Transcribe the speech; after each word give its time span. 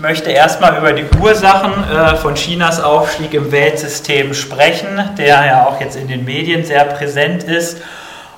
möchte 0.00 0.30
erstmal 0.30 0.78
über 0.78 0.92
die 0.92 1.04
Ursachen 1.20 1.72
äh, 1.84 2.16
von 2.16 2.34
Chinas 2.34 2.82
Aufstieg 2.82 3.34
im 3.34 3.52
Weltsystem 3.52 4.32
sprechen, 4.32 5.10
der 5.18 5.44
ja 5.44 5.66
auch 5.66 5.78
jetzt 5.80 5.96
in 5.96 6.08
den 6.08 6.24
Medien 6.24 6.64
sehr 6.64 6.84
präsent 6.84 7.44
ist 7.44 7.78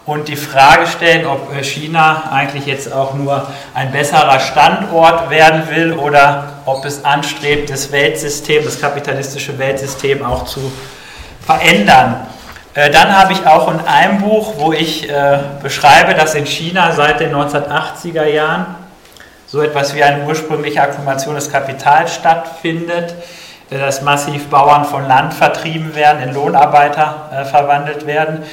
und 0.04 0.26
die 0.26 0.36
Frage 0.36 0.88
stellen, 0.88 1.24
ob 1.24 1.54
äh, 1.54 1.62
China 1.62 2.24
eigentlich 2.32 2.66
jetzt 2.66 2.92
auch 2.92 3.14
nur 3.14 3.46
ein 3.74 3.92
besserer 3.92 4.40
Standort 4.40 5.30
werden 5.30 5.68
will 5.70 5.92
oder 5.92 6.54
ob 6.66 6.84
es 6.84 7.04
anstrebt, 7.04 7.70
das 7.70 7.92
Weltsystem, 7.92 8.64
das 8.64 8.80
kapitalistische 8.80 9.56
Weltsystem 9.56 10.24
auch 10.24 10.44
zu 10.46 10.72
verändern. 11.46 12.26
Äh, 12.74 12.90
dann 12.90 13.16
habe 13.16 13.34
ich 13.34 13.46
auch 13.46 13.72
in 13.72 13.78
einem 13.86 14.20
Buch, 14.20 14.54
wo 14.56 14.72
ich 14.72 15.08
beschreibe, 15.62 16.14
dass 16.14 16.34
in 16.34 16.46
China 16.46 16.92
seit 16.92 17.20
den 17.20 17.32
1980er 17.32 18.24
Jahren 18.24 18.81
so 19.52 19.60
etwas 19.60 19.94
wie 19.94 20.02
eine 20.02 20.24
ursprüngliche 20.24 20.80
Akkumulation 20.80 21.34
des 21.34 21.52
Kapitals 21.52 22.14
stattfindet, 22.14 23.14
dass 23.68 24.00
massiv 24.00 24.48
Bauern 24.48 24.86
von 24.86 25.06
Land 25.06 25.34
vertrieben 25.34 25.94
werden, 25.94 26.22
in 26.22 26.34
Lohnarbeiter 26.34 27.46
verwandelt 27.50 28.06
werden, 28.06 28.44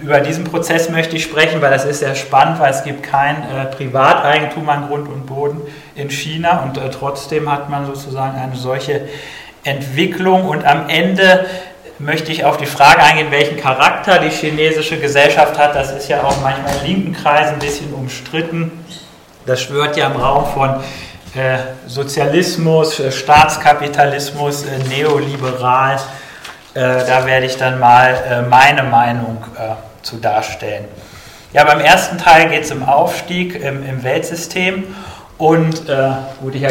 über 0.00 0.20
diesen 0.20 0.44
Prozess 0.44 0.90
möchte 0.90 1.16
ich 1.16 1.24
sprechen, 1.24 1.60
weil 1.60 1.72
das 1.72 1.84
ist 1.84 1.98
sehr 1.98 2.14
spannend, 2.14 2.60
weil 2.60 2.70
es 2.70 2.84
gibt 2.84 3.02
kein 3.02 3.36
äh, 3.36 3.64
Privateigentum 3.66 4.68
an 4.68 4.86
Grund 4.86 5.08
und 5.08 5.26
Boden 5.26 5.60
in 5.96 6.08
China 6.08 6.62
und 6.62 6.78
äh, 6.78 6.88
trotzdem 6.90 7.50
hat 7.50 7.68
man 7.68 7.86
sozusagen 7.86 8.38
eine 8.38 8.54
solche 8.54 9.08
Entwicklung 9.64 10.46
und 10.46 10.64
am 10.64 10.88
Ende 10.88 11.46
möchte 11.98 12.30
ich 12.30 12.44
auf 12.44 12.58
die 12.58 12.66
Frage 12.66 13.02
eingehen, 13.02 13.28
welchen 13.30 13.56
Charakter 13.56 14.20
die 14.20 14.30
chinesische 14.30 15.00
Gesellschaft 15.00 15.58
hat. 15.58 15.74
Das 15.74 15.90
ist 15.90 16.08
ja 16.08 16.22
auch 16.22 16.40
manchmal 16.42 16.76
in 16.76 16.86
linken 16.86 17.12
Kreisen 17.12 17.54
ein 17.54 17.58
bisschen 17.58 17.92
umstritten. 17.92 18.70
Das 19.48 19.62
schwört 19.62 19.96
ja 19.96 20.08
im 20.08 20.20
Raum 20.20 20.44
von 20.44 20.68
äh, 21.34 21.56
Sozialismus, 21.86 23.00
äh, 23.00 23.10
Staatskapitalismus, 23.10 24.64
äh, 24.64 24.78
neoliberal. 24.90 25.96
Äh, 26.74 26.80
da 27.06 27.24
werde 27.24 27.46
ich 27.46 27.56
dann 27.56 27.80
mal 27.80 28.46
meine 28.50 28.82
Meinung 28.82 29.38
zu 30.02 30.16
darstellen. 30.16 30.84
Ja, 31.54 31.64
beim 31.64 31.80
ersten 31.80 32.18
Teil 32.18 32.50
geht 32.50 32.64
es 32.64 32.72
um 32.72 32.86
Aufstieg 32.86 33.54
im, 33.54 33.88
im 33.88 34.02
Weltsystem. 34.04 34.84
Und 35.38 35.88
äh, 35.88 36.10
gut, 36.42 36.54
ich, 36.54 36.66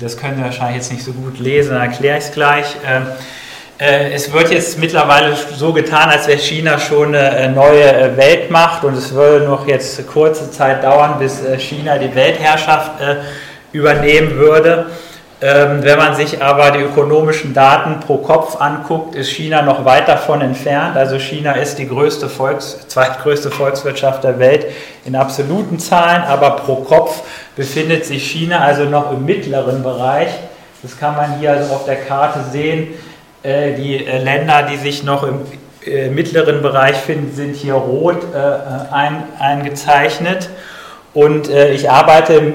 das 0.00 0.16
können 0.16 0.38
Sie 0.38 0.44
wahrscheinlich 0.44 0.76
jetzt 0.76 0.92
nicht 0.92 1.04
so 1.04 1.12
gut 1.12 1.38
lesen, 1.38 1.74
dann 1.74 1.90
erkläre 1.90 2.16
ich 2.16 2.24
es 2.24 2.32
gleich. 2.32 2.76
Äh, 2.86 3.00
äh, 3.00 3.02
es 3.78 4.32
wird 4.32 4.52
jetzt 4.52 4.78
mittlerweile 4.78 5.34
so 5.56 5.72
getan, 5.72 6.08
als 6.08 6.28
wäre 6.28 6.38
China 6.38 6.78
schon 6.78 7.08
eine 7.08 7.36
äh, 7.36 7.48
neue 7.48 7.82
äh, 7.82 8.16
Weltmacht 8.16 8.84
und 8.84 8.96
es 8.96 9.12
würde 9.12 9.46
noch 9.46 9.66
jetzt 9.66 10.06
kurze 10.06 10.50
Zeit 10.52 10.84
dauern, 10.84 11.16
bis 11.18 11.44
äh, 11.44 11.58
China 11.58 11.98
die 11.98 12.14
Weltherrschaft 12.14 12.92
übernehmen 13.72 14.36
würde. 14.36 14.86
Ähm, 15.42 15.82
wenn 15.82 15.98
man 15.98 16.14
sich 16.14 16.40
aber 16.40 16.70
die 16.70 16.80
ökonomischen 16.80 17.52
Daten 17.52 17.98
pro 17.98 18.18
Kopf 18.18 18.60
anguckt, 18.60 19.16
ist 19.16 19.30
China 19.30 19.62
noch 19.62 19.84
weit 19.84 20.06
davon 20.06 20.40
entfernt. 20.40 20.96
Also 20.96 21.18
China 21.18 21.52
ist 21.52 21.76
die 21.76 21.88
größte 21.88 22.28
Volks-, 22.28 22.86
zweitgrößte 22.86 23.50
Volkswirtschaft 23.50 24.22
der 24.22 24.38
Welt 24.38 24.66
in 25.04 25.16
absoluten 25.16 25.80
Zahlen, 25.80 26.22
aber 26.22 26.50
pro 26.52 26.76
Kopf 26.76 27.22
befindet 27.56 28.06
sich 28.06 28.30
China 28.30 28.60
also 28.60 28.84
noch 28.84 29.10
im 29.10 29.24
mittleren 29.24 29.82
Bereich. 29.82 30.30
Das 30.82 30.96
kann 30.96 31.16
man 31.16 31.38
hier 31.40 31.52
also 31.52 31.74
auf 31.74 31.84
der 31.84 31.96
Karte 31.96 32.40
sehen. 32.52 32.94
Äh, 33.44 33.74
die 33.74 34.06
äh, 34.06 34.22
Länder, 34.22 34.62
die 34.62 34.78
sich 34.78 35.04
noch 35.04 35.22
im 35.22 35.40
äh, 35.84 36.08
mittleren 36.08 36.62
Bereich 36.62 36.96
finden, 36.96 37.34
sind 37.34 37.54
hier 37.54 37.74
rot 37.74 38.22
eingezeichnet. 39.38 40.48
Und 41.12 41.48
ich 41.48 41.90
arbeite 41.90 42.32
im 42.32 42.54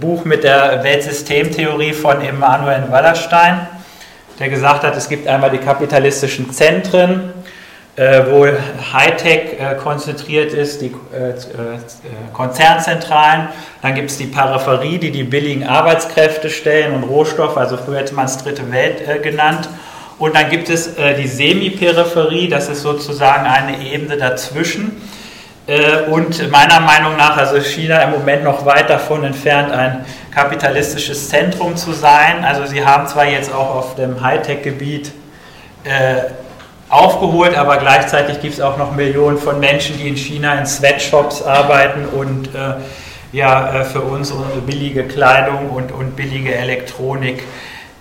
Buch 0.00 0.24
mit 0.24 0.42
der 0.44 0.82
Weltsystemtheorie 0.82 1.92
von 1.92 2.22
Emanuel 2.22 2.84
Wallerstein, 2.88 3.66
der 4.38 4.48
gesagt 4.48 4.82
hat, 4.82 4.96
es 4.96 5.10
gibt 5.10 5.26
einmal 5.28 5.50
die 5.50 5.58
kapitalistischen 5.58 6.50
Zentren, 6.50 7.34
wo 8.30 8.46
Hightech 8.94 9.58
konzentriert 9.82 10.54
ist, 10.54 10.80
die 10.80 10.94
Konzernzentralen. 12.32 13.48
Dann 13.82 13.94
gibt 13.94 14.10
es 14.10 14.16
die 14.16 14.26
Peripherie, 14.26 14.96
die 14.96 15.10
die 15.10 15.24
billigen 15.24 15.68
Arbeitskräfte 15.68 16.48
stellen 16.48 16.94
und 16.94 17.02
Rohstoffe, 17.04 17.58
also 17.58 17.76
früher 17.76 17.98
hätte 17.98 18.14
man 18.14 18.24
es 18.24 18.38
dritte 18.38 18.72
Welt 18.72 19.22
genannt. 19.22 19.68
Und 20.18 20.34
dann 20.34 20.50
gibt 20.50 20.68
es 20.68 20.96
die 20.96 21.28
Semiperipherie, 21.28 22.48
das 22.48 22.68
ist 22.68 22.82
sozusagen 22.82 23.46
eine 23.46 23.80
Ebene 23.86 24.16
dazwischen 24.16 25.00
äh, 25.68 26.08
und 26.08 26.50
meiner 26.50 26.80
Meinung 26.80 27.16
nach, 27.18 27.36
also 27.36 27.56
ist 27.56 27.68
China 27.68 27.98
im 27.98 28.12
Moment 28.12 28.42
noch 28.42 28.64
weit 28.64 28.88
davon 28.88 29.22
entfernt, 29.22 29.70
ein 29.70 30.06
kapitalistisches 30.30 31.28
Zentrum 31.28 31.76
zu 31.76 31.92
sein. 31.92 32.42
Also 32.42 32.64
sie 32.64 32.84
haben 32.84 33.06
zwar 33.06 33.26
jetzt 33.26 33.52
auch 33.52 33.74
auf 33.74 33.94
dem 33.94 34.22
Hightech-Gebiet 34.22 35.12
äh, 35.84 36.22
aufgeholt, 36.88 37.54
aber 37.54 37.76
gleichzeitig 37.76 38.40
gibt 38.40 38.54
es 38.54 38.62
auch 38.62 38.78
noch 38.78 38.92
Millionen 38.96 39.36
von 39.36 39.60
Menschen, 39.60 39.98
die 39.98 40.08
in 40.08 40.16
China 40.16 40.54
in 40.54 40.64
Sweatshops 40.64 41.42
arbeiten 41.42 42.06
und 42.06 42.46
äh, 42.54 42.76
ja, 43.32 43.80
äh, 43.80 43.84
für 43.84 44.00
uns 44.00 44.30
unsere 44.30 44.62
billige 44.62 45.04
Kleidung 45.04 45.68
und, 45.68 45.92
und 45.92 46.16
billige 46.16 46.54
Elektronik 46.54 47.42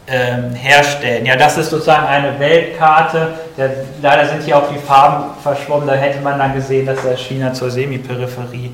ähm, 0.08 0.54
herstellen. 0.54 1.26
Ja, 1.26 1.36
das 1.36 1.58
ist 1.58 1.70
sozusagen 1.70 2.08
eine 2.08 2.40
Weltkarte. 2.40 3.34
Der, 3.58 3.72
leider 4.02 4.28
sind 4.28 4.44
hier 4.44 4.58
auch 4.58 4.72
die 4.72 4.80
Farben 4.80 5.40
verschwommen. 5.42 5.88
Da 5.88 5.96
hätte 5.96 6.22
man 6.22 6.40
dann 6.40 6.54
gesehen, 6.54 6.86
dass 6.86 7.04
das 7.04 7.20
China 7.20 7.54
zur 7.54 7.70
Semiperipherie 7.70 8.72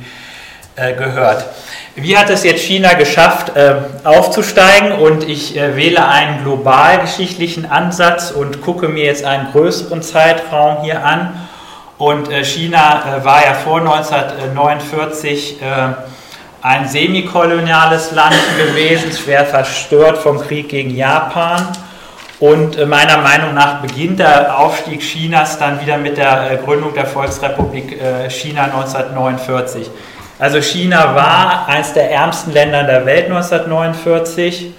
äh, 0.75 0.93
gehört. 0.93 1.45
Wie 1.95 2.17
hat 2.17 2.29
es 2.29 2.43
jetzt 2.43 2.61
China 2.61 2.93
geschafft, 2.93 3.55
äh, 3.55 3.75
aufzusteigen? 4.03 4.93
Und 4.93 5.27
ich 5.27 5.57
äh, 5.57 5.75
wähle 5.75 6.07
einen 6.07 6.43
globalgeschichtlichen 6.43 7.69
Ansatz 7.69 8.31
und 8.31 8.61
gucke 8.61 8.87
mir 8.87 9.05
jetzt 9.05 9.25
einen 9.25 9.51
größeren 9.51 10.01
Zeitraum 10.01 10.83
hier 10.83 11.03
an. 11.03 11.47
Und 11.97 12.31
äh, 12.31 12.43
China 12.43 13.21
war 13.23 13.43
ja 13.45 13.53
vor 13.53 13.79
1949 13.79 15.61
ein 16.63 16.87
semikoloniales 16.87 18.11
Land 18.11 18.37
gewesen, 18.57 19.11
schwer 19.11 19.45
verstört 19.45 20.17
vom 20.17 20.39
Krieg 20.39 20.69
gegen 20.69 20.95
Japan. 20.95 21.67
Und 22.39 22.77
äh, 22.77 22.85
meiner 22.85 23.17
Meinung 23.17 23.53
nach 23.53 23.81
beginnt 23.81 24.19
der 24.19 24.57
Aufstieg 24.57 25.01
Chinas 25.01 25.59
dann 25.59 25.81
wieder 25.81 25.97
mit 25.97 26.17
der 26.17 26.51
äh, 26.51 26.57
Gründung 26.57 26.93
der 26.93 27.05
Volksrepublik 27.05 28.01
äh, 28.01 28.29
China 28.29 28.63
1949. 28.63 29.89
Also 30.39 30.61
China 30.61 31.15
war 31.15 31.67
eines 31.67 31.91
der 31.91 32.09
ärmsten 32.09 32.53
Länder 32.53 32.83
der 32.83 33.05
Welt 33.05 33.25
1949 33.25 34.71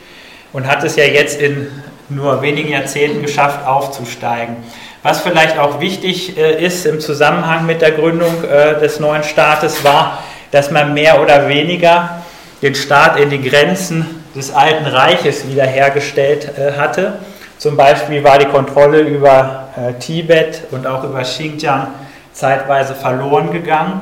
und 0.55 0.67
hat 0.67 0.85
es 0.85 0.97
ja 0.97 1.05
jetzt 1.05 1.39
in 1.39 1.69
nur 2.09 2.41
wenigen 2.41 2.71
Jahrzehnten 2.71 3.21
geschafft, 3.21 3.67
aufzusteigen. 3.67 4.57
Was 5.03 5.21
vielleicht 5.21 5.59
auch 5.59 5.81
wichtig 5.81 6.37
ist 6.37 6.87
im 6.87 6.99
Zusammenhang 7.01 7.67
mit 7.67 7.83
der 7.83 7.93
Gründung 7.93 8.43
des 8.81 9.01
neuen 9.01 9.23
Staates 9.23 9.85
war, 9.85 10.23
dass 10.55 10.71
man 10.71 10.95
mehr 10.95 11.21
oder 11.21 11.49
weniger 11.49 12.23
den 12.63 12.77
Staat 12.77 13.19
in 13.19 13.29
die 13.29 13.43
Grenzen 13.43 14.23
des 14.37 14.55
Alten 14.55 14.87
Reiches 14.87 15.49
wiederhergestellt 15.49 16.57
äh, 16.57 16.79
hatte. 16.79 17.15
Zum 17.59 17.77
Beispiel 17.77 18.23
war 18.23 18.39
die 18.39 18.47
Kontrolle 18.47 19.01
über 19.01 19.71
äh, 19.77 19.95
Tibet 19.95 20.63
und 20.71 20.87
auch 20.87 21.03
über 21.03 21.23
Xinjiang 21.23 21.89
zeitweise 22.33 22.95
verloren 22.95 23.51
gegangen. 23.51 24.01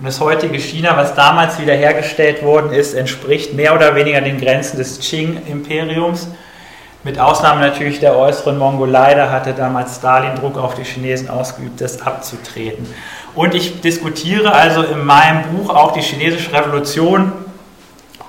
Und 0.00 0.06
das 0.06 0.18
heutige 0.18 0.58
China, 0.58 0.96
was 0.96 1.14
damals 1.14 1.60
wiederhergestellt 1.60 2.42
worden 2.42 2.72
ist, 2.72 2.94
entspricht 2.94 3.54
mehr 3.54 3.72
oder 3.72 3.94
weniger 3.94 4.22
den 4.22 4.40
Grenzen 4.40 4.78
des 4.78 4.98
Qing-Imperiums. 4.98 6.26
Mit 7.04 7.20
Ausnahme 7.20 7.60
natürlich 7.60 8.00
der 8.00 8.16
äußeren 8.16 8.58
Mongolei, 8.58 9.14
da 9.14 9.30
hatte 9.30 9.52
damals 9.52 9.96
Stalin 9.96 10.34
Druck 10.34 10.58
auf 10.58 10.74
die 10.74 10.84
Chinesen 10.84 11.30
ausgeübt, 11.30 11.80
das 11.80 12.02
abzutreten. 12.02 12.92
Und 13.34 13.54
ich 13.54 13.80
diskutiere 13.80 14.52
also 14.52 14.82
in 14.82 15.04
meinem 15.04 15.42
Buch 15.44 15.70
auch 15.70 15.92
die 15.92 16.02
chinesische 16.02 16.52
Revolution 16.52 17.32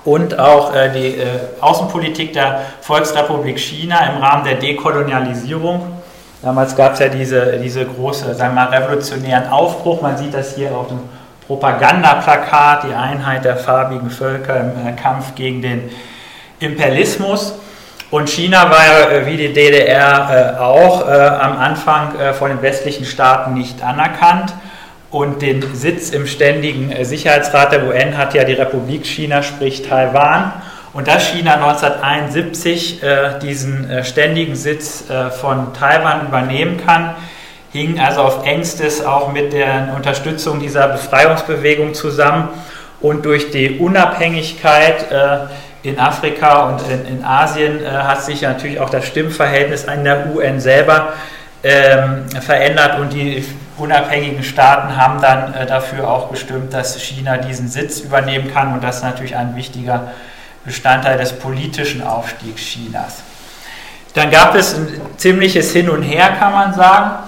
und 0.04 0.38
auch 0.38 0.74
äh, 0.74 0.90
die 0.90 1.18
äh, 1.18 1.26
Außenpolitik 1.60 2.32
der 2.32 2.62
Volksrepublik 2.80 3.58
China 3.58 3.98
im 4.10 4.22
Rahmen 4.22 4.44
der 4.44 4.54
Dekolonialisierung. 4.54 6.02
Damals 6.42 6.76
gab 6.76 6.94
es 6.94 6.98
ja 7.00 7.08
diese, 7.08 7.58
diese 7.58 7.84
große, 7.84 8.34
sagen 8.34 8.54
wir 8.54 8.64
mal, 8.64 8.74
revolutionären 8.74 9.48
Aufbruch. 9.48 10.00
Man 10.02 10.16
sieht 10.16 10.32
das 10.32 10.54
hier 10.54 10.74
auf 10.74 10.88
dem 10.88 11.00
Propagandaplakat, 11.46 12.84
die 12.84 12.94
Einheit 12.94 13.44
der 13.44 13.56
farbigen 13.56 14.10
Völker 14.10 14.58
im 14.60 14.86
äh, 14.86 14.92
Kampf 14.92 15.34
gegen 15.34 15.60
den 15.60 15.90
Imperialismus. 16.60 17.54
Und 18.10 18.30
China 18.30 18.70
war 18.70 18.86
ja 18.86 19.10
äh, 19.10 19.26
wie 19.26 19.36
die 19.36 19.52
DDR 19.52 20.54
äh, 20.56 20.60
auch 20.60 21.06
äh, 21.06 21.12
am 21.12 21.58
Anfang 21.58 22.12
von 22.38 22.48
den 22.48 22.62
westlichen 22.62 23.04
Staaten 23.04 23.52
nicht 23.54 23.82
anerkannt 23.82 24.54
und 25.14 25.42
den 25.42 25.62
Sitz 25.76 26.10
im 26.10 26.26
ständigen 26.26 26.90
äh, 26.90 27.04
Sicherheitsrat 27.04 27.70
der 27.70 27.86
UN 27.86 28.18
hat 28.18 28.34
ja 28.34 28.42
die 28.42 28.54
Republik 28.54 29.06
China, 29.06 29.44
sprich 29.44 29.82
Taiwan. 29.82 30.52
Und 30.92 31.06
dass 31.06 31.28
China 31.28 31.54
1971 31.54 33.00
äh, 33.00 33.38
diesen 33.40 33.88
äh, 33.88 34.02
ständigen 34.02 34.56
Sitz 34.56 35.08
äh, 35.08 35.30
von 35.30 35.72
Taiwan 35.72 36.26
übernehmen 36.26 36.84
kann, 36.84 37.14
hing 37.72 38.00
also 38.00 38.22
auf 38.22 38.44
engstes 38.44 39.04
auch 39.04 39.30
mit 39.30 39.52
der 39.52 39.92
Unterstützung 39.94 40.58
dieser 40.58 40.88
Befreiungsbewegung 40.88 41.94
zusammen. 41.94 42.48
Und 43.00 43.24
durch 43.24 43.52
die 43.52 43.78
Unabhängigkeit 43.78 45.12
äh, 45.12 45.88
in 45.88 46.00
Afrika 46.00 46.70
und 46.70 46.82
in, 46.90 47.18
in 47.18 47.24
Asien 47.24 47.84
äh, 47.84 47.88
hat 47.88 48.24
sich 48.24 48.42
natürlich 48.42 48.80
auch 48.80 48.90
das 48.90 49.06
Stimmverhältnis 49.06 49.86
an 49.86 50.02
der 50.02 50.34
UN 50.34 50.58
selber 50.58 51.12
ähm, 51.62 52.28
verändert 52.40 52.98
und 52.98 53.12
die 53.12 53.44
unabhängigen 53.76 54.42
Staaten 54.42 54.96
haben 54.96 55.20
dann 55.20 55.54
äh, 55.54 55.66
dafür 55.66 56.08
auch 56.08 56.28
bestimmt, 56.28 56.72
dass 56.72 57.00
China 57.00 57.38
diesen 57.38 57.68
Sitz 57.68 58.00
übernehmen 58.00 58.52
kann 58.52 58.72
und 58.72 58.82
das 58.82 58.96
ist 58.96 59.02
natürlich 59.02 59.36
ein 59.36 59.56
wichtiger 59.56 60.12
Bestandteil 60.64 61.18
des 61.18 61.32
politischen 61.34 62.02
Aufstiegs 62.02 62.62
Chinas. 62.62 63.22
Dann 64.14 64.30
gab 64.30 64.54
es 64.54 64.74
ein 64.74 65.00
ziemliches 65.16 65.72
Hin 65.72 65.90
und 65.90 66.02
Her, 66.02 66.36
kann 66.38 66.52
man 66.52 66.72
sagen. 66.74 67.24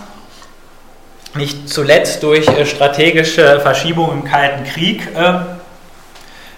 Nicht 1.34 1.68
zuletzt 1.68 2.22
durch 2.22 2.46
äh, 2.48 2.64
strategische 2.64 3.60
Verschiebungen 3.60 4.20
im 4.20 4.24
Kalten 4.24 4.64
Krieg 4.64 5.08
äh, 5.14 5.40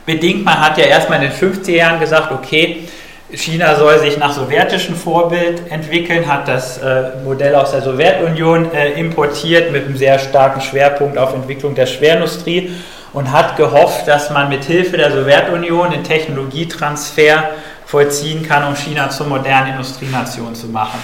bedingt. 0.04 0.44
Man 0.44 0.60
hat 0.60 0.78
ja 0.78 0.84
erstmal 0.84 1.22
in 1.22 1.30
den 1.30 1.36
50er 1.36 1.72
Jahren 1.72 1.98
gesagt, 1.98 2.30
okay, 2.30 2.88
China 3.32 3.76
soll 3.76 3.98
sich 3.98 4.16
nach 4.16 4.32
sowjetischem 4.32 4.96
Vorbild 4.96 5.70
entwickeln, 5.70 6.26
hat 6.26 6.48
das 6.48 6.78
äh, 6.78 7.10
Modell 7.24 7.54
aus 7.54 7.72
der 7.72 7.82
Sowjetunion 7.82 8.72
äh, 8.72 8.92
importiert 8.98 9.70
mit 9.70 9.84
einem 9.84 9.98
sehr 9.98 10.18
starken 10.18 10.62
Schwerpunkt 10.62 11.18
auf 11.18 11.34
Entwicklung 11.34 11.74
der 11.74 11.84
Schwerindustrie 11.84 12.72
und 13.12 13.30
hat 13.30 13.58
gehofft, 13.58 14.08
dass 14.08 14.30
man 14.30 14.48
mit 14.48 14.64
Hilfe 14.64 14.96
der 14.96 15.12
Sowjetunion 15.12 15.90
den 15.90 16.04
Technologietransfer 16.04 17.50
vollziehen 17.84 18.48
kann, 18.48 18.66
um 18.66 18.74
China 18.74 19.10
zur 19.10 19.26
modernen 19.26 19.72
Industrienation 19.72 20.54
zu 20.54 20.68
machen. 20.68 20.98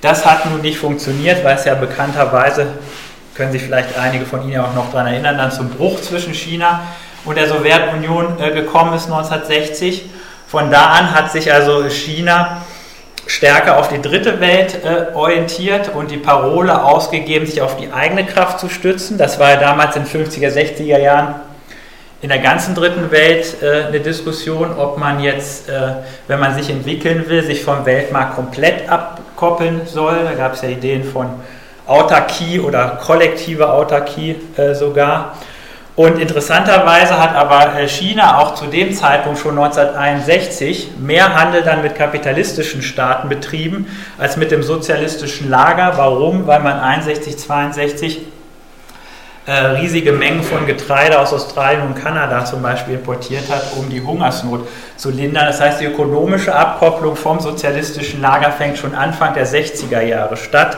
Das 0.00 0.24
hat 0.24 0.48
nun 0.48 0.60
nicht 0.60 0.78
funktioniert, 0.78 1.42
weil 1.42 1.56
es 1.56 1.64
ja 1.64 1.74
bekannterweise, 1.74 2.66
können 3.34 3.50
sich 3.50 3.62
vielleicht 3.62 3.98
einige 3.98 4.26
von 4.26 4.48
Ihnen 4.48 4.60
auch 4.60 4.74
noch 4.74 4.92
daran 4.92 5.08
erinnern, 5.08 5.38
dann 5.38 5.50
zum 5.50 5.70
Bruch 5.70 6.00
zwischen 6.00 6.34
China 6.34 6.82
und 7.24 7.36
der 7.36 7.48
Sowjetunion 7.48 8.40
äh, 8.40 8.52
gekommen 8.52 8.94
ist 8.94 9.06
1960. 9.06 10.04
Von 10.46 10.70
da 10.70 10.86
an 10.86 11.14
hat 11.14 11.32
sich 11.32 11.52
also 11.52 11.88
China 11.88 12.62
stärker 13.26 13.78
auf 13.78 13.88
die 13.88 14.00
dritte 14.00 14.40
Welt 14.40 14.84
äh, 14.84 15.14
orientiert 15.14 15.90
und 15.94 16.10
die 16.10 16.18
Parole 16.18 16.84
ausgegeben, 16.84 17.46
sich 17.46 17.62
auf 17.62 17.76
die 17.76 17.92
eigene 17.92 18.24
Kraft 18.24 18.60
zu 18.60 18.68
stützen. 18.68 19.18
Das 19.18 19.38
war 19.38 19.50
ja 19.50 19.56
damals 19.56 19.96
in 19.96 20.04
den 20.04 20.26
50er, 20.26 20.50
60er 20.50 20.98
Jahren 20.98 21.34
in 22.24 22.30
der 22.30 22.38
ganzen 22.38 22.74
dritten 22.74 23.10
Welt 23.10 23.62
äh, 23.62 23.84
eine 23.84 24.00
Diskussion, 24.00 24.78
ob 24.78 24.96
man 24.98 25.20
jetzt, 25.20 25.68
äh, 25.68 25.96
wenn 26.26 26.40
man 26.40 26.54
sich 26.54 26.70
entwickeln 26.70 27.28
will, 27.28 27.42
sich 27.42 27.62
vom 27.62 27.84
Weltmarkt 27.84 28.36
komplett 28.36 28.88
abkoppeln 28.88 29.82
soll. 29.84 30.24
Da 30.24 30.32
gab 30.32 30.54
es 30.54 30.62
ja 30.62 30.70
Ideen 30.70 31.04
von 31.04 31.28
Autarkie 31.86 32.60
oder 32.60 32.98
kollektive 33.04 33.70
Autarkie 33.70 34.36
äh, 34.56 34.74
sogar. 34.74 35.36
Und 35.96 36.18
interessanterweise 36.18 37.20
hat 37.20 37.36
aber 37.36 37.86
China 37.86 38.38
auch 38.38 38.54
zu 38.54 38.66
dem 38.66 38.92
Zeitpunkt 38.92 39.38
schon 39.38 39.56
1961 39.56 40.92
mehr 40.98 41.40
Handel 41.40 41.62
dann 41.62 41.82
mit 41.82 41.94
kapitalistischen 41.94 42.82
Staaten 42.82 43.28
betrieben 43.28 43.86
als 44.18 44.36
mit 44.36 44.50
dem 44.50 44.64
sozialistischen 44.64 45.48
Lager. 45.48 45.92
Warum? 45.96 46.48
Weil 46.48 46.60
man 46.60 46.80
61, 46.80 47.38
62 47.38 48.22
äh, 49.46 49.52
riesige 49.52 50.12
Mengen 50.12 50.42
von 50.42 50.66
Getreide 50.66 51.20
aus 51.20 51.32
Australien 51.32 51.82
und 51.82 51.94
Kanada 51.94 52.44
zum 52.44 52.62
Beispiel 52.62 52.94
importiert 52.94 53.48
hat, 53.48 53.62
um 53.76 53.88
die 53.88 54.00
Hungersnot 54.00 54.66
zu 54.96 55.10
lindern. 55.10 55.46
Das 55.46 55.60
heißt, 55.60 55.80
die 55.80 55.84
ökonomische 55.84 56.54
Abkopplung 56.54 57.14
vom 57.14 57.38
sozialistischen 57.38 58.20
Lager 58.20 58.50
fängt 58.50 58.78
schon 58.78 58.94
Anfang 58.96 59.34
der 59.34 59.46
60er 59.46 60.00
Jahre 60.00 60.36
statt. 60.36 60.76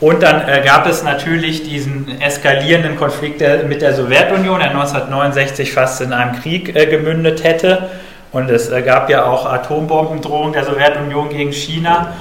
Und 0.00 0.22
dann 0.22 0.48
äh, 0.48 0.62
gab 0.64 0.86
es 0.86 1.02
natürlich 1.02 1.62
diesen 1.62 2.20
eskalierenden 2.22 2.96
Konflikt 2.96 3.42
der, 3.42 3.64
mit 3.64 3.82
der 3.82 3.94
Sowjetunion, 3.94 4.58
der 4.58 4.70
1969 4.70 5.72
fast 5.72 6.00
in 6.00 6.14
einem 6.14 6.40
Krieg 6.40 6.74
äh, 6.74 6.86
gemündet 6.86 7.44
hätte. 7.44 7.90
Und 8.32 8.48
es 8.50 8.70
äh, 8.70 8.80
gab 8.80 9.10
ja 9.10 9.26
auch 9.26 9.44
Atombombendrohungen 9.44 10.54
der 10.54 10.64
Sowjetunion 10.64 11.28
gegen 11.28 11.52
China. 11.52 12.14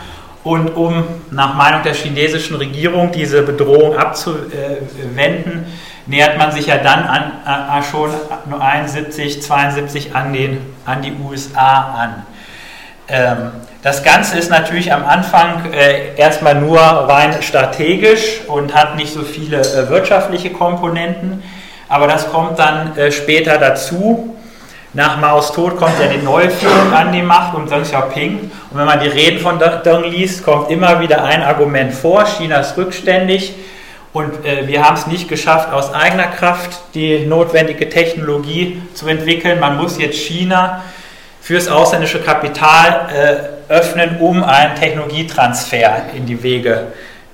Und 0.43 0.75
um 0.75 1.05
nach 1.31 1.55
Meinung 1.55 1.83
der 1.83 1.93
chinesischen 1.93 2.57
Regierung 2.57 3.11
diese 3.13 3.43
Bedrohung 3.43 3.97
abzuwenden, 3.97 5.65
nähert 6.05 6.37
man 6.37 6.51
sich 6.51 6.67
ja 6.67 6.77
dann 6.77 7.03
an, 7.03 7.83
schon 7.83 8.09
71, 8.59 9.41
72 9.41 10.15
an, 10.15 10.33
den, 10.33 10.59
an 10.85 11.01
die 11.01 11.13
USA 11.13 11.95
an. 11.97 12.23
Ähm, 13.07 13.51
das 13.81 14.03
Ganze 14.03 14.37
ist 14.37 14.49
natürlich 14.49 14.91
am 14.91 15.05
Anfang 15.05 15.71
äh, 15.71 16.15
erstmal 16.17 16.55
nur 16.55 16.79
rein 16.79 17.41
strategisch 17.41 18.41
und 18.47 18.75
hat 18.75 18.97
nicht 18.97 19.13
so 19.13 19.21
viele 19.21 19.59
äh, 19.61 19.89
wirtschaftliche 19.89 20.49
Komponenten, 20.49 21.41
aber 21.87 22.07
das 22.07 22.29
kommt 22.29 22.59
dann 22.59 22.97
äh, 22.97 23.11
später 23.11 23.57
dazu. 23.57 24.35
Nach 24.93 25.17
Maos 25.17 25.53
Tod 25.53 25.77
kommt 25.77 25.99
ja 25.99 26.07
die 26.07 26.17
neue 26.17 26.49
Führung 26.49 26.91
an 26.91 27.13
die 27.13 27.21
Macht 27.21 27.55
um 27.55 27.69
Deng 27.69 27.83
Xiaoping. 27.83 28.51
Und 28.71 28.77
wenn 28.77 28.87
man 28.87 28.99
die 28.99 29.07
Reden 29.07 29.39
von 29.39 29.59
Deng 29.59 30.03
liest, 30.03 30.43
kommt 30.43 30.71
immer 30.71 30.99
wieder 30.99 31.23
ein 31.23 31.43
Argument 31.43 31.93
vor, 31.93 32.25
China 32.25 32.57
ist 32.57 32.75
rückständig 32.75 33.53
und 34.11 34.45
äh, 34.45 34.67
wir 34.67 34.83
haben 34.83 34.95
es 34.95 35.07
nicht 35.07 35.29
geschafft, 35.29 35.71
aus 35.71 35.93
eigener 35.93 36.27
Kraft 36.27 36.81
die 36.95 37.25
notwendige 37.25 37.87
Technologie 37.87 38.81
zu 38.93 39.07
entwickeln. 39.07 39.59
Man 39.59 39.77
muss 39.77 39.99
jetzt 39.99 40.17
China 40.17 40.81
fürs 41.39 41.67
ausländische 41.67 42.19
Kapital 42.19 43.07
äh, 43.15 43.58
öffnen, 43.69 44.17
um 44.19 44.43
einen 44.43 44.75
Technologietransfer 44.75 46.07
in 46.15 46.25
die 46.25 46.43
Wege 46.43 46.87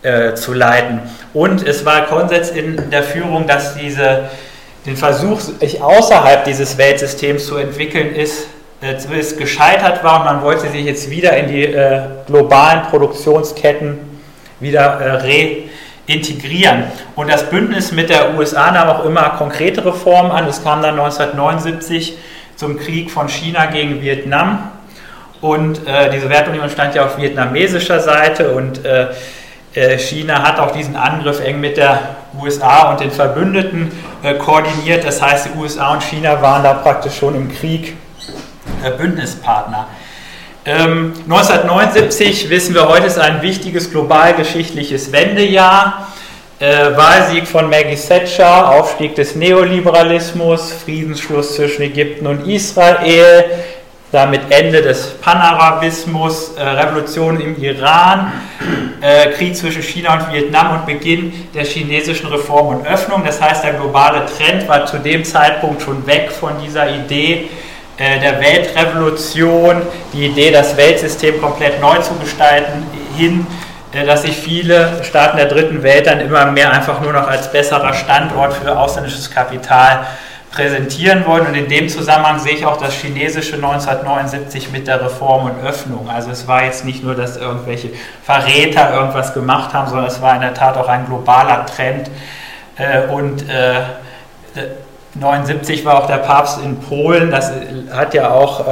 äh, 0.04 0.36
zu 0.36 0.54
leiten. 0.54 1.00
Und 1.34 1.66
es 1.68 1.86
war 1.86 2.06
Konsens 2.06 2.52
in 2.52 2.92
der 2.92 3.04
Führung, 3.04 3.48
dass 3.48 3.76
diese, 3.76 4.30
den 4.86 4.98
Versuch, 4.98 5.40
sich 5.40 5.82
außerhalb 5.82 6.46
dieses 6.46 6.78
Weltsystems 6.78 7.48
zu 7.48 7.58
entwickeln, 7.58 8.14
ist, 8.14 8.48
äh, 8.82 8.98
zumindest 8.98 9.38
gescheitert 9.38 10.04
war 10.04 10.20
und 10.20 10.26
man 10.26 10.42
wollte 10.44 10.70
sich 10.70 10.86
jetzt 10.86 11.10
wieder 11.10 11.36
in 11.38 11.48
die 11.48 11.64
äh, 11.64 12.02
globalen 12.28 12.84
Produktionsketten 12.84 13.98
wieder 14.60 15.00
äh, 15.00 15.64
reintegrieren. 16.08 16.84
Und 17.16 17.32
das 17.32 17.50
Bündnis 17.50 17.92
mit 17.92 18.10
der 18.10 18.36
USA 18.38 18.72
nahm 18.72 18.90
auch 18.90 19.06
immer 19.06 19.30
konkretere 19.38 19.94
Formen 19.94 20.30
an. 20.30 20.46
Es 20.48 20.64
kam 20.64 20.82
dann 20.82 21.00
1979 21.00 22.18
zum 22.56 22.78
Krieg 22.78 23.10
von 23.10 23.28
China 23.28 23.66
gegen 23.68 24.02
Vietnam. 24.02 24.72
Und 25.42 25.88
äh, 25.88 26.10
die 26.12 26.20
Sowjetunion 26.20 26.70
stand 26.70 26.96
ja 26.96 27.06
auf 27.06 27.18
vietnamesischer 27.18 28.00
Seite 28.00 28.52
und 28.52 28.84
äh, 28.86 29.08
äh 29.74 29.98
China 29.98 30.42
hat 30.44 30.60
auch 30.60 30.72
diesen 30.72 30.96
Angriff 30.96 31.40
eng 31.40 31.60
mit 31.60 31.78
der 31.78 32.16
USA 32.42 32.92
und 32.92 33.00
den 33.00 33.12
Verbündeten 33.12 33.92
äh, 34.24 34.36
koordiniert. 34.36 35.06
Das 35.06 35.22
heißt, 35.22 35.48
die 35.48 35.60
USA 35.60 35.94
und 35.94 36.04
China 36.04 36.42
waren 36.42 36.64
da 36.64 36.74
praktisch 36.74 37.18
schon 37.18 37.36
im 37.36 37.54
Krieg 37.54 37.96
äh, 38.84 38.92
Bündnispartner. 38.92 39.88
Ähm, 40.68 41.14
1979 41.26 42.50
wissen 42.50 42.74
wir 42.74 42.88
heute 42.88 43.06
ist 43.06 43.20
ein 43.20 43.44
wichtiges 43.44 43.92
globalgeschichtliches 43.92 45.12
Wendejahr. 45.12 46.08
Äh, 46.58 46.96
Wahlsieg 46.96 47.48
von 47.48 47.70
Maggie 47.70 47.98
Thatcher, 47.98 48.72
Aufstieg 48.72 49.14
des 49.14 49.36
Neoliberalismus, 49.36 50.72
Friedensschluss 50.72 51.56
zwischen 51.56 51.82
Ägypten 51.82 52.26
und 52.26 52.48
Israel, 52.48 53.44
damit 54.16 54.50
Ende 54.50 54.82
des 54.82 55.10
Panarabismus, 55.22 56.54
äh, 56.58 56.64
Revolution 56.64 57.40
im 57.40 57.62
Iran, 57.62 58.32
äh, 59.02 59.32
Krieg 59.32 59.56
zwischen 59.56 59.84
China 59.84 60.14
und 60.14 60.34
Vietnam 60.34 60.80
und 60.80 60.86
Beginn 60.86 61.50
der 61.54 61.66
chinesischen 61.66 62.28
Reform 62.28 62.68
und 62.78 62.88
Öffnung. 62.88 63.24
Das 63.26 63.42
heißt, 63.42 63.64
der 63.64 63.74
globale 63.74 64.24
Trend 64.26 64.68
war 64.70 64.86
zu 64.86 65.00
dem 65.00 65.26
Zeitpunkt 65.26 65.82
schon 65.82 66.08
weg 66.08 66.32
von 66.32 66.54
dieser 66.64 66.90
Idee 66.90 67.50
äh, 67.98 68.20
der 68.20 68.40
Weltrevolution, 68.40 69.82
die 70.14 70.28
Idee, 70.28 70.52
das 70.52 70.78
Weltsystem 70.78 71.42
komplett 71.42 71.82
neu 71.82 71.98
zu 71.98 72.14
gestalten, 72.16 72.86
hin 73.18 73.46
äh, 73.92 74.06
dass 74.06 74.22
sich 74.22 74.38
viele 74.38 75.04
Staaten 75.04 75.38
der 75.38 75.48
dritten 75.48 75.84
Welt 75.84 76.08
dann 76.08 76.22
immer 76.22 76.46
mehr 76.46 76.72
einfach 76.72 77.02
nur 77.02 77.12
noch 77.12 77.28
als 77.28 77.52
besserer 77.52 77.94
Standort 77.94 78.54
für 78.54 78.78
ausländisches 78.78 79.30
Kapital 79.30 80.06
präsentieren 80.56 81.26
wollen. 81.26 81.46
Und 81.48 81.56
in 81.56 81.68
dem 81.68 81.90
Zusammenhang 81.90 82.40
sehe 82.40 82.54
ich 82.54 82.66
auch 82.66 82.78
das 82.78 82.94
chinesische 82.94 83.56
1979 83.56 84.72
mit 84.72 84.88
der 84.88 85.02
Reform 85.02 85.46
und 85.46 85.64
Öffnung. 85.64 86.10
Also 86.10 86.32
es 86.32 86.48
war 86.48 86.64
jetzt 86.64 86.86
nicht 86.86 87.04
nur, 87.04 87.16
dass 87.16 87.38
irgendwelche 87.38 87.90
Verräter 88.24 88.94
irgendwas 88.94 89.34
gemacht 89.34 89.74
haben, 89.74 89.90
sondern 89.90 90.08
es 90.08 90.22
war 90.22 90.36
in 90.36 90.42
der 90.42 90.54
Tat 90.54 90.78
auch 90.78 90.88
ein 90.88 91.06
globaler 91.06 91.66
Trend. 91.66 92.10
Äh, 92.78 93.08
und 93.08 93.44
1979 95.16 95.82
äh, 95.82 95.86
war 95.86 96.04
auch 96.04 96.08
der 96.08 96.18
Papst 96.18 96.60
in 96.64 96.80
Polen. 96.80 97.30
Das 97.32 97.52
hat 97.92 98.14
ja 98.14 98.32
auch 98.32 98.66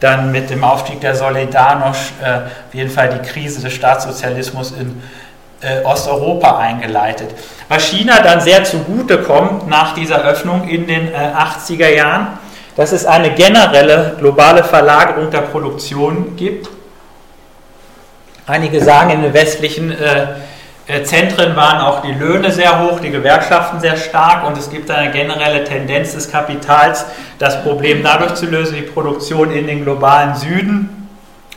dann 0.00 0.30
mit 0.32 0.50
dem 0.50 0.62
Aufstieg 0.62 1.00
der 1.00 1.16
Solidarność 1.16 2.12
äh, 2.22 2.36
auf 2.68 2.74
jeden 2.74 2.90
Fall 2.90 3.08
die 3.08 3.26
Krise 3.26 3.62
des 3.62 3.72
Staatssozialismus 3.72 4.72
in 4.72 5.02
äh, 5.64 5.82
Osteuropa 5.82 6.58
eingeleitet. 6.58 7.30
Was 7.68 7.88
China 7.88 8.20
dann 8.20 8.40
sehr 8.40 8.64
zugute 8.64 9.18
kommt 9.18 9.68
nach 9.68 9.94
dieser 9.94 10.22
Öffnung 10.24 10.68
in 10.68 10.86
den 10.86 11.08
äh, 11.08 11.16
80er 11.16 11.88
Jahren, 11.88 12.38
dass 12.76 12.92
es 12.92 13.06
eine 13.06 13.30
generelle 13.30 14.16
globale 14.18 14.64
Verlagerung 14.64 15.30
der 15.30 15.42
Produktion 15.42 16.36
gibt. 16.36 16.68
Einige 18.46 18.82
sagen, 18.82 19.10
in 19.10 19.22
den 19.22 19.32
westlichen 19.32 19.90
äh, 19.90 20.26
äh, 20.86 21.02
Zentren 21.02 21.56
waren 21.56 21.80
auch 21.80 22.02
die 22.02 22.12
Löhne 22.12 22.50
sehr 22.50 22.82
hoch, 22.82 23.00
die 23.00 23.10
Gewerkschaften 23.10 23.80
sehr 23.80 23.96
stark 23.96 24.46
und 24.46 24.58
es 24.58 24.68
gibt 24.68 24.90
eine 24.90 25.10
generelle 25.12 25.64
Tendenz 25.64 26.12
des 26.12 26.30
Kapitals, 26.30 27.06
das 27.38 27.62
Problem 27.62 28.02
dadurch 28.02 28.34
zu 28.34 28.44
lösen, 28.44 28.76
die 28.76 28.82
Produktion 28.82 29.50
in 29.50 29.66
den 29.66 29.84
globalen 29.84 30.34
Süden 30.34 31.08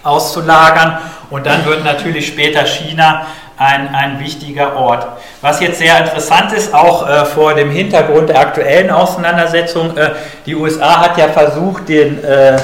auszulagern 0.04 1.00
und 1.30 1.46
dann 1.46 1.66
wird 1.66 1.84
natürlich 1.84 2.28
später 2.28 2.66
China 2.66 3.26
ein, 3.58 3.94
ein 3.94 4.20
wichtiger 4.20 4.76
Ort. 4.76 5.08
Was 5.42 5.60
jetzt 5.60 5.80
sehr 5.80 5.98
interessant 6.00 6.54
ist, 6.54 6.74
auch 6.74 7.08
äh, 7.08 7.26
vor 7.26 7.54
dem 7.54 7.70
Hintergrund 7.72 8.30
der 8.30 8.40
aktuellen 8.40 8.90
Auseinandersetzung, 8.92 9.98
äh, 9.98 10.12
die 10.46 10.56
USA 10.56 11.02
hat 11.02 11.18
ja 11.18 11.28
versucht, 11.28 11.90
den 11.90 12.24
äh, 12.24 12.58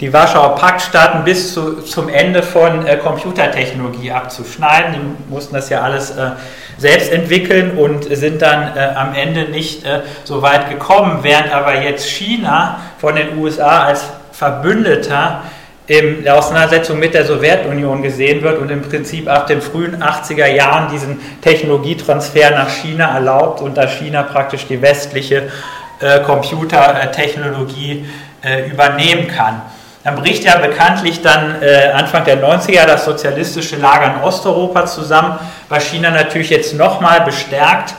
die 0.00 0.10
Warschauer 0.14 0.54
Paktstaaten 0.56 1.24
bis 1.24 1.52
zu, 1.52 1.82
zum 1.82 2.08
Ende 2.08 2.42
von 2.42 2.86
äh, 2.86 2.96
Computertechnologie 2.96 4.10
abzuschneiden. 4.10 4.94
Die 4.94 5.32
mussten 5.32 5.54
das 5.54 5.68
ja 5.68 5.82
alles 5.82 6.10
äh, 6.12 6.30
selbst 6.78 7.12
entwickeln 7.12 7.76
und 7.76 8.04
sind 8.04 8.40
dann 8.40 8.76
äh, 8.76 8.94
am 8.96 9.14
Ende 9.14 9.50
nicht 9.50 9.84
so 10.24 10.40
weit 10.40 10.70
gekommen, 10.70 11.18
während 11.22 11.52
aber 11.52 11.82
jetzt 11.82 12.08
China 12.08 12.80
von 12.98 13.14
den 13.14 13.36
USA 13.38 13.84
als 13.84 14.04
Verbündeter 14.32 15.42
in 15.90 16.22
der 16.22 16.38
Auseinandersetzung 16.38 17.00
mit 17.00 17.14
der 17.14 17.24
Sowjetunion 17.24 18.00
gesehen 18.00 18.44
wird 18.44 18.58
und 18.58 18.70
im 18.70 18.80
Prinzip 18.80 19.28
ab 19.28 19.48
den 19.48 19.60
frühen 19.60 20.00
80er 20.00 20.46
Jahren 20.46 20.88
diesen 20.88 21.20
Technologietransfer 21.40 22.50
nach 22.50 22.68
China 22.70 23.12
erlaubt 23.12 23.60
und 23.60 23.76
da 23.76 23.88
China 23.88 24.22
praktisch 24.22 24.68
die 24.68 24.80
westliche 24.80 25.50
äh, 25.98 26.20
Computertechnologie 26.20 28.04
äh, 28.40 28.70
übernehmen 28.70 29.26
kann. 29.26 29.62
Dann 30.04 30.14
bricht 30.14 30.44
ja 30.44 30.58
bekanntlich 30.58 31.22
dann 31.22 31.60
äh, 31.60 31.90
Anfang 31.92 32.24
der 32.24 32.40
90er 32.40 32.86
das 32.86 33.04
sozialistische 33.04 33.74
Lager 33.74 34.14
in 34.14 34.22
Osteuropa 34.22 34.86
zusammen, 34.86 35.40
was 35.68 35.86
China 35.86 36.12
natürlich 36.12 36.50
jetzt 36.50 36.72
nochmal 36.72 37.22
bestärkt, 37.22 37.94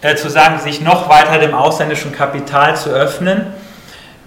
äh, 0.00 0.16
zu 0.16 0.28
sagen, 0.28 0.58
sich 0.58 0.80
noch 0.80 1.08
weiter 1.08 1.38
dem 1.38 1.54
ausländischen 1.54 2.10
Kapital 2.10 2.74
zu 2.74 2.90
öffnen. 2.90 3.46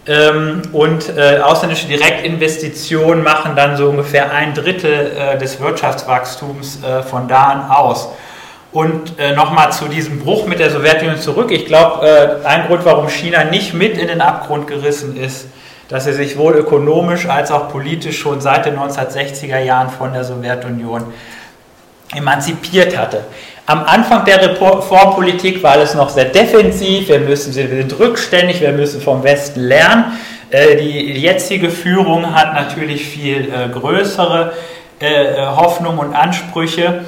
Ähm, 0.07 0.61
und 0.71 1.09
äh, 1.17 1.39
ausländische 1.39 1.87
Direktinvestitionen 1.87 3.23
machen 3.23 3.55
dann 3.55 3.77
so 3.77 3.89
ungefähr 3.89 4.31
ein 4.31 4.53
Drittel 4.53 5.11
äh, 5.15 5.37
des 5.37 5.59
Wirtschaftswachstums 5.59 6.83
äh, 6.83 7.03
von 7.03 7.27
da 7.27 7.43
an 7.43 7.69
aus. 7.69 8.09
Und 8.71 9.19
äh, 9.19 9.35
nochmal 9.35 9.71
zu 9.71 9.87
diesem 9.87 10.19
Bruch 10.19 10.45
mit 10.45 10.59
der 10.59 10.69
Sowjetunion 10.69 11.17
zurück. 11.17 11.51
Ich 11.51 11.65
glaube, 11.65 12.41
ein 12.43 12.67
Grund, 12.67 12.85
warum 12.85 13.09
China 13.09 13.43
nicht 13.43 13.73
mit 13.73 13.97
in 13.97 14.07
den 14.07 14.21
Abgrund 14.21 14.67
gerissen 14.67 15.17
ist, 15.17 15.47
dass 15.89 16.05
er 16.05 16.13
sich 16.13 16.37
wohl 16.37 16.53
ökonomisch 16.53 17.27
als 17.27 17.51
auch 17.51 17.69
politisch 17.69 18.19
schon 18.19 18.41
seit 18.41 18.67
den 18.67 18.77
1960er 18.77 19.57
Jahren 19.59 19.89
von 19.89 20.13
der 20.13 20.23
Sowjetunion 20.23 21.11
emanzipiert 22.15 22.97
hatte. 22.97 23.25
Am 23.65 23.83
Anfang 23.83 24.25
der 24.25 24.41
Reformpolitik 24.41 25.61
war 25.61 25.73
alles 25.73 25.93
noch 25.93 26.09
sehr 26.09 26.25
defensiv, 26.25 27.07
wir, 27.09 27.19
müssen, 27.19 27.55
wir 27.55 27.67
sind 27.67 27.99
rückständig, 27.99 28.61
wir 28.61 28.71
müssen 28.71 28.99
vom 28.99 29.23
Westen 29.23 29.59
lernen. 29.59 30.17
Äh, 30.49 30.77
die 30.77 31.13
jetzige 31.21 31.69
Führung 31.69 32.33
hat 32.33 32.55
natürlich 32.55 33.05
viel 33.05 33.53
äh, 33.53 33.69
größere 33.69 34.53
äh, 34.99 35.45
Hoffnungen 35.55 35.99
und 35.99 36.15
Ansprüche. 36.15 37.05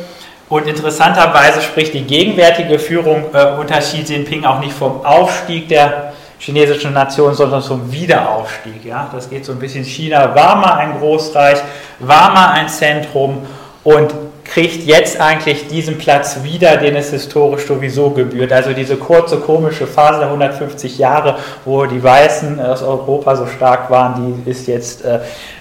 Und 0.50 0.68
interessanterweise 0.68 1.62
spricht 1.62 1.94
die 1.94 2.04
gegenwärtige 2.04 2.78
Führung 2.78 3.24
unter 3.58 3.80
Xi 3.80 4.02
Jinping 4.02 4.44
auch 4.44 4.60
nicht 4.60 4.74
vom 4.74 5.06
Aufstieg 5.06 5.70
der 5.70 6.12
chinesischen 6.40 6.94
Nation, 6.94 7.34
sondern 7.34 7.62
zum 7.62 7.90
Wiederaufstieg. 7.90 8.84
Ja? 8.84 9.10
Das 9.14 9.30
geht 9.30 9.46
so 9.46 9.54
ein 9.54 9.60
bisschen. 9.60 9.86
China 9.86 10.36
war 10.36 10.58
mal 10.58 10.74
ein 10.74 11.00
Großreich, 11.00 11.58
war 12.00 12.34
mal 12.34 12.50
ein 12.52 12.68
Zentrum 12.68 13.48
und 13.86 14.14
kriegt 14.54 14.86
jetzt 14.86 15.20
eigentlich 15.22 15.68
diesen 15.68 15.98
Platz 15.98 16.40
wieder, 16.44 16.76
den 16.76 16.98
es 16.98 17.12
historisch 17.12 17.66
sowieso 17.66 18.10
gebührt. 18.10 18.52
Also 18.52 18.74
diese 18.74 18.98
kurze 18.98 19.38
komische 19.38 19.88
Phase 19.88 20.20
der 20.20 20.28
150 20.28 20.98
Jahre, 20.98 21.38
wo 21.64 21.86
die 21.86 22.04
Weißen 22.04 22.60
aus 22.60 22.84
Europa 22.84 23.38
so 23.38 23.48
stark 23.48 23.90
waren, 23.90 24.44
die 24.46 24.52
ist 24.52 24.68
jetzt 24.68 25.06
äh, 25.06 25.20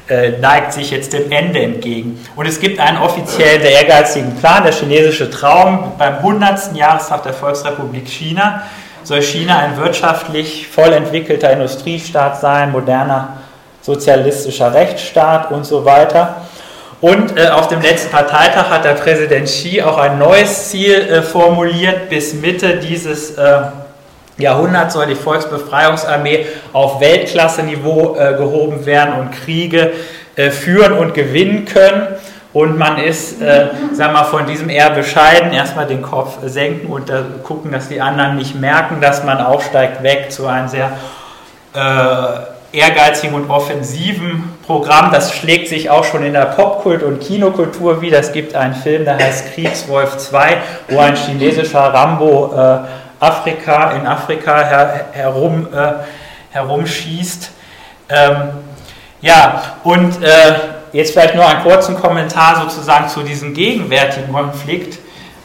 äh 0.09 0.38
neigt 0.38 0.73
sich 0.73 0.90
jetzt 0.90 1.12
dem 1.12 1.30
Ende 1.30 1.61
entgegen. 1.61 2.18
Und 2.35 2.47
es 2.47 2.59
gibt 2.59 2.80
einen 2.80 2.99
offiziellen, 2.99 3.62
sehr 3.62 3.80
ehrgeizigen 3.80 4.35
Plan, 4.37 4.64
der 4.64 4.73
chinesische 4.73 5.30
Traum 5.30 5.92
beim 5.97 6.16
100. 6.16 6.75
Jahrestag 6.75 7.23
der 7.23 7.32
Volksrepublik 7.32 8.09
China 8.09 8.62
soll 9.04 9.23
China 9.23 9.59
ein 9.61 9.76
wirtschaftlich 9.76 10.66
voll 10.66 10.92
entwickelter 10.92 11.52
Industriestaat 11.52 12.40
sein, 12.40 12.73
moderner 12.73 13.37
sozialistischer 13.82 14.75
Rechtsstaat 14.75 15.52
und 15.52 15.64
so 15.64 15.85
weiter. 15.85 16.42
Und 17.00 17.38
äh, 17.38 17.49
auf 17.49 17.69
dem 17.69 17.80
letzten 17.80 18.11
Parteitag 18.11 18.69
hat 18.69 18.85
der 18.85 18.92
Präsident 18.92 19.47
Xi 19.47 19.80
auch 19.83 19.97
ein 19.97 20.19
neues 20.19 20.69
Ziel 20.69 20.95
äh, 20.95 21.23
formuliert. 21.23 22.11
Bis 22.11 22.35
Mitte 22.35 22.76
dieses 22.76 23.38
äh, 23.38 23.62
Jahrhunderts 24.37 24.95
soll 24.95 25.07
die 25.07 25.14
Volksbefreiungsarmee 25.14 26.47
auf 26.75 27.00
Weltklasse-Niveau 27.00 28.16
äh, 28.16 28.35
gehoben 28.35 28.85
werden 28.85 29.14
und 29.14 29.33
Kriege 29.33 29.92
äh, 30.37 30.50
führen 30.50 30.92
und 30.92 31.14
gewinnen 31.14 31.64
können. 31.64 32.09
Und 32.52 32.76
man 32.76 32.99
ist, 32.99 33.40
äh, 33.40 33.69
sag 33.92 34.12
mal, 34.12 34.25
von 34.25 34.45
diesem 34.47 34.69
eher 34.69 34.90
bescheiden, 34.90 35.52
erstmal 35.52 35.87
den 35.87 36.02
Kopf 36.02 36.38
senken 36.45 36.88
und 36.88 37.09
äh, 37.09 37.23
gucken, 37.45 37.71
dass 37.71 37.88
die 37.88 38.00
anderen 38.00 38.37
nicht 38.37 38.61
merken, 38.61 39.00
dass 39.00 39.25
man 39.25 39.38
aufsteigt, 39.38 40.02
weg 40.02 40.33
zu 40.33 40.47
einem 40.47 40.69
sehr 40.69 40.90
äh, 41.75 42.76
ehrgeizigen 42.76 43.35
und 43.35 43.49
offensiven 43.49 44.52
Programm. 44.71 45.11
Das 45.11 45.35
schlägt 45.35 45.69
sich 45.69 45.91
auch 45.91 46.05
schon 46.05 46.25
in 46.25 46.33
der 46.33 46.47
Popkult- 46.47 47.03
und 47.03 47.21
Kinokultur 47.21 48.00
wieder. 48.00 48.21
Es 48.21 48.31
gibt 48.31 48.55
einen 48.55 48.75
Film, 48.75 49.05
der 49.05 49.19
heißt 49.19 49.55
Kriegswolf 49.55 50.17
2, 50.17 50.59
wo 50.89 51.00
ein 51.00 51.17
chinesischer 51.17 51.93
Rambo 51.93 52.55
äh, 52.55 52.79
Afrika 53.19 53.91
in 53.91 54.07
Afrika 54.07 54.61
her, 54.61 55.07
herum, 55.11 55.67
äh, 55.75 55.93
herumschießt. 56.53 57.50
Ähm, 58.11 58.50
ja, 59.21 59.62
und 59.83 60.23
äh, 60.23 60.55
Jetzt 60.93 61.12
vielleicht 61.12 61.37
nur 61.37 61.47
einen 61.47 61.62
kurzen 61.62 61.95
Kommentar 61.95 62.69
sozusagen 62.69 63.09
zu 63.09 63.23
diesem 63.23 63.55
gegenwärtigen 63.55 64.33
Konflikt. 64.33 64.99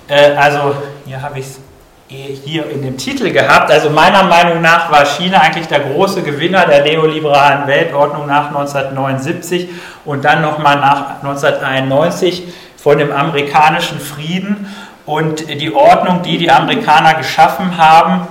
Äh, 0.08 0.32
also 0.32 0.76
hier 1.06 1.22
habe 1.22 1.40
ich 1.40 1.46
es 1.46 1.60
hier 2.08 2.70
in 2.70 2.84
dem 2.84 2.98
Titel 2.98 3.32
gehabt. 3.32 3.72
Also 3.72 3.90
meiner 3.90 4.24
Meinung 4.24 4.62
nach 4.62 4.92
war 4.92 5.06
China 5.06 5.40
eigentlich 5.40 5.68
der 5.68 5.80
große 5.80 6.22
Gewinner 6.22 6.66
der 6.66 6.84
neoliberalen 6.84 7.68
Weltordnung 7.68 8.28
nach 8.28 8.48
1979 8.48 9.70
und 10.06 10.24
dann 10.24 10.42
nochmal 10.42 10.76
nach 10.76 11.24
1991 11.24 12.44
von 12.78 13.00
dem 13.00 13.12
amerikanischen 13.12 14.00
Frieden. 14.00 14.68
Und 15.08 15.50
die 15.50 15.74
Ordnung, 15.74 16.22
die 16.22 16.38
die 16.38 16.52
Amerikaner 16.52 17.16
geschaffen 17.16 17.78
haben, 17.78 18.28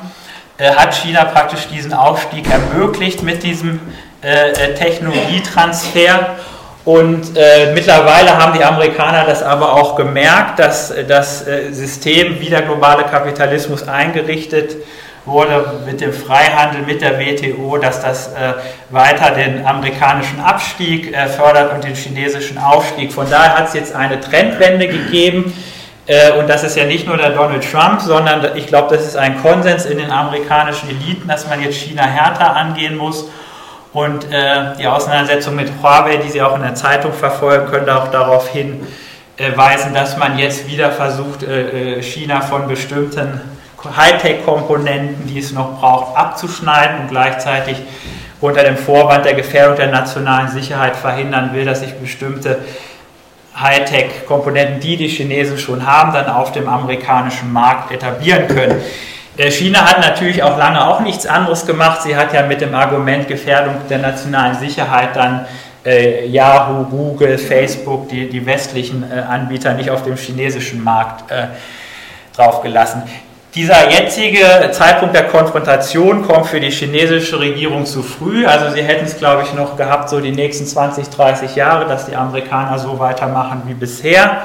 äh, 0.59 0.73
hat 0.75 0.95
China 0.95 1.25
praktisch 1.25 1.67
diesen 1.67 1.93
Aufstieg 1.93 2.49
ermöglicht 2.49 3.23
mit 3.23 3.43
diesem 3.43 3.81
äh, 4.23 4.75
Technologietransfer. 4.75 6.37
Und 6.85 7.35
äh, 7.37 7.73
mittlerweile 7.73 8.37
haben 8.37 8.59
die 8.59 8.63
Amerikaner 8.63 9.25
das 9.25 9.43
aber 9.43 9.73
auch 9.73 9.97
gemerkt, 9.97 10.59
dass 10.59 10.93
das 11.09 11.47
äh, 11.47 11.73
System, 11.73 12.41
wie 12.41 12.51
der 12.51 12.63
globale 12.63 13.05
Kapitalismus 13.05 13.89
eingerichtet 13.89 14.77
wurde 15.25 15.81
mit 15.87 16.03
dem 16.03 16.13
Freihandel, 16.13 16.83
mit 16.83 17.01
der 17.01 17.19
WTO, 17.19 17.79
dass 17.79 18.03
das 18.03 18.29
äh, 18.29 18.53
weiter 18.91 19.31
den 19.31 19.65
amerikanischen 19.65 20.39
Abstieg 20.41 21.15
äh, 21.15 21.29
fördert 21.29 21.73
und 21.73 21.85
den 21.85 21.95
chinesischen 21.95 22.59
Aufstieg. 22.59 23.15
Von 23.15 23.31
daher 23.31 23.57
hat 23.57 23.69
es 23.69 23.75
jetzt 23.75 23.95
eine 23.95 24.21
Trendwende 24.21 24.87
gegeben. 24.87 25.55
Äh, 26.07 26.33
und 26.33 26.51
das 26.51 26.65
ist 26.65 26.77
ja 26.77 26.85
nicht 26.85 27.07
nur 27.07 27.17
der 27.17 27.31
Donald 27.31 27.65
Trump, 27.71 28.03
sondern 28.03 28.55
ich 28.57 28.67
glaube, 28.67 28.95
das 28.95 29.07
ist 29.07 29.17
ein 29.17 29.41
Konsens 29.41 29.87
in 29.87 29.97
den 29.97 30.11
amerikanischen 30.11 30.91
Eliten, 30.91 31.27
dass 31.27 31.49
man 31.49 31.63
jetzt 31.63 31.77
China 31.77 32.03
härter 32.03 32.55
angehen 32.55 32.99
muss 32.99 33.31
und 33.95 34.31
äh, 34.33 34.77
die 34.77 34.89
Auseinandersetzung 34.89 35.55
mit 35.55 35.71
Huawei, 35.81 36.17
die 36.17 36.29
Sie 36.29 36.43
auch 36.43 36.57
in 36.57 36.63
der 36.63 36.75
Zeitung 36.75 37.13
verfolgen, 37.13 37.71
könnte 37.71 37.97
auch 37.97 38.09
darauf 38.09 38.49
hinweisen, 38.49 39.95
dass 39.95 40.17
man 40.17 40.37
jetzt 40.37 40.67
wieder 40.69 40.91
versucht, 40.91 41.45
äh, 41.45 41.99
äh, 41.99 42.03
China 42.03 42.41
von 42.41 42.67
bestimmten 42.67 43.41
Hightech-Komponenten, 43.85 45.29
die 45.29 45.39
es 45.39 45.53
noch 45.53 45.79
braucht, 45.79 46.17
abzuschneiden 46.17 47.03
und 47.03 47.09
gleichzeitig 47.09 47.77
unter 48.41 48.65
dem 48.65 48.77
Vorwand 48.77 49.27
der 49.27 49.35
Gefährdung 49.35 49.77
der 49.77 49.93
nationalen 49.93 50.49
Sicherheit 50.49 50.97
verhindern 50.97 51.51
will, 51.53 51.65
dass 51.65 51.81
sich 51.81 51.95
bestimmte 51.95 52.59
Hightech-Komponenten, 53.61 54.81
die 54.81 54.97
die 54.97 55.07
Chinesen 55.07 55.57
schon 55.57 55.87
haben, 55.87 56.13
dann 56.13 56.29
auf 56.29 56.51
dem 56.51 56.69
amerikanischen 56.69 57.53
Markt 57.53 57.93
etablieren 57.93 58.49
können. 58.49 58.83
China 59.37 59.81
hat 59.89 60.01
natürlich 60.01 60.43
auch 60.43 60.57
lange 60.57 60.87
auch 60.87 61.01
nichts 61.01 61.27
anderes 61.27 61.67
gemacht. 61.67 62.03
Sie 62.03 62.17
hat 62.17 62.33
ja 62.33 62.43
mit 62.43 62.61
dem 62.61 62.75
Argument 62.75 63.27
Gefährdung 63.27 63.75
der 63.91 63.99
nationalen 63.99 64.59
Sicherheit 64.59 65.17
dann 65.17 65.47
äh, 65.85 66.27
Yahoo, 66.27 66.85
Google, 66.85 67.37
Facebook, 67.39 68.09
die, 68.09 68.29
die 68.29 68.47
westlichen 68.47 69.05
äh, 69.11 69.21
Anbieter 69.21 69.75
nicht 69.75 69.91
auf 69.91 70.03
dem 70.03 70.17
chinesischen 70.17 70.83
Markt 70.83 71.31
äh, 71.31 71.49
draufgelassen. 72.37 73.03
Dieser 73.55 73.89
jetzige 73.89 74.71
Zeitpunkt 74.73 75.15
der 75.15 75.29
Konfrontation 75.29 76.27
kommt 76.27 76.47
für 76.47 76.59
die 76.59 76.71
chinesische 76.71 77.39
Regierung 77.39 77.87
zu 77.87 78.03
früh. 78.03 78.47
Also 78.47 78.75
sie 78.75 78.83
hätten 78.83 79.05
es, 79.05 79.17
glaube 79.17 79.43
ich, 79.43 79.55
noch 79.55 79.77
gehabt, 79.77 80.09
so 80.11 80.21
die 80.21 80.33
nächsten 80.33 80.67
20, 80.67 81.09
30 81.09 81.55
Jahre, 81.55 81.87
dass 81.87 82.07
die 82.07 82.17
Amerikaner 82.17 82.81
so 82.81 82.99
weitermachen 82.99 83.63
wie 83.67 83.75
bisher. 83.75 84.43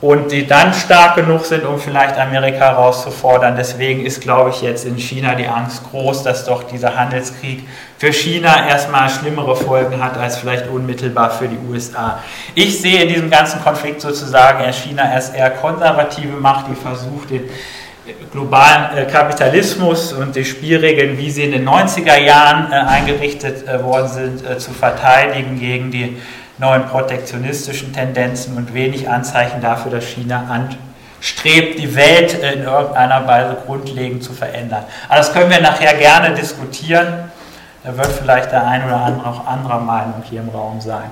Und 0.00 0.32
die 0.32 0.46
dann 0.46 0.72
stark 0.72 1.16
genug 1.16 1.44
sind, 1.44 1.64
um 1.66 1.78
vielleicht 1.78 2.18
Amerika 2.18 2.70
herauszufordern. 2.70 3.54
Deswegen 3.56 4.04
ist, 4.04 4.22
glaube 4.22 4.50
ich, 4.50 4.62
jetzt 4.62 4.86
in 4.86 4.96
China 4.96 5.34
die 5.34 5.46
Angst 5.46 5.82
groß, 5.90 6.22
dass 6.22 6.46
doch 6.46 6.62
dieser 6.62 6.96
Handelskrieg 6.96 7.68
für 7.98 8.12
China 8.12 8.66
erstmal 8.66 9.10
schlimmere 9.10 9.54
Folgen 9.54 10.02
hat 10.02 10.16
als 10.16 10.38
vielleicht 10.38 10.68
unmittelbar 10.68 11.30
für 11.30 11.48
die 11.48 11.58
USA. 11.70 12.20
Ich 12.54 12.80
sehe 12.80 13.02
in 13.02 13.08
diesem 13.08 13.28
ganzen 13.28 13.62
Konflikt 13.62 14.00
sozusagen 14.00 14.72
China 14.72 15.02
als 15.02 15.30
eher 15.30 15.50
konservative 15.50 16.36
Macht, 16.38 16.66
die 16.70 16.74
versucht, 16.74 17.30
den 17.30 17.50
globalen 18.32 18.96
äh, 18.96 19.04
Kapitalismus 19.04 20.12
und 20.12 20.34
die 20.34 20.44
Spielregeln, 20.44 21.18
wie 21.18 21.30
sie 21.30 21.44
in 21.44 21.52
den 21.52 21.68
90er 21.68 22.18
Jahren 22.18 22.72
äh, 22.72 22.76
eingerichtet 22.76 23.66
äh, 23.68 23.82
worden 23.82 24.08
sind, 24.08 24.60
zu 24.60 24.72
verteidigen 24.72 25.58
gegen 25.58 25.90
die 25.90 26.16
neuen 26.60 26.86
protektionistischen 26.86 27.92
Tendenzen 27.92 28.56
und 28.56 28.74
wenig 28.74 29.08
Anzeichen 29.08 29.60
dafür, 29.60 29.90
dass 29.92 30.04
China 30.04 30.44
anstrebt, 30.48 31.78
die 31.78 31.96
Welt 31.96 32.34
in 32.34 32.64
irgendeiner 32.64 33.26
Weise 33.26 33.56
grundlegend 33.66 34.22
zu 34.22 34.34
verändern. 34.34 34.84
Aber 35.08 35.16
das 35.16 35.32
können 35.32 35.50
wir 35.50 35.60
nachher 35.60 35.94
gerne 35.94 36.34
diskutieren. 36.34 37.30
Da 37.82 37.96
wird 37.96 38.08
vielleicht 38.08 38.52
der 38.52 38.66
ein 38.66 38.84
oder 38.84 38.96
andere 38.96 39.28
auch 39.30 39.46
anderer 39.46 39.80
Meinung 39.80 40.22
hier 40.28 40.40
im 40.40 40.50
Raum 40.50 40.80
sein. 40.82 41.10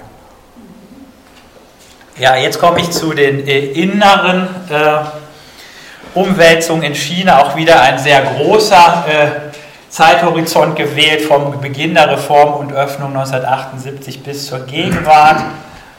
Ja, 2.19 2.37
jetzt 2.37 2.59
komme 2.59 2.81
ich 2.81 2.91
zu 2.91 3.15
den 3.15 3.47
äh, 3.47 3.59
inneren 3.59 4.49
äh, 4.69 4.99
Umwälzungen 6.15 6.83
in 6.83 6.95
China. 6.95 7.43
Auch 7.43 7.57
wieder 7.57 7.81
ein 7.81 7.99
sehr 7.99 8.21
großer 8.23 9.05
äh, 9.09 9.48
Zeithorizont 9.91 10.77
gewählt 10.77 11.23
vom 11.23 11.61
Beginn 11.61 11.95
der 11.95 12.11
Reform 12.11 12.55
und 12.55 12.73
Öffnung 12.73 13.09
1978 13.17 14.23
bis 14.23 14.47
zur 14.47 14.61
Gegenwart. 14.61 15.43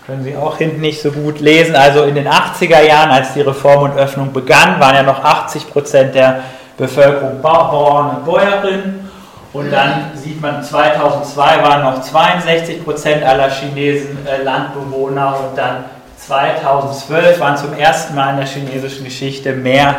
Können 0.05 0.23
Sie 0.23 0.35
auch 0.35 0.57
hinten 0.57 0.81
nicht 0.81 1.01
so 1.01 1.11
gut 1.11 1.39
lesen. 1.39 1.75
Also 1.75 2.03
in 2.03 2.15
den 2.15 2.27
80er 2.27 2.81
Jahren, 2.81 3.11
als 3.11 3.33
die 3.33 3.41
Reform 3.41 3.91
und 3.91 3.97
Öffnung 3.97 4.31
begann, 4.33 4.79
waren 4.79 4.95
ja 4.95 5.03
noch 5.03 5.23
80 5.23 5.69
Prozent 5.71 6.15
der 6.15 6.41
Bevölkerung 6.77 7.41
Bauern 7.41 8.17
und 8.17 8.25
Bäuerinnen. 8.25 9.09
Und 9.51 9.71
dann 9.71 10.11
sieht 10.15 10.39
man, 10.41 10.63
2002 10.63 11.63
waren 11.63 11.81
noch 11.81 12.01
62 12.01 12.83
Prozent 12.83 13.23
aller 13.23 13.49
Chinesen 13.49 14.25
äh, 14.27 14.43
Landbewohner 14.43 15.39
und 15.39 15.57
dann 15.57 15.85
2012 16.17 17.39
waren 17.39 17.57
zum 17.57 17.73
ersten 17.73 18.13
Mal 18.13 18.31
in 18.31 18.37
der 18.37 18.45
chinesischen 18.45 19.05
Geschichte 19.05 19.53
mehr 19.53 19.95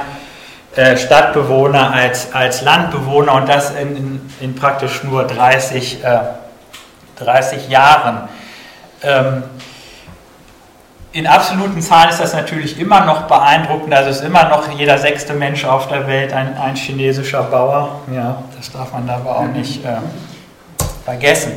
Stadtbewohner 0.97 1.93
als, 1.93 2.33
als 2.33 2.62
Landbewohner 2.62 3.35
und 3.35 3.49
das 3.49 3.71
in, 3.73 3.97
in, 3.97 4.31
in 4.41 4.55
praktisch 4.55 5.03
nur 5.03 5.25
30, 5.25 6.05
äh, 6.05 6.21
30 7.17 7.69
Jahren. 7.69 8.29
Ähm, 9.03 9.43
in 11.12 11.27
absoluten 11.27 11.83
Zahlen 11.83 12.11
ist 12.11 12.21
das 12.21 12.35
natürlich 12.35 12.79
immer 12.79 13.05
noch 13.05 13.23
beeindruckend. 13.23 13.93
Also 13.93 14.11
ist 14.11 14.23
immer 14.23 14.49
noch 14.49 14.71
jeder 14.79 14.97
sechste 14.97 15.33
Mensch 15.33 15.65
auf 15.65 15.89
der 15.89 16.07
Welt 16.07 16.33
ein, 16.33 16.57
ein 16.57 16.77
chinesischer 16.77 17.43
Bauer. 17.43 18.00
Ja, 18.15 18.43
das 18.57 18.71
darf 18.71 18.93
man 18.93 19.11
aber 19.11 19.39
auch 19.39 19.49
nicht 19.49 19.85
äh, 19.85 19.97
vergessen. 21.05 21.53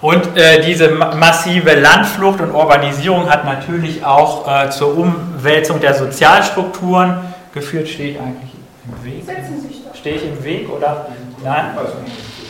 Und 0.00 0.38
äh, 0.38 0.62
diese 0.62 0.90
massive 0.90 1.74
Landflucht 1.74 2.40
und 2.40 2.52
Urbanisierung 2.52 3.28
hat 3.28 3.44
natürlich 3.44 4.04
auch 4.06 4.48
äh, 4.48 4.70
zur 4.70 4.96
Umwälzung 4.96 5.80
der 5.80 5.92
Sozialstrukturen 5.92 7.34
geführt, 7.52 7.88
stehe 7.88 8.12
ich 8.12 8.20
eigentlich 8.20 8.50
im 8.84 9.04
Weg? 9.04 9.24
Setzen 9.24 9.60
Sie 9.60 9.68
sich 9.68 9.84
doch. 9.84 9.94
Stehe 9.94 10.16
ich 10.16 10.24
im 10.24 10.42
Weg 10.44 10.68
oder? 10.68 11.06
Nein? 11.42 11.76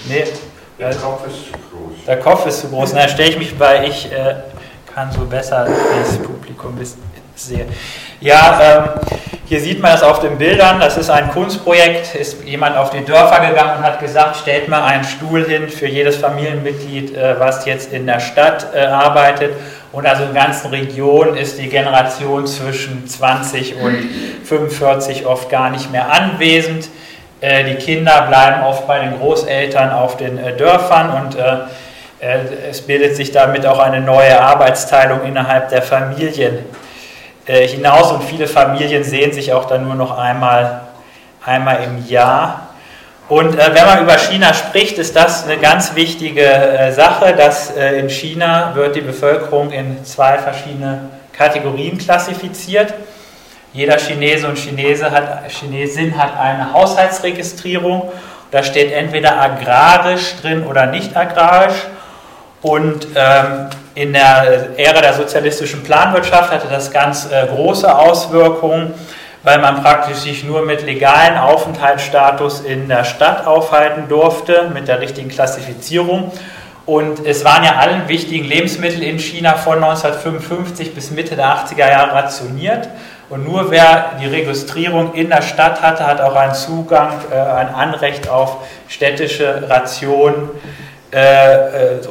Nee. 0.09 0.25
Der 0.79 0.95
Kopf 0.95 1.27
ist 1.27 1.47
zu 1.47 1.53
groß. 1.53 2.05
Der 2.07 2.19
Kopf 2.21 2.47
ist 2.47 2.61
zu 2.61 2.69
groß. 2.69 2.93
Na, 2.95 3.09
stelle 3.09 3.31
ich 3.31 3.39
mich, 3.39 3.59
weil 3.59 3.89
ich 3.89 4.13
äh, 4.13 4.37
kann 4.95 5.11
so 5.11 5.25
besser 5.25 5.67
das 5.67 6.19
Publikum 6.19 6.79
sehe. 7.35 7.67
Ja, 8.21 8.61
ähm, 8.61 9.01
hier 9.47 9.61
sieht 9.61 9.81
man 9.81 9.93
das 9.93 10.03
auf 10.03 10.21
den 10.21 10.39
Bildern. 10.39 10.79
Das 10.79 10.97
ist 10.97 11.11
ein 11.11 11.31
Kunstprojekt. 11.31 12.15
Ist 12.15 12.45
jemand 12.45 12.77
auf 12.77 12.91
die 12.91 13.05
Dörfer 13.05 13.47
gegangen 13.49 13.79
und 13.79 13.85
hat 13.85 13.99
gesagt, 13.99 14.37
stellt 14.37 14.69
mal 14.69 14.85
einen 14.85 15.05
Stuhl 15.05 15.45
hin 15.45 15.69
für 15.69 15.87
jedes 15.87 16.17
Familienmitglied, 16.17 17.17
äh, 17.17 17.39
was 17.39 17.65
jetzt 17.65 17.93
in 17.93 18.07
der 18.07 18.21
Stadt 18.21 18.69
äh, 18.75 18.81
arbeitet. 18.81 19.55
Und 19.91 20.07
also 20.07 20.25
in 20.25 20.35
ganzen 20.35 20.69
Regionen 20.71 21.37
ist 21.37 21.59
die 21.59 21.69
Generation 21.69 22.47
zwischen 22.47 23.07
20 23.07 23.77
und 23.77 23.97
45 24.45 25.25
oft 25.27 25.49
gar 25.49 25.71
nicht 25.71 25.91
mehr 25.91 26.13
anwesend. 26.13 26.89
Äh, 27.41 27.65
die 27.65 27.77
Kinder 27.77 28.23
bleiben 28.29 28.65
oft 28.65 28.87
bei 28.87 28.99
den 28.99 29.19
Großeltern 29.19 29.91
auf 29.91 30.17
den 30.17 30.39
äh, 30.39 30.57
Dörfern 30.57 31.25
und 31.25 31.37
äh, 31.37 31.59
es 32.69 32.81
bildet 32.83 33.15
sich 33.15 33.31
damit 33.31 33.65
auch 33.65 33.79
eine 33.79 34.01
neue 34.01 34.41
Arbeitsteilung 34.41 35.23
innerhalb 35.23 35.69
der 35.69 35.83
Familien 35.83 36.65
hinaus 37.47 38.11
und 38.11 38.25
viele 38.25 38.49
Familien 38.49 39.05
sehen 39.05 39.33
sich 39.33 39.53
auch 39.53 39.67
dann 39.67 39.85
nur 39.85 39.95
noch 39.95 40.19
einmal, 40.19 40.81
einmal 41.47 41.85
im 41.85 42.05
Jahr. 42.09 42.68
Und 43.29 43.59
äh, 43.59 43.75
wenn 43.75 43.85
man 43.85 44.03
über 44.03 44.17
China 44.17 44.55
spricht, 44.55 44.97
ist 44.97 45.15
das 45.15 45.45
eine 45.45 45.59
ganz 45.59 45.95
wichtige 45.95 46.45
äh, 46.45 46.93
Sache, 46.93 47.35
dass 47.35 47.77
äh, 47.77 47.99
in 47.99 48.09
China 48.09 48.73
wird 48.75 48.97
die 48.97 49.03
Bevölkerung 49.03 49.71
in 49.71 50.03
zwei 50.05 50.39
verschiedene 50.39 51.11
Kategorien 51.33 51.99
klassifiziert. 51.99 52.95
Jeder 53.75 53.99
Chinese 53.99 54.49
und 54.49 54.57
Chinese 54.57 55.11
hat, 55.11 55.51
Chinesin 55.51 56.17
hat 56.17 56.39
eine 56.41 56.73
Haushaltsregistrierung. 56.73 58.11
Da 58.51 58.63
steht 58.63 58.93
entweder 58.93 59.39
agrarisch 59.39 60.37
drin 60.41 60.67
oder 60.67 60.87
nicht 60.87 61.15
agrarisch. 61.15 61.87
Und 62.63 63.09
ähm, 63.15 63.69
in 63.95 64.15
der 64.15 64.71
Ära 64.79 65.03
der 65.03 65.13
sozialistischen 65.13 65.83
Planwirtschaft 65.85 66.51
hatte 66.51 66.69
das 66.69 66.91
ganz 66.91 67.31
äh, 67.31 67.47
große 67.47 67.95
Auswirkungen 67.95 68.95
weil 69.43 69.59
man 69.61 69.83
praktisch 69.83 70.19
sich 70.19 70.45
nur 70.45 70.63
mit 70.63 70.83
legalen 70.85 71.37
Aufenthaltsstatus 71.39 72.61
in 72.61 72.89
der 72.89 73.05
Stadt 73.05 73.47
aufhalten 73.47 74.09
durfte, 74.09 74.71
mit 74.75 74.89
der 74.89 75.01
richtigen 75.01 75.29
Klassifizierung. 75.29 76.33
Und 76.87 77.25
es 77.27 77.45
waren 77.45 77.65
ja 77.65 77.77
alle 77.77 78.09
wichtigen 78.09 78.47
Lebensmittel 78.47 79.03
in 79.03 79.19
China 79.19 79.55
von 79.55 79.75
1955 79.75 80.95
bis 80.95 81.11
Mitte 81.11 81.37
der 81.37 81.47
80er 81.47 81.89
Jahre 81.89 82.15
rationiert. 82.15 82.89
Und 83.29 83.45
nur 83.45 83.71
wer 83.71 84.13
die 84.21 84.27
Registrierung 84.27 85.13
in 85.13 85.29
der 85.29 85.43
Stadt 85.43 85.83
hatte, 85.83 86.07
hat 86.07 86.23
auch 86.23 86.35
einen 86.35 86.55
Zugang, 86.55 87.13
äh, 87.31 87.35
ein 87.35 87.69
Anrecht 87.69 88.31
auf 88.31 88.57
städtische 88.89 89.69
Rationen 89.69 90.49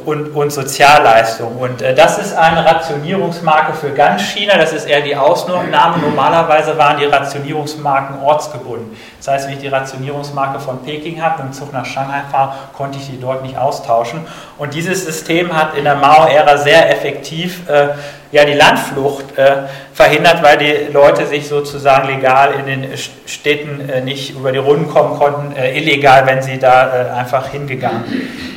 und, 0.04 0.34
und 0.34 0.50
Sozialleistungen. 0.50 1.56
Und 1.56 1.82
äh, 1.82 1.94
das 1.94 2.18
ist 2.18 2.36
eine 2.36 2.64
Rationierungsmarke 2.64 3.74
für 3.74 3.90
ganz 3.90 4.22
China, 4.22 4.56
das 4.56 4.72
ist 4.72 4.86
eher 4.86 5.02
die 5.02 5.14
Ausnahme. 5.14 5.98
Normalerweise 5.98 6.76
waren 6.76 6.98
die 6.98 7.04
Rationierungsmarken 7.04 8.20
ortsgebunden. 8.20 8.96
Das 9.18 9.28
heißt, 9.28 9.46
wenn 9.46 9.54
ich 9.54 9.60
die 9.60 9.68
Rationierungsmarke 9.68 10.58
von 10.58 10.82
Peking 10.82 11.22
habe 11.22 11.42
und 11.42 11.48
im 11.48 11.52
Zug 11.52 11.72
nach 11.72 11.84
Shanghai 11.84 12.22
fahre, 12.30 12.54
konnte 12.76 12.98
ich 12.98 13.06
die 13.06 13.20
dort 13.20 13.42
nicht 13.42 13.56
austauschen. 13.56 14.26
Und 14.58 14.74
dieses 14.74 15.04
System 15.04 15.56
hat 15.56 15.76
in 15.76 15.84
der 15.84 15.94
Mao-Ära 15.94 16.56
sehr 16.56 16.90
effektiv 16.90 17.68
äh, 17.68 17.90
ja, 18.32 18.44
die 18.44 18.54
Landflucht 18.54 19.36
äh, 19.38 19.62
verhindert, 19.92 20.42
weil 20.42 20.58
die 20.58 20.92
Leute 20.92 21.26
sich 21.26 21.48
sozusagen 21.48 22.08
legal 22.08 22.54
in 22.58 22.66
den 22.66 22.96
Städten 23.26 23.88
äh, 23.88 24.00
nicht 24.00 24.30
über 24.30 24.52
die 24.52 24.58
Runden 24.58 24.88
kommen 24.88 25.18
konnten, 25.18 25.56
illegal, 25.56 26.26
wenn 26.26 26.42
sie 26.42 26.58
da 26.58 27.14
einfach 27.16 27.48
hingegangen 27.48 28.04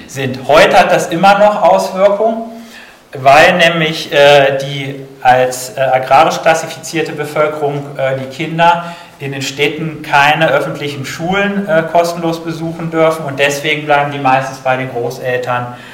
sind. 0.07 0.47
Heute 0.47 0.77
hat 0.77 0.91
das 0.91 1.07
immer 1.07 1.39
noch 1.39 1.61
Auswirkungen, 1.61 2.51
weil 3.13 3.57
nämlich 3.57 4.11
äh, 4.11 4.57
die 4.57 5.05
als 5.21 5.77
äh, 5.77 5.81
agrarisch 5.81 6.41
klassifizierte 6.41 7.11
Bevölkerung 7.11 7.97
äh, 7.97 8.17
die 8.17 8.35
Kinder 8.35 8.95
in 9.19 9.33
den 9.33 9.41
Städten 9.41 10.01
keine 10.01 10.49
öffentlichen 10.49 11.05
Schulen 11.05 11.67
äh, 11.67 11.83
kostenlos 11.91 12.43
besuchen 12.43 12.89
dürfen 12.89 13.25
und 13.25 13.39
deswegen 13.39 13.85
bleiben 13.85 14.11
die 14.11 14.17
meistens 14.17 14.59
bei 14.59 14.77
den 14.77 14.89
Großeltern 14.89 15.73
äh, 15.73 15.90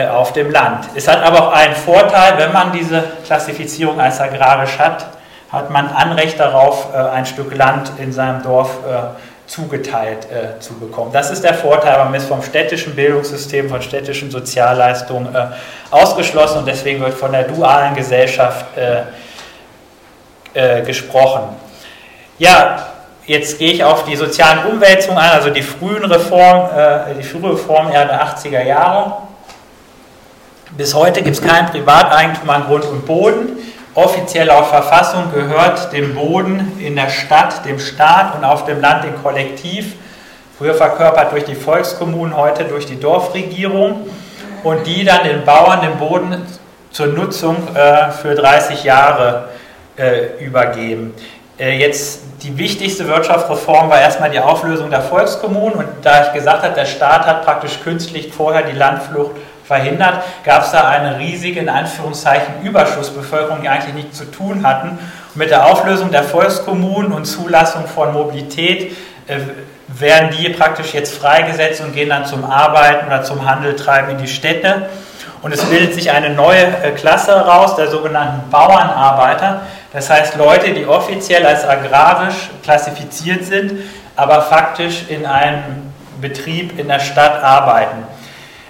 auf 0.00 0.32
dem 0.32 0.50
Land. 0.50 0.88
Es 0.94 1.06
hat 1.06 1.22
aber 1.22 1.48
auch 1.48 1.52
einen 1.52 1.74
Vorteil, 1.74 2.38
wenn 2.38 2.52
man 2.52 2.72
diese 2.72 3.04
Klassifizierung 3.24 4.00
als 4.00 4.20
agrarisch 4.20 4.78
hat, 4.78 5.06
hat 5.50 5.70
man 5.70 5.88
Anrecht 5.88 6.40
darauf, 6.40 6.88
äh, 6.94 6.96
ein 6.96 7.26
Stück 7.26 7.54
Land 7.54 7.92
in 7.98 8.12
seinem 8.12 8.42
Dorf 8.42 8.70
zu 8.82 9.32
zugeteilt 9.52 10.26
äh, 10.30 10.58
zu 10.60 10.78
bekommen. 10.78 11.12
Das 11.12 11.30
ist 11.30 11.44
der 11.44 11.52
Vorteil, 11.52 11.98
man 11.98 12.14
ist 12.14 12.26
vom 12.26 12.42
städtischen 12.42 12.94
Bildungssystem, 12.94 13.68
von 13.68 13.82
städtischen 13.82 14.30
Sozialleistungen 14.30 15.34
äh, 15.34 15.46
ausgeschlossen 15.90 16.60
und 16.60 16.66
deswegen 16.66 17.02
wird 17.02 17.12
von 17.12 17.32
der 17.32 17.44
dualen 17.44 17.94
Gesellschaft 17.94 18.64
äh, 18.76 19.02
äh 20.54 20.82
gesprochen. 20.82 21.56
Ja, 22.38 22.86
jetzt 23.26 23.58
gehe 23.58 23.72
ich 23.72 23.84
auf 23.84 24.04
die 24.04 24.16
sozialen 24.16 24.64
Umwälzungen 24.64 25.18
ein, 25.18 25.30
also 25.30 25.50
die 25.50 25.62
frühen 25.62 26.04
Reformen, 26.04 26.70
äh, 26.74 27.14
die 27.18 27.22
frühe 27.22 27.52
Reform 27.52 27.90
der 27.90 28.24
80er 28.24 28.64
Jahre. 28.64 29.16
Bis 30.76 30.94
heute 30.94 31.22
gibt 31.22 31.36
es 31.36 31.42
kein 31.42 31.66
Privateigentum 31.66 32.48
an 32.50 32.64
Grund 32.64 32.84
und 32.84 33.06
Boden 33.06 33.58
offiziell 33.94 34.50
auf 34.50 34.70
Verfassung 34.70 35.32
gehört 35.32 35.92
dem 35.92 36.14
Boden 36.14 36.78
in 36.80 36.96
der 36.96 37.10
Stadt, 37.10 37.64
dem 37.64 37.78
Staat 37.78 38.34
und 38.36 38.44
auf 38.44 38.64
dem 38.64 38.80
Land 38.80 39.04
dem 39.04 39.22
Kollektiv. 39.22 39.94
Früher 40.58 40.74
verkörpert 40.74 41.32
durch 41.32 41.44
die 41.44 41.54
Volkskommunen, 41.54 42.36
heute 42.36 42.64
durch 42.64 42.86
die 42.86 42.98
Dorfregierung. 42.98 44.08
Und 44.62 44.86
die 44.86 45.04
dann 45.04 45.24
den 45.24 45.44
Bauern 45.44 45.80
den 45.80 45.98
Boden 45.98 46.46
zur 46.92 47.08
Nutzung 47.08 47.56
äh, 47.74 48.12
für 48.12 48.34
30 48.34 48.84
Jahre 48.84 49.48
äh, 49.96 50.42
übergeben. 50.42 51.14
Äh, 51.58 51.78
jetzt 51.78 52.20
die 52.42 52.56
wichtigste 52.56 53.08
Wirtschaftsreform 53.08 53.90
war 53.90 54.00
erstmal 54.00 54.30
die 54.30 54.38
Auflösung 54.38 54.88
der 54.90 55.00
Volkskommunen 55.02 55.78
und 55.78 55.86
da 56.02 56.26
ich 56.26 56.32
gesagt 56.32 56.62
habe, 56.62 56.74
der 56.74 56.86
Staat 56.86 57.26
hat 57.26 57.44
praktisch 57.44 57.80
künstlich 57.82 58.32
vorher 58.32 58.62
die 58.62 58.76
Landflucht 58.76 59.32
verhindert, 59.64 60.22
gab 60.44 60.64
es 60.64 60.72
da 60.72 60.88
eine 60.88 61.18
riesige, 61.18 61.60
in 61.60 61.68
Anführungszeichen, 61.68 62.62
Überschussbevölkerung, 62.62 63.62
die 63.62 63.68
eigentlich 63.68 63.94
nichts 63.94 64.18
zu 64.18 64.24
tun 64.24 64.66
hatten. 64.66 64.90
Und 64.90 65.36
mit 65.36 65.50
der 65.50 65.66
Auflösung 65.66 66.10
der 66.10 66.24
Volkskommunen 66.24 67.12
und 67.12 67.24
Zulassung 67.24 67.86
von 67.86 68.12
Mobilität 68.12 68.96
äh, 69.26 69.38
werden 69.88 70.30
die 70.36 70.48
praktisch 70.50 70.94
jetzt 70.94 71.16
freigesetzt 71.16 71.80
und 71.80 71.94
gehen 71.94 72.08
dann 72.08 72.26
zum 72.26 72.44
Arbeiten 72.44 73.06
oder 73.06 73.22
zum 73.22 73.48
Handel 73.48 73.76
treiben 73.76 74.10
in 74.10 74.18
die 74.18 74.28
Städte. 74.28 74.88
Und 75.42 75.52
es 75.52 75.64
bildet 75.64 75.94
sich 75.94 76.10
eine 76.10 76.30
neue 76.30 76.64
äh, 76.64 76.92
Klasse 76.92 77.34
heraus, 77.34 77.76
der 77.76 77.88
sogenannten 77.88 78.48
Bauernarbeiter. 78.50 79.62
Das 79.92 80.08
heißt 80.08 80.36
Leute, 80.36 80.72
die 80.72 80.86
offiziell 80.86 81.44
als 81.44 81.68
agrarisch 81.68 82.50
klassifiziert 82.62 83.44
sind, 83.44 83.72
aber 84.16 84.42
faktisch 84.42 85.04
in 85.08 85.26
einem 85.26 85.92
Betrieb 86.20 86.78
in 86.78 86.88
der 86.88 87.00
Stadt 87.00 87.42
arbeiten. 87.42 88.04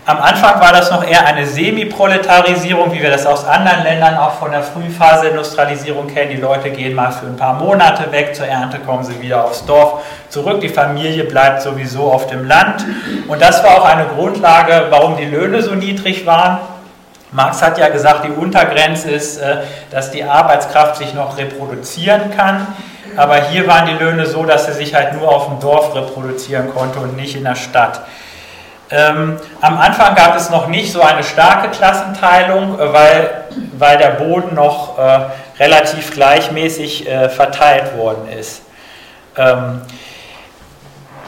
Am 0.05 0.21
Anfang 0.21 0.61
war 0.61 0.73
das 0.73 0.91
noch 0.91 1.07
eher 1.07 1.25
eine 1.27 1.47
Semi-Proletarisierung, 1.47 2.93
wie 2.93 3.01
wir 3.01 3.11
das 3.11 3.25
aus 3.25 3.47
anderen 3.47 3.85
Ländern 3.85 4.17
auch 4.17 4.33
von 4.33 4.51
der 4.51 4.65
Frühphase 4.65 5.29
Industrialisierung 5.29 6.09
kennen. 6.09 6.33
Die 6.33 6.41
Leute 6.41 6.71
gehen 6.71 6.97
mal 6.97 7.13
für 7.13 7.27
ein 7.27 7.37
paar 7.37 7.55
Monate 7.55 8.11
weg, 8.11 8.35
zur 8.35 8.49
Ernte 8.49 8.81
kommen 8.81 9.05
sie 9.05 9.23
wieder 9.23 9.45
aufs 9.45 9.65
Dorf 9.65 10.03
zurück. 10.29 10.61
Die 10.61 10.69
Familie 10.69 11.23
bleibt 11.23 11.63
sowieso 11.63 12.11
auf 12.11 12.27
dem 12.27 12.49
Land. 12.49 12.85
Und 13.29 13.41
das 13.41 13.63
war 13.63 13.81
auch 13.81 13.85
eine 13.85 14.07
Grundlage, 14.07 14.89
warum 14.91 15.17
die 15.17 15.25
Löhne 15.25 15.63
so 15.63 15.77
niedrig 15.77 16.27
waren. 16.27 16.59
Marx 17.31 17.63
hat 17.63 17.79
ja 17.79 17.89
gesagt, 17.89 18.25
die 18.25 18.33
Untergrenze 18.33 19.09
ist, 19.09 19.39
äh, 19.39 19.59
dass 19.93 20.11
die 20.11 20.25
Arbeitskraft 20.25 20.97
sich 20.97 21.15
noch 21.15 21.39
reproduzieren 21.39 22.37
kann. 22.37 22.67
Aber 23.17 23.37
hier 23.37 23.69
waren 23.69 23.87
die 23.87 24.03
Löhne 24.03 24.27
so, 24.27 24.45
dass 24.45 24.67
sie 24.67 24.73
sich 24.73 24.97
halt 24.97 25.15
nur 25.15 25.29
auf 25.29 25.47
dem 25.47 25.61
Dorf 25.61 25.95
reproduzieren 25.95 26.75
konnte 26.75 26.99
und 26.99 27.17
nicht 27.17 27.37
in 27.37 27.45
der 27.45 27.55
Stadt. 27.55 28.01
Ähm, 28.95 29.39
am 29.63 29.79
Anfang 29.79 30.15
gab 30.15 30.37
es 30.37 30.51
noch 30.51 30.69
nicht 30.69 30.93
so 30.93 31.01
eine 31.01 31.25
starke 31.25 31.71
Klassenteilung, 31.71 32.79
äh, 32.79 32.93
weil, 32.93 33.31
weil 33.79 33.97
der 33.97 34.11
Boden 34.11 34.55
noch 34.55 34.99
äh, 34.99 35.21
relativ 35.59 36.13
gleichmäßig 36.13 37.09
äh, 37.09 37.31
verteilt 37.31 37.97
worden 37.97 38.29
ist. 38.29 38.61
Ähm, 39.39 39.81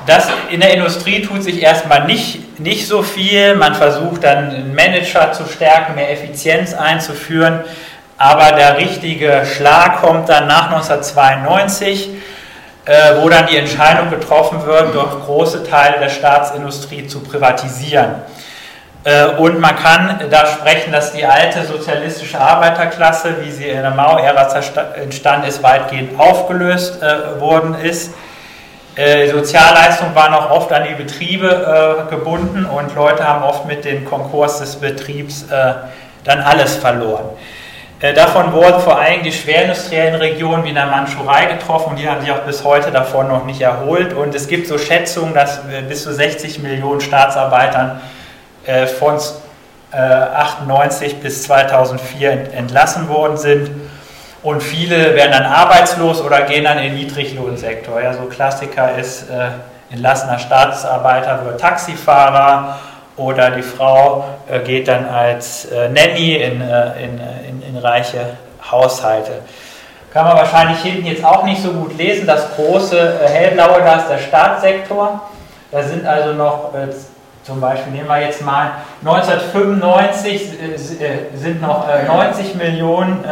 das 0.04 0.28
in 0.50 0.60
der 0.60 0.74
Industrie 0.74 1.22
tut 1.22 1.42
sich 1.42 1.62
erstmal 1.62 2.04
nicht, 2.04 2.60
nicht 2.60 2.86
so 2.86 3.02
viel. 3.02 3.54
Man 3.54 3.74
versucht 3.74 4.24
dann 4.24 4.50
einen 4.50 4.74
Manager 4.74 5.32
zu 5.32 5.46
stärken, 5.46 5.94
mehr 5.94 6.12
Effizienz 6.12 6.74
einzuführen. 6.74 7.60
Aber 8.18 8.52
der 8.52 8.76
richtige 8.76 9.46
Schlag 9.46 10.02
kommt 10.02 10.28
dann 10.28 10.46
nach 10.46 10.70
1992 10.70 12.10
äh, 12.86 13.16
wo 13.20 13.28
dann 13.28 13.46
die 13.46 13.56
Entscheidung 13.56 14.10
getroffen 14.10 14.64
wird, 14.66 14.94
doch 14.94 15.24
große 15.24 15.64
Teile 15.64 15.98
der 15.98 16.10
Staatsindustrie 16.10 17.06
zu 17.06 17.20
privatisieren. 17.20 18.16
Äh, 19.04 19.26
und 19.36 19.60
man 19.60 19.76
kann 19.76 20.20
da 20.30 20.46
sprechen, 20.46 20.92
dass 20.92 21.12
die 21.12 21.24
alte 21.24 21.64
sozialistische 21.64 22.40
Arbeiterklasse, 22.40 23.36
wie 23.42 23.50
sie 23.50 23.68
in 23.68 23.82
der 23.82 23.90
Mao-Ära 23.90 24.48
entstanden 25.02 25.48
ist, 25.48 25.62
weitgehend 25.62 26.18
aufgelöst 26.18 27.02
äh, 27.02 27.40
worden 27.40 27.74
ist. 27.74 28.12
Äh, 28.96 29.28
Sozialleistungen 29.28 30.14
waren 30.14 30.34
auch 30.34 30.50
oft 30.50 30.72
an 30.72 30.84
die 30.88 30.94
Betriebe 30.94 32.06
äh, 32.08 32.10
gebunden 32.10 32.64
und 32.64 32.94
Leute 32.94 33.26
haben 33.26 33.42
oft 33.42 33.66
mit 33.66 33.84
dem 33.84 34.04
Konkurs 34.04 34.60
des 34.60 34.76
Betriebs 34.76 35.44
äh, 35.50 35.74
dann 36.24 36.40
alles 36.40 36.76
verloren. 36.76 37.30
Äh, 38.04 38.12
davon 38.12 38.52
wurden 38.52 38.80
vor 38.80 39.00
allem 39.00 39.22
die 39.22 39.32
schwerindustriellen 39.32 40.16
Regionen 40.16 40.62
wie 40.64 40.68
in 40.68 40.74
der 40.74 40.84
Mandschurei 40.84 41.46
getroffen 41.46 41.92
und 41.92 41.98
die 41.98 42.06
haben 42.06 42.20
sich 42.20 42.30
auch 42.30 42.40
bis 42.40 42.62
heute 42.62 42.90
davon 42.90 43.28
noch 43.28 43.46
nicht 43.46 43.62
erholt. 43.62 44.12
Und 44.12 44.34
es 44.34 44.46
gibt 44.46 44.66
so 44.66 44.76
Schätzungen, 44.76 45.32
dass 45.32 45.60
bis 45.88 46.02
zu 46.02 46.12
60 46.12 46.58
Millionen 46.58 47.00
Staatsarbeitern 47.00 48.02
äh, 48.66 48.86
von 48.86 49.18
98 49.90 51.12
äh, 51.12 51.16
bis 51.16 51.44
2004 51.44 52.52
entlassen 52.52 53.08
worden 53.08 53.38
sind. 53.38 53.70
Und 54.42 54.62
viele 54.62 55.14
werden 55.14 55.32
dann 55.32 55.46
arbeitslos 55.46 56.20
oder 56.20 56.42
gehen 56.42 56.64
dann 56.64 56.76
in 56.76 56.92
den 56.92 56.96
Niedriglohnsektor. 56.96 58.02
Ja, 58.02 58.12
so 58.12 58.24
Klassiker 58.24 58.98
ist, 58.98 59.24
entlassener 59.90 60.38
Staatsarbeiter 60.38 61.46
wird 61.46 61.58
Taxifahrer 61.58 62.78
oder 63.16 63.50
die 63.50 63.62
Frau 63.62 64.24
äh, 64.50 64.60
geht 64.60 64.88
dann 64.88 65.06
als 65.06 65.66
äh, 65.66 65.88
Nanny 65.88 66.34
in, 66.34 66.60
äh, 66.60 67.04
in, 67.04 67.20
in, 67.74 67.78
reiche 67.78 68.36
Haushalte. 68.70 69.32
Kann 70.12 70.26
man 70.26 70.36
wahrscheinlich 70.36 70.78
hinten 70.80 71.06
jetzt 71.06 71.24
auch 71.24 71.44
nicht 71.44 71.60
so 71.62 71.72
gut 71.72 71.96
lesen. 71.98 72.26
Das 72.26 72.54
große 72.54 73.20
hellblaue, 73.26 73.80
da 73.80 73.96
ist 73.96 74.08
der 74.08 74.18
Staatssektor. 74.18 75.20
Da 75.72 75.82
sind 75.82 76.06
also 76.06 76.34
noch, 76.34 76.70
zum 77.42 77.60
Beispiel 77.60 77.92
nehmen 77.92 78.06
wir 78.06 78.20
jetzt 78.20 78.40
mal, 78.44 78.70
1995 79.04 80.50
sind 81.34 81.60
noch 81.60 81.86
90 82.06 82.54
Millionen 82.54 83.24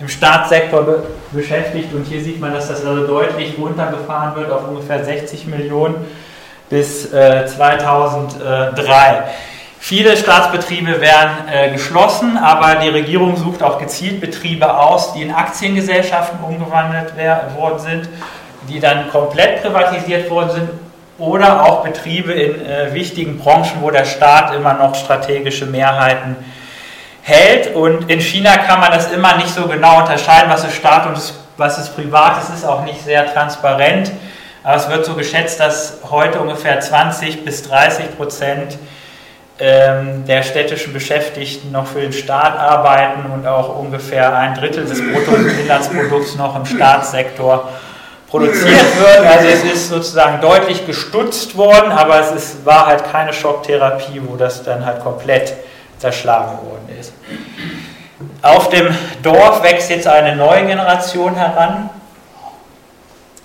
im 0.00 0.08
Staatssektor 0.08 0.84
beschäftigt 1.30 1.94
und 1.94 2.04
hier 2.04 2.20
sieht 2.22 2.40
man, 2.40 2.54
dass 2.54 2.68
das 2.68 2.84
also 2.84 3.06
deutlich 3.06 3.56
runtergefahren 3.56 4.34
wird 4.34 4.50
auf 4.50 4.66
ungefähr 4.66 5.04
60 5.04 5.46
Millionen 5.46 6.06
bis 6.68 7.12
äh, 7.12 7.46
2003. 7.46 9.24
Viele 9.82 10.14
Staatsbetriebe 10.14 11.00
werden 11.00 11.48
äh, 11.50 11.70
geschlossen, 11.70 12.36
aber 12.36 12.76
die 12.76 12.90
Regierung 12.90 13.36
sucht 13.38 13.62
auch 13.62 13.78
gezielt 13.78 14.20
Betriebe 14.20 14.76
aus, 14.76 15.14
die 15.14 15.22
in 15.22 15.32
Aktiengesellschaften 15.32 16.38
umgewandelt 16.44 17.14
worden 17.56 17.78
sind, 17.78 18.08
die 18.68 18.78
dann 18.78 19.10
komplett 19.10 19.62
privatisiert 19.62 20.28
worden 20.28 20.50
sind 20.50 20.70
oder 21.18 21.64
auch 21.64 21.82
Betriebe 21.82 22.32
in 22.32 22.64
äh, 22.64 22.92
wichtigen 22.92 23.38
Branchen, 23.38 23.80
wo 23.80 23.90
der 23.90 24.04
Staat 24.04 24.54
immer 24.54 24.74
noch 24.74 24.94
strategische 24.94 25.64
Mehrheiten 25.64 26.36
hält. 27.22 27.74
Und 27.74 28.10
in 28.10 28.20
China 28.20 28.58
kann 28.58 28.80
man 28.80 28.92
das 28.92 29.10
immer 29.10 29.38
nicht 29.38 29.48
so 29.48 29.66
genau 29.66 30.00
unterscheiden, 30.00 30.50
was 30.50 30.62
ist 30.62 30.76
Staat 30.76 31.06
und 31.06 31.18
was 31.56 31.78
ist 31.78 31.96
privat. 31.96 32.34
Es 32.42 32.50
ist 32.50 32.66
auch 32.66 32.84
nicht 32.84 33.02
sehr 33.02 33.32
transparent. 33.32 34.12
Aber 34.62 34.76
es 34.76 34.90
wird 34.90 35.06
so 35.06 35.14
geschätzt, 35.14 35.58
dass 35.58 36.00
heute 36.10 36.38
ungefähr 36.38 36.78
20 36.78 37.46
bis 37.46 37.62
30 37.62 38.16
Prozent 38.18 38.78
der 39.60 40.42
städtischen 40.42 40.94
Beschäftigten 40.94 41.70
noch 41.70 41.86
für 41.86 42.00
den 42.00 42.14
Staat 42.14 42.58
arbeiten 42.58 43.30
und 43.30 43.46
auch 43.46 43.78
ungefähr 43.78 44.34
ein 44.34 44.54
Drittel 44.54 44.86
des 44.86 45.00
Bruttoinlandsprodukts 45.00 46.36
noch 46.36 46.56
im 46.56 46.64
Staatssektor 46.64 47.68
produziert 48.30 48.64
wird. 48.98 49.26
Also 49.26 49.48
es 49.48 49.64
ist 49.64 49.90
sozusagen 49.90 50.40
deutlich 50.40 50.86
gestutzt 50.86 51.58
worden, 51.58 51.92
aber 51.92 52.20
es 52.20 52.30
ist, 52.30 52.64
war 52.64 52.86
halt 52.86 53.04
keine 53.12 53.34
Schocktherapie, 53.34 54.22
wo 54.24 54.36
das 54.36 54.62
dann 54.62 54.86
halt 54.86 55.00
komplett 55.00 55.52
zerschlagen 55.98 56.58
worden 56.66 56.88
ist. 56.98 57.12
Auf 58.40 58.70
dem 58.70 58.88
Dorf 59.22 59.62
wächst 59.62 59.90
jetzt 59.90 60.06
eine 60.06 60.36
neue 60.36 60.64
Generation 60.64 61.34
heran, 61.34 61.90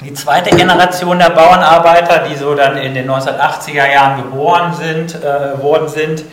die 0.02 0.14
zweite 0.14 0.56
Generation 0.56 1.20
der 1.20 1.30
Bauernarbeiter, 1.30 2.28
die 2.28 2.36
so 2.36 2.54
dann 2.54 2.78
in 2.78 2.94
den 2.94 3.10
1980er 3.10 3.92
Jahren 3.92 4.24
geboren 4.24 4.74
sind, 4.74 5.16
äh, 5.24 5.62
worden 5.62 5.88
sind. 5.88 6.24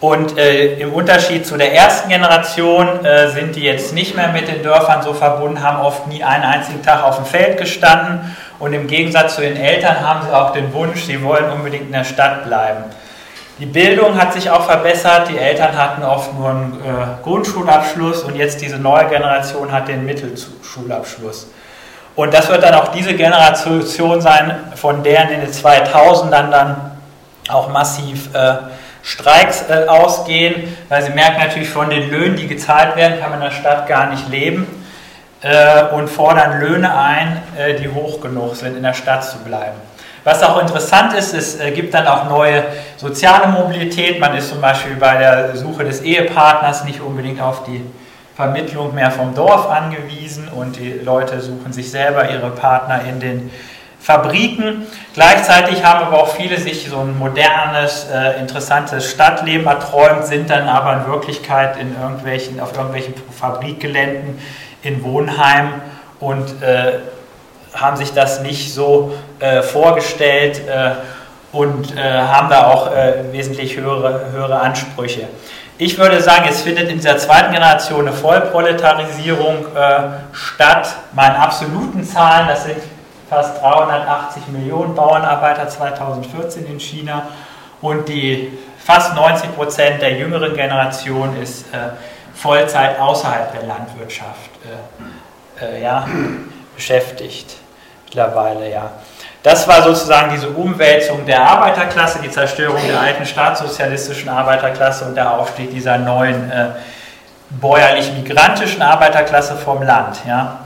Und 0.00 0.36
äh, 0.36 0.78
im 0.80 0.92
Unterschied 0.92 1.46
zu 1.46 1.56
der 1.56 1.74
ersten 1.74 2.08
Generation 2.08 3.04
äh, 3.04 3.28
sind 3.28 3.54
die 3.54 3.62
jetzt 3.62 3.94
nicht 3.94 4.16
mehr 4.16 4.28
mit 4.28 4.48
den 4.48 4.62
Dörfern 4.62 5.02
so 5.02 5.14
verbunden, 5.14 5.62
haben 5.62 5.80
oft 5.80 6.08
nie 6.08 6.24
einen 6.24 6.42
einzigen 6.42 6.82
Tag 6.82 7.04
auf 7.04 7.16
dem 7.16 7.24
Feld 7.24 7.58
gestanden. 7.58 8.34
Und 8.58 8.72
im 8.72 8.88
Gegensatz 8.88 9.36
zu 9.36 9.42
den 9.42 9.56
Eltern 9.56 10.00
haben 10.00 10.26
sie 10.26 10.34
auch 10.34 10.52
den 10.52 10.72
Wunsch, 10.72 11.04
sie 11.04 11.22
wollen 11.22 11.50
unbedingt 11.50 11.86
in 11.86 11.92
der 11.92 12.04
Stadt 12.04 12.44
bleiben. 12.46 12.84
Die 13.58 13.66
Bildung 13.66 14.20
hat 14.20 14.32
sich 14.32 14.50
auch 14.50 14.64
verbessert. 14.64 15.28
Die 15.28 15.38
Eltern 15.38 15.76
hatten 15.76 16.02
oft 16.02 16.34
nur 16.36 16.48
einen 16.48 16.80
äh, 16.84 17.22
Grundschulabschluss 17.22 18.24
und 18.24 18.34
jetzt 18.34 18.60
diese 18.60 18.78
neue 18.78 19.06
Generation 19.06 19.70
hat 19.70 19.86
den 19.86 20.04
Mittelschulabschluss. 20.04 21.46
Und 22.14 22.34
das 22.34 22.48
wird 22.48 22.62
dann 22.62 22.74
auch 22.74 22.88
diese 22.88 23.14
Generation 23.14 24.20
sein, 24.20 24.54
von 24.74 25.02
der 25.02 25.30
in 25.30 25.40
den 25.40 25.50
2000ern 25.50 26.50
dann 26.50 26.92
auch 27.48 27.68
massiv 27.68 28.34
äh, 28.34 28.54
Streiks 29.02 29.64
äh, 29.68 29.86
ausgehen, 29.88 30.76
weil 30.88 31.02
sie 31.02 31.10
merken 31.12 31.40
natürlich 31.40 31.68
von 31.68 31.90
den 31.90 32.10
Löhnen, 32.10 32.36
die 32.36 32.46
gezahlt 32.46 32.96
werden, 32.96 33.18
kann 33.18 33.30
man 33.30 33.40
in 33.40 33.46
der 33.46 33.56
Stadt 33.56 33.88
gar 33.88 34.10
nicht 34.10 34.28
leben 34.28 34.66
äh, 35.40 35.84
und 35.94 36.08
fordern 36.08 36.60
Löhne 36.60 36.94
ein, 36.94 37.42
äh, 37.58 37.74
die 37.74 37.88
hoch 37.88 38.20
genug 38.20 38.54
sind, 38.56 38.76
in 38.76 38.82
der 38.82 38.94
Stadt 38.94 39.24
zu 39.24 39.38
bleiben. 39.38 39.76
Was 40.24 40.42
auch 40.44 40.60
interessant 40.60 41.14
ist, 41.14 41.34
es 41.34 41.58
äh, 41.58 41.72
gibt 41.72 41.94
dann 41.94 42.06
auch 42.06 42.28
neue 42.28 42.62
soziale 42.96 43.48
Mobilität. 43.48 44.20
Man 44.20 44.36
ist 44.36 44.50
zum 44.50 44.60
Beispiel 44.60 44.94
bei 44.94 45.16
der 45.16 45.56
Suche 45.56 45.82
des 45.84 46.02
Ehepartners 46.02 46.84
nicht 46.84 47.00
unbedingt 47.00 47.40
auf 47.40 47.64
die 47.64 47.84
Vermittlung 48.34 48.94
mehr 48.94 49.10
vom 49.10 49.34
Dorf 49.34 49.68
angewiesen 49.68 50.48
und 50.48 50.76
die 50.76 50.92
Leute 50.92 51.40
suchen 51.40 51.72
sich 51.72 51.90
selber 51.90 52.30
ihre 52.30 52.50
Partner 52.50 53.02
in 53.08 53.20
den 53.20 53.50
Fabriken. 54.00 54.86
Gleichzeitig 55.14 55.84
haben 55.84 56.06
aber 56.06 56.22
auch 56.22 56.34
viele 56.34 56.58
sich 56.58 56.88
so 56.88 56.98
ein 56.98 57.16
modernes, 57.18 58.08
äh, 58.12 58.40
interessantes 58.40 59.10
Stadtleben 59.10 59.66
erträumt, 59.66 60.24
sind 60.24 60.50
dann 60.50 60.68
aber 60.68 61.04
in 61.04 61.12
Wirklichkeit 61.12 61.76
in 61.76 61.94
irgendwelchen, 62.00 62.58
auf 62.58 62.72
irgendwelchen 62.74 63.14
Fabrikgeländen 63.38 64.40
in 64.82 65.04
Wohnheimen 65.04 65.74
und 66.18 66.62
äh, 66.62 66.94
haben 67.74 67.96
sich 67.96 68.12
das 68.12 68.42
nicht 68.42 68.74
so 68.74 69.14
äh, 69.38 69.62
vorgestellt 69.62 70.62
äh, 70.68 70.92
und 71.52 71.96
äh, 71.96 72.00
haben 72.02 72.48
da 72.48 72.68
auch 72.68 72.90
wesentlich 73.30 73.76
höhere, 73.76 74.32
höhere 74.32 74.60
Ansprüche. 74.60 75.28
Ich 75.84 75.98
würde 75.98 76.22
sagen, 76.22 76.46
es 76.48 76.62
findet 76.62 76.88
in 76.90 76.98
dieser 76.98 77.18
zweiten 77.18 77.50
Generation 77.50 78.06
eine 78.06 78.12
Vollproletarisierung 78.12 79.66
äh, 79.74 80.00
statt. 80.32 80.94
Meine 81.10 81.36
absoluten 81.40 82.04
Zahlen, 82.04 82.46
das 82.46 82.66
sind 82.66 82.76
fast 83.28 83.60
380 83.60 84.46
Millionen 84.52 84.94
Bauernarbeiter 84.94 85.66
2014 85.66 86.66
in 86.66 86.78
China 86.78 87.30
und 87.80 88.08
die 88.08 88.56
fast 88.78 89.16
90 89.16 89.56
Prozent 89.56 90.00
der 90.00 90.12
jüngeren 90.12 90.54
Generation 90.54 91.36
ist 91.42 91.64
Vollzeit 92.32 93.00
außerhalb 93.00 93.52
der 93.52 93.66
Landwirtschaft 93.66 94.50
ja, 95.82 96.06
beschäftigt 96.76 97.56
mittlerweile, 98.04 98.70
ja. 98.70 98.92
Das 99.42 99.66
war 99.66 99.82
sozusagen 99.82 100.30
diese 100.32 100.48
Umwälzung 100.50 101.26
der 101.26 101.42
Arbeiterklasse, 101.42 102.20
die 102.22 102.30
Zerstörung 102.30 102.80
der 102.86 103.00
alten 103.00 103.26
staatssozialistischen 103.26 104.28
Arbeiterklasse 104.28 105.04
und 105.06 105.16
der 105.16 105.32
Aufstieg 105.32 105.70
dieser 105.72 105.98
neuen 105.98 106.50
äh, 106.50 106.66
bäuerlich-migrantischen 107.50 108.82
Arbeiterklasse 108.82 109.56
vom 109.56 109.82
Land. 109.82 110.18
Ja. 110.26 110.60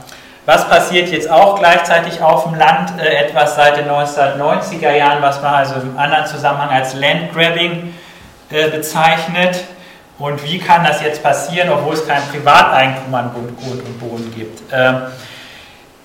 Was 0.45 0.69
passiert 0.69 1.09
jetzt 1.09 1.29
auch 1.29 1.57
gleichzeitig 1.57 2.21
auf 2.21 2.43
dem 2.43 2.53
Land? 2.53 3.01
Äh, 3.01 3.25
etwas 3.25 3.55
seit 3.55 3.77
den 3.77 3.89
1990er 3.89 4.91
Jahren, 4.95 5.23
was 5.23 5.41
man 5.41 5.55
also 5.55 5.75
im 5.75 5.97
anderen 5.97 6.27
Zusammenhang 6.27 6.69
als 6.69 6.93
Landgrabbing 6.93 7.95
äh, 8.51 8.69
bezeichnet. 8.69 9.63
Und 10.19 10.43
wie 10.43 10.59
kann 10.59 10.83
das 10.83 11.01
jetzt 11.01 11.23
passieren, 11.23 11.69
obwohl 11.69 11.95
es 11.95 12.07
kein 12.07 12.21
Privateigentum 12.31 13.13
an 13.13 13.31
Grund 13.33 13.85
und 13.85 13.99
Boden 13.99 14.33
gibt? 14.35 14.61
Ähm, 14.71 15.01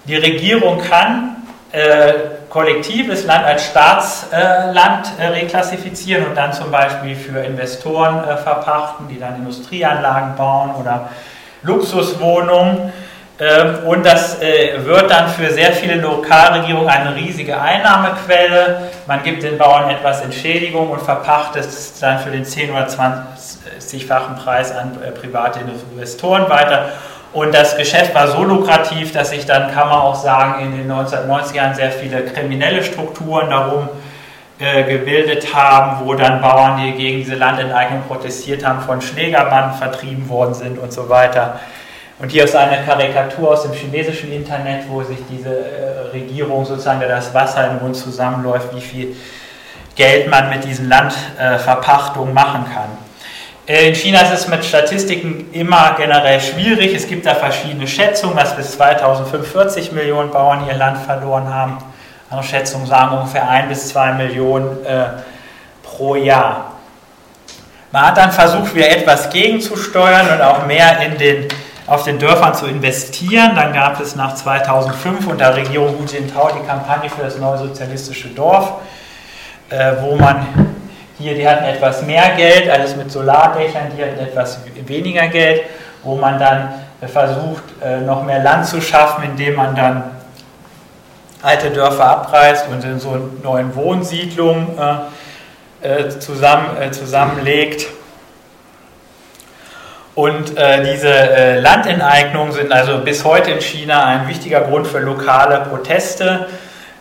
die 0.06 0.16
Regierung 0.16 0.80
kann 0.80 1.36
äh, 1.70 2.12
kollektives 2.52 3.24
Land 3.24 3.46
als 3.46 3.64
Staatsland 3.64 5.10
äh, 5.18 5.26
reklassifizieren 5.28 6.26
und 6.26 6.36
dann 6.36 6.52
zum 6.52 6.70
Beispiel 6.70 7.16
für 7.16 7.38
Investoren 7.38 8.28
äh, 8.28 8.36
verpachten, 8.36 9.08
die 9.08 9.18
dann 9.18 9.36
Industrieanlagen 9.36 10.36
bauen 10.36 10.74
oder 10.78 11.08
Luxuswohnungen. 11.62 12.92
Ähm, 13.40 13.78
und 13.86 14.04
das 14.04 14.42
äh, 14.42 14.84
wird 14.84 15.10
dann 15.10 15.30
für 15.30 15.50
sehr 15.50 15.72
viele 15.72 15.94
Lokalregierungen 15.94 16.90
eine 16.90 17.16
riesige 17.16 17.58
Einnahmequelle. 17.58 18.90
Man 19.06 19.22
gibt 19.22 19.42
den 19.44 19.56
Bauern 19.56 19.88
etwas 19.88 20.20
Entschädigung 20.20 20.90
und 20.90 21.00
verpachtet 21.00 21.64
es 21.64 21.98
dann 22.00 22.18
für 22.18 22.30
den 22.30 22.44
10- 22.44 22.70
oder 22.70 22.86
20-fachen 22.86 24.36
Preis 24.36 24.76
an 24.76 24.98
private 25.18 25.60
Investoren 25.60 26.50
weiter. 26.50 26.90
Und 27.32 27.54
das 27.54 27.76
Geschäft 27.76 28.14
war 28.14 28.28
so 28.28 28.44
lukrativ, 28.44 29.12
dass 29.12 29.30
sich 29.30 29.46
dann, 29.46 29.72
kann 29.72 29.88
man 29.88 29.98
auch 29.98 30.14
sagen, 30.14 30.62
in 30.64 30.76
den 30.76 30.92
1990er 30.92 31.54
Jahren 31.54 31.74
sehr 31.74 31.90
viele 31.90 32.24
kriminelle 32.24 32.84
Strukturen 32.84 33.48
darum 33.48 33.88
äh, 34.58 34.84
gebildet 34.84 35.54
haben, 35.54 36.04
wo 36.04 36.12
dann 36.14 36.42
Bauern, 36.42 36.82
die 36.82 36.92
gegen 36.92 37.18
diese 37.18 37.34
Landenteignung 37.34 38.02
protestiert 38.06 38.66
haben, 38.66 38.82
von 38.82 39.00
Schlägerbanden 39.00 39.78
vertrieben 39.78 40.28
worden 40.28 40.52
sind 40.52 40.78
und 40.78 40.92
so 40.92 41.08
weiter. 41.08 41.58
Und 42.18 42.30
hier 42.30 42.44
ist 42.44 42.54
eine 42.54 42.84
Karikatur 42.84 43.52
aus 43.52 43.62
dem 43.62 43.72
chinesischen 43.72 44.30
Internet, 44.30 44.82
wo 44.88 45.02
sich 45.02 45.18
diese 45.30 45.48
äh, 45.48 46.00
Regierung 46.12 46.66
sozusagen, 46.66 47.00
der 47.00 47.08
das 47.08 47.32
Wasser 47.32 47.70
im 47.70 47.78
Mund 47.78 47.96
zusammenläuft, 47.96 48.76
wie 48.76 48.80
viel 48.82 49.16
Geld 49.96 50.28
man 50.30 50.50
mit 50.50 50.64
diesen 50.64 50.88
Landverpachtungen 50.88 52.34
machen 52.34 52.64
kann. 52.72 52.90
In 53.66 53.94
China 53.94 54.22
ist 54.22 54.32
es 54.32 54.48
mit 54.48 54.64
Statistiken 54.64 55.52
immer 55.52 55.94
generell 55.96 56.40
schwierig. 56.40 56.96
Es 56.96 57.06
gibt 57.06 57.24
da 57.26 57.36
verschiedene 57.36 57.86
Schätzungen, 57.86 58.36
dass 58.36 58.56
bis 58.56 58.72
2045 58.72 59.92
Millionen 59.92 60.32
Bauern 60.32 60.66
ihr 60.66 60.74
Land 60.74 60.98
verloren 60.98 61.48
haben. 61.52 61.78
Andere 62.28 62.48
Schätzungen 62.48 62.88
sagen 62.88 63.16
ungefähr 63.16 63.48
1 63.48 63.68
bis 63.68 63.88
2 63.90 64.14
Millionen 64.14 64.84
äh, 64.84 65.04
pro 65.84 66.16
Jahr. 66.16 66.72
Man 67.92 68.06
hat 68.06 68.16
dann 68.16 68.32
versucht, 68.32 68.74
wieder 68.74 68.90
etwas 68.90 69.30
gegenzusteuern 69.30 70.28
und 70.34 70.42
auch 70.42 70.66
mehr 70.66 71.00
in 71.00 71.16
den, 71.18 71.46
auf 71.86 72.02
den 72.02 72.18
Dörfern 72.18 72.56
zu 72.56 72.66
investieren. 72.66 73.54
Dann 73.54 73.72
gab 73.72 74.00
es 74.00 74.16
nach 74.16 74.34
2005 74.34 75.28
unter 75.28 75.54
Regierung 75.54 75.96
Hu 76.00 76.04
Jintao 76.04 76.50
die 76.60 76.66
Kampagne 76.66 77.08
für 77.08 77.22
das 77.22 77.38
neue 77.38 77.58
sozialistische 77.58 78.30
Dorf, 78.30 78.72
äh, 79.70 79.92
wo 80.00 80.16
man 80.16 80.71
hier, 81.22 81.34
die 81.34 81.48
hatten 81.48 81.64
etwas 81.64 82.02
mehr 82.02 82.30
Geld, 82.36 82.68
alles 82.68 82.96
mit 82.96 83.10
Solardächern, 83.10 83.92
die 83.96 84.02
hatten 84.02 84.18
etwas 84.18 84.58
weniger 84.86 85.28
Geld, 85.28 85.62
wo 86.02 86.16
man 86.16 86.38
dann 86.38 86.74
äh, 87.00 87.06
versucht, 87.06 87.62
äh, 87.82 88.00
noch 88.00 88.24
mehr 88.24 88.42
Land 88.42 88.66
zu 88.66 88.80
schaffen, 88.80 89.24
indem 89.24 89.54
man 89.54 89.74
dann 89.74 90.04
alte 91.42 91.70
Dörfer 91.70 92.04
abreißt 92.04 92.68
und 92.68 92.84
in 92.84 93.00
so 93.00 93.30
neuen 93.42 93.74
Wohnsiedlungen 93.74 94.78
äh, 95.82 96.08
zusammen, 96.08 96.92
zusammenlegt. 96.92 97.88
Und 100.14 100.58
äh, 100.58 100.92
diese 100.92 101.08
äh, 101.08 101.58
Landenteignungen 101.58 102.52
sind 102.52 102.70
also 102.70 102.98
bis 102.98 103.24
heute 103.24 103.50
in 103.50 103.60
China 103.60 104.04
ein 104.04 104.28
wichtiger 104.28 104.60
Grund 104.60 104.86
für 104.86 104.98
lokale 104.98 105.60
Proteste. 105.60 106.48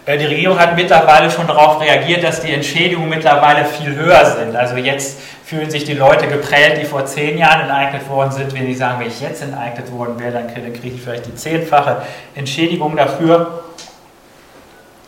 Äh, 0.05 0.17
die 0.17 0.25
Regierung 0.25 0.59
hat 0.59 0.75
mittlerweile 0.75 1.29
schon 1.29 1.47
darauf 1.47 1.81
reagiert, 1.81 2.23
dass 2.23 2.41
die 2.41 2.51
Entschädigungen 2.51 3.09
mittlerweile 3.09 3.65
viel 3.65 3.95
höher 3.95 4.25
sind. 4.25 4.55
Also 4.55 4.75
jetzt 4.75 5.19
fühlen 5.45 5.69
sich 5.69 5.83
die 5.83 5.93
Leute 5.93 6.27
geprellt, 6.27 6.81
die 6.81 6.85
vor 6.85 7.05
zehn 7.05 7.37
Jahren 7.37 7.61
enteignet 7.61 8.09
worden 8.09 8.31
sind. 8.31 8.53
Wenn 8.53 8.65
sie 8.65 8.73
sagen, 8.73 8.99
wenn 8.99 9.07
ich 9.07 9.21
jetzt 9.21 9.43
enteignet 9.43 9.91
worden 9.91 10.19
wäre, 10.19 10.31
dann 10.31 10.47
kriege 10.47 10.95
ich 10.95 11.01
vielleicht 11.01 11.27
die 11.27 11.35
zehnfache 11.35 12.01
Entschädigung 12.35 12.95
dafür. 12.95 13.63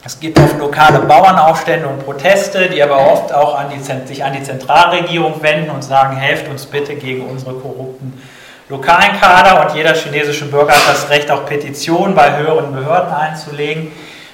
Es 0.06 0.20
gibt 0.20 0.38
oft 0.38 0.60
lokale 0.60 1.00
Bauernaufstände 1.00 1.88
und 1.88 2.04
Proteste, 2.04 2.68
die 2.68 2.84
aber 2.84 3.10
oft 3.10 3.34
auch 3.34 3.58
an 3.58 3.68
die, 3.74 3.80
sich 3.80 4.22
an 4.22 4.34
die 4.34 4.44
Zentralregierung 4.44 5.42
wenden 5.42 5.70
und 5.70 5.82
sagen, 5.82 6.18
helft 6.18 6.50
uns 6.50 6.66
bitte 6.66 6.96
gegen 6.96 7.26
unsere 7.26 7.54
korrupten 7.54 8.22
lokalen 8.68 9.18
Kader. 9.18 9.66
Und 9.66 9.76
jeder 9.78 9.94
chinesische 9.94 10.46
Bürger 10.52 10.74
hat 10.74 10.90
das 10.90 11.10
Recht, 11.10 11.32
auch 11.32 11.46
Petitionen 11.46 12.16
bei 12.16 12.36
höheren 12.36 12.74
Behörden 12.74 13.14
einzulegen. 13.14 13.94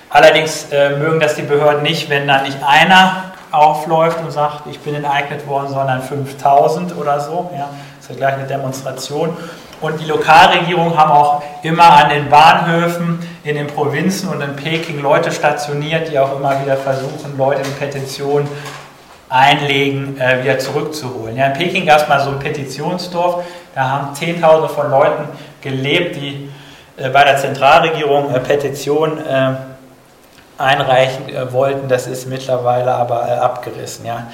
Allerdings 0.10 0.68
äh, 0.72 0.98
mögen 0.98 1.20
das 1.20 1.36
die 1.36 1.44
Behörden 1.44 1.84
nicht, 1.84 2.10
wenn 2.10 2.28
da 2.28 2.42
nicht 2.42 2.58
einer 2.66 3.26
aufläuft 3.52 4.20
und 4.20 4.32
sagt, 4.32 4.68
ich 4.70 4.80
bin 4.80 4.96
enteignet 4.96 5.48
worden, 5.48 5.70
sondern 5.70 6.02
5000 6.02 6.96
oder 6.98 7.20
so. 7.20 7.50
Ja, 7.56 7.70
das 7.98 8.06
ist 8.06 8.10
ja 8.10 8.16
gleich 8.16 8.34
eine 8.36 8.48
Demonstration. 8.48 9.36
Und 9.82 10.02
die 10.02 10.06
Lokalregierungen 10.06 10.98
haben 10.98 11.12
auch 11.12 11.42
immer 11.64 11.90
an 11.92 12.10
den 12.10 12.30
Bahnhöfen 12.30 13.20
in 13.44 13.56
den 13.56 13.68
Provinzen 13.68 14.30
und 14.30 14.42
in 14.42 14.56
Peking 14.56 15.02
Leute 15.02 15.32
stationiert, 15.32 16.12
die 16.12 16.20
auch 16.20 16.36
immer 16.36 16.62
wieder 16.62 16.76
versuchen, 16.76 17.38
Leute 17.38 17.62
in 17.62 17.74
Petitionen 17.76 18.48
einlegen, 19.30 20.20
äh, 20.20 20.44
wieder 20.44 20.60
zurückzuholen. 20.60 21.38
Ja, 21.38 21.48
in 21.48 21.54
Peking 21.54 21.86
gab 21.86 22.02
es 22.02 22.08
mal 22.10 22.20
so 22.20 22.32
ein 22.32 22.40
Petitionsdorf, 22.40 23.44
da 23.76 23.90
haben 23.90 24.16
Zehntausende 24.16 24.70
von 24.70 24.90
Leuten 24.90 25.30
gelebt, 25.62 26.16
die 26.16 26.50
äh, 26.98 27.10
bei 27.10 27.24
der 27.24 27.38
Zentralregierung 27.38 28.34
äh, 28.34 28.40
Petitionen 28.40 29.26
äh, 29.26 29.54
einreichen 30.60 31.30
äh, 31.30 31.52
wollten. 31.52 31.88
Das 31.88 32.08
ist 32.08 32.28
mittlerweile 32.28 32.94
aber 32.94 33.28
äh, 33.28 33.32
abgerissen. 33.32 34.06
Ja. 34.06 34.28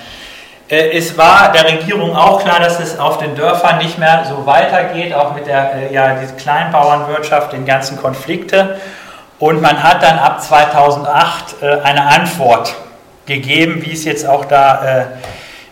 Äh, 0.68 0.98
es 0.98 1.18
war 1.18 1.52
der 1.52 1.66
Regierung 1.66 2.16
auch 2.16 2.42
klar, 2.44 2.60
dass 2.60 2.80
es 2.80 3.00
auf 3.00 3.20
den 3.20 3.36
Dörfern 3.36 3.78
nicht 3.78 3.98
mehr 4.00 4.26
so 4.28 4.46
weitergeht, 4.46 5.14
auch 5.14 5.36
mit 5.36 5.48
der 5.48 5.92
ja, 5.92 6.16
diese 6.16 6.34
Kleinbauernwirtschaft, 6.34 7.54
den 7.54 7.66
ganzen 7.66 7.98
Konflikte. 7.98 8.80
Und 9.38 9.62
man 9.62 9.84
hat 9.84 10.02
dann 10.02 10.18
ab 10.18 10.42
2008 10.42 11.62
eine 11.84 12.06
Antwort 12.06 12.74
gegeben, 13.26 13.82
wie 13.86 13.92
es 13.92 14.06
jetzt 14.06 14.26
auch 14.26 14.46
da 14.46 15.08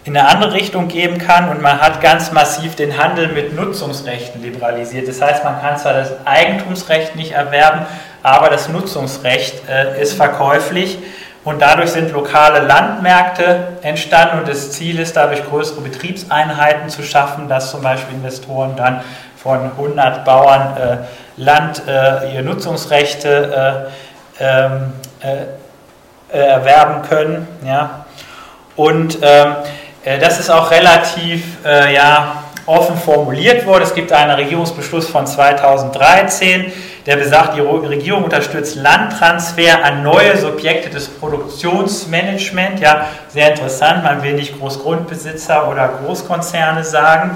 in 0.04 0.18
eine 0.18 0.28
andere 0.28 0.52
Richtung 0.52 0.90
geben 0.90 1.18
kann. 1.18 1.48
Und 1.48 1.62
man 1.62 1.80
hat 1.80 2.02
ganz 2.02 2.34
massiv 2.34 2.76
den 2.76 3.02
Handel 3.02 3.30
mit 3.30 3.56
Nutzungsrechten 3.56 4.42
liberalisiert. 4.42 5.08
Das 5.08 5.22
heißt, 5.22 5.46
man 5.46 5.62
kann 5.62 5.78
zwar 5.78 5.94
das 5.94 6.12
Eigentumsrecht 6.26 7.16
nicht 7.16 7.32
erwerben, 7.32 7.86
aber 8.24 8.50
das 8.50 8.70
Nutzungsrecht 8.70 9.68
äh, 9.70 10.02
ist 10.02 10.14
verkäuflich 10.14 10.98
und 11.44 11.62
dadurch 11.62 11.92
sind 11.92 12.12
lokale 12.12 12.66
Landmärkte 12.66 13.68
entstanden 13.82 14.40
und 14.40 14.48
das 14.48 14.72
Ziel 14.72 14.98
ist 15.00 15.18
dadurch 15.18 15.46
größere 15.46 15.82
Betriebseinheiten 15.82 16.90
zu 16.90 17.04
schaffen, 17.04 17.50
dass 17.50 17.70
zum 17.70 17.82
Beispiel 17.82 18.16
Investoren 18.16 18.76
dann 18.78 19.02
von 19.36 19.72
100 19.72 20.24
Bauern 20.24 20.78
äh, 20.78 20.98
Land, 21.36 21.84
äh, 21.86 22.34
ihre 22.34 22.44
Nutzungsrechte 22.44 23.90
äh, 24.40 24.44
ähm, 24.44 24.94
äh, 25.22 25.44
äh, 26.34 26.48
erwerben 26.48 27.02
können. 27.04 27.48
Ja. 27.66 28.06
Und 28.76 29.18
ähm, 29.22 29.56
das 30.04 30.40
ist 30.40 30.50
auch 30.50 30.70
relativ 30.70 31.64
ja, 31.64 32.44
offen 32.66 32.98
formuliert 32.98 33.66
worden. 33.66 33.84
Es 33.84 33.94
gibt 33.94 34.12
einen 34.12 34.32
Regierungsbeschluss 34.32 35.08
von 35.08 35.26
2013, 35.26 36.74
der 37.06 37.18
besagt, 37.18 37.56
die 37.58 37.62
Regierung 37.62 38.24
unterstützt 38.24 38.76
Landtransfer 38.76 39.84
an 39.84 40.04
neue 40.04 40.38
Subjekte 40.38 40.90
des 40.90 41.10
Produktionsmanagements. 41.10 42.82
Ja, 42.82 43.08
sehr 43.28 43.50
interessant, 43.52 44.04
man 44.04 44.24
will 44.24 44.34
nicht 44.34 44.58
Großgrundbesitzer 44.58 45.70
oder 45.70 46.00
Großkonzerne 46.04 46.84
sagen. 46.84 47.36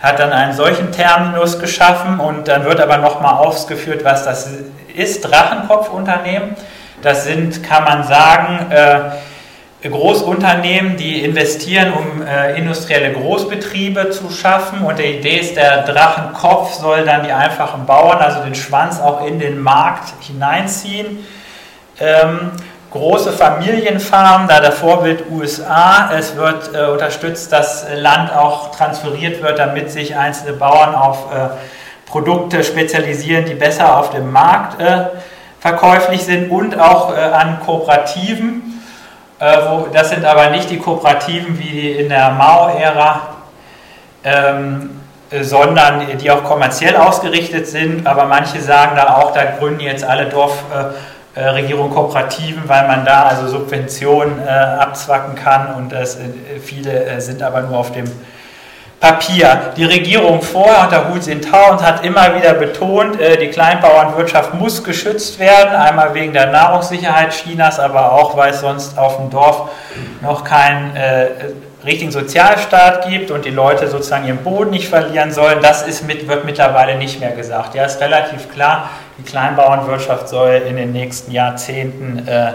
hat 0.00 0.18
dann 0.18 0.32
einen 0.32 0.52
solchen 0.52 0.92
Terminus 0.92 1.58
geschaffen 1.58 2.20
und 2.20 2.46
dann 2.46 2.64
wird 2.64 2.78
aber 2.78 2.98
nochmal 2.98 3.34
ausgeführt, 3.34 4.04
was 4.04 4.24
das 4.24 4.50
ist. 4.94 5.22
Drachenkopfunternehmen, 5.22 6.56
das 7.00 7.24
sind, 7.24 7.62
kann 7.62 7.84
man 7.84 8.04
sagen, 8.04 8.70
äh, 8.70 9.00
Großunternehmen, 9.90 10.96
die 10.96 11.22
investieren, 11.24 11.92
um 11.92 12.22
äh, 12.26 12.56
industrielle 12.56 13.12
Großbetriebe 13.12 14.10
zu 14.10 14.30
schaffen. 14.30 14.80
Und 14.80 14.98
die 14.98 15.18
Idee 15.18 15.38
ist, 15.38 15.56
der 15.56 15.82
Drachenkopf 15.82 16.72
soll 16.72 17.04
dann 17.04 17.24
die 17.24 17.32
einfachen 17.32 17.84
Bauern, 17.84 18.18
also 18.18 18.42
den 18.42 18.54
Schwanz, 18.54 19.00
auch 19.00 19.26
in 19.26 19.38
den 19.38 19.60
Markt 19.60 20.12
hineinziehen. 20.20 21.18
Ähm, 22.00 22.52
große 22.90 23.32
Familienfarmen, 23.32 24.48
da 24.48 24.60
der 24.60 24.72
Vorbild 24.72 25.24
USA. 25.30 26.10
Es 26.16 26.36
wird 26.36 26.74
äh, 26.74 26.86
unterstützt, 26.86 27.52
dass 27.52 27.86
Land 27.94 28.32
auch 28.32 28.74
transferiert 28.74 29.42
wird, 29.42 29.58
damit 29.58 29.90
sich 29.90 30.16
einzelne 30.16 30.54
Bauern 30.54 30.94
auf 30.94 31.26
äh, 31.32 31.48
Produkte 32.06 32.62
spezialisieren, 32.64 33.44
die 33.44 33.54
besser 33.54 33.98
auf 33.98 34.10
dem 34.10 34.30
Markt 34.30 34.80
äh, 34.80 35.06
verkäuflich 35.60 36.22
sind 36.22 36.50
und 36.50 36.78
auch 36.78 37.16
äh, 37.16 37.20
an 37.20 37.58
Kooperativen. 37.60 38.73
Äh, 39.38 39.56
wo, 39.68 39.88
das 39.92 40.10
sind 40.10 40.24
aber 40.24 40.50
nicht 40.50 40.70
die 40.70 40.78
Kooperativen 40.78 41.58
wie 41.58 41.92
in 41.92 42.08
der 42.08 42.30
Mao-Ära, 42.30 43.20
ähm, 44.22 45.00
äh, 45.30 45.42
sondern 45.42 46.18
die 46.18 46.30
auch 46.30 46.44
kommerziell 46.44 46.96
ausgerichtet 46.96 47.66
sind. 47.66 48.06
Aber 48.06 48.26
manche 48.26 48.60
sagen 48.60 48.96
da 48.96 49.16
auch, 49.16 49.32
da 49.32 49.44
gründen 49.58 49.80
jetzt 49.80 50.04
alle 50.04 50.26
Dorf 50.26 50.64
äh, 51.36 51.40
Regierung 51.40 51.90
Kooperativen, 51.90 52.62
weil 52.68 52.86
man 52.86 53.04
da 53.04 53.24
also 53.24 53.48
Subventionen 53.48 54.40
äh, 54.40 54.48
abzwacken 54.48 55.34
kann 55.34 55.74
und 55.74 55.92
es, 55.92 56.14
äh, 56.14 56.60
viele 56.62 57.06
äh, 57.06 57.20
sind 57.20 57.42
aber 57.42 57.62
nur 57.62 57.78
auf 57.78 57.90
dem 57.90 58.04
Papier. 59.04 59.74
Die 59.76 59.84
Regierung 59.84 60.40
vorher 60.40 60.84
unter 60.84 61.10
Hu 61.10 61.18
Jintao 61.18 61.78
hat 61.82 62.02
immer 62.06 62.34
wieder 62.36 62.54
betont, 62.54 63.20
äh, 63.20 63.36
die 63.36 63.48
Kleinbauernwirtschaft 63.48 64.54
muss 64.54 64.82
geschützt 64.82 65.38
werden, 65.38 65.74
einmal 65.74 66.14
wegen 66.14 66.32
der 66.32 66.46
Nahrungssicherheit 66.46 67.32
Chinas, 67.32 67.78
aber 67.78 68.12
auch, 68.12 68.34
weil 68.34 68.52
es 68.52 68.60
sonst 68.60 68.96
auf 68.96 69.18
dem 69.18 69.28
Dorf 69.28 69.68
noch 70.22 70.42
keinen 70.42 70.96
äh, 70.96 71.26
richtigen 71.84 72.12
Sozialstaat 72.12 73.06
gibt 73.06 73.30
und 73.30 73.44
die 73.44 73.50
Leute 73.50 73.88
sozusagen 73.88 74.26
ihren 74.26 74.42
Boden 74.42 74.70
nicht 74.70 74.88
verlieren 74.88 75.32
sollen. 75.32 75.58
Das 75.60 75.86
ist 75.86 76.06
mit, 76.06 76.26
wird 76.26 76.46
mittlerweile 76.46 76.96
nicht 76.96 77.20
mehr 77.20 77.32
gesagt. 77.32 77.74
Ja, 77.74 77.84
ist 77.84 78.00
relativ 78.00 78.50
klar, 78.54 78.88
die 79.18 79.22
Kleinbauernwirtschaft 79.22 80.30
soll 80.30 80.62
in 80.66 80.76
den 80.76 80.92
nächsten 80.92 81.30
Jahrzehnten 81.30 82.26
äh, 82.26 82.52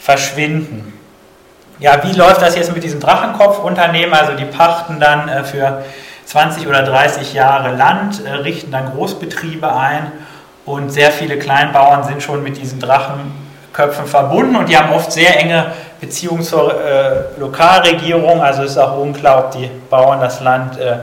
verschwinden. 0.00 0.94
Ja, 1.82 2.00
wie 2.04 2.12
läuft 2.12 2.40
das 2.40 2.54
jetzt 2.54 2.72
mit 2.72 2.84
diesem 2.84 3.00
Drachenkopfunternehmen? 3.00 4.14
Also 4.14 4.34
die 4.36 4.44
pachten 4.44 5.00
dann 5.00 5.28
äh, 5.28 5.42
für 5.42 5.82
20 6.26 6.68
oder 6.68 6.84
30 6.84 7.34
Jahre 7.34 7.74
Land, 7.74 8.24
äh, 8.24 8.30
richten 8.34 8.70
dann 8.70 8.92
Großbetriebe 8.94 9.74
ein 9.74 10.12
und 10.64 10.90
sehr 10.90 11.10
viele 11.10 11.40
Kleinbauern 11.40 12.04
sind 12.04 12.22
schon 12.22 12.44
mit 12.44 12.56
diesen 12.56 12.78
Drachenköpfen 12.78 14.06
verbunden 14.06 14.54
und 14.54 14.68
die 14.68 14.76
haben 14.76 14.92
oft 14.92 15.10
sehr 15.10 15.36
enge 15.36 15.72
Beziehungen 16.00 16.44
zur 16.44 16.72
äh, 16.72 17.40
Lokalregierung. 17.40 18.40
Also 18.40 18.62
ist 18.62 18.78
auch 18.78 18.96
unklar, 18.98 19.46
ob 19.46 19.50
die 19.50 19.68
Bauern 19.90 20.20
das 20.20 20.40
Land 20.40 20.78
äh, 20.78 20.98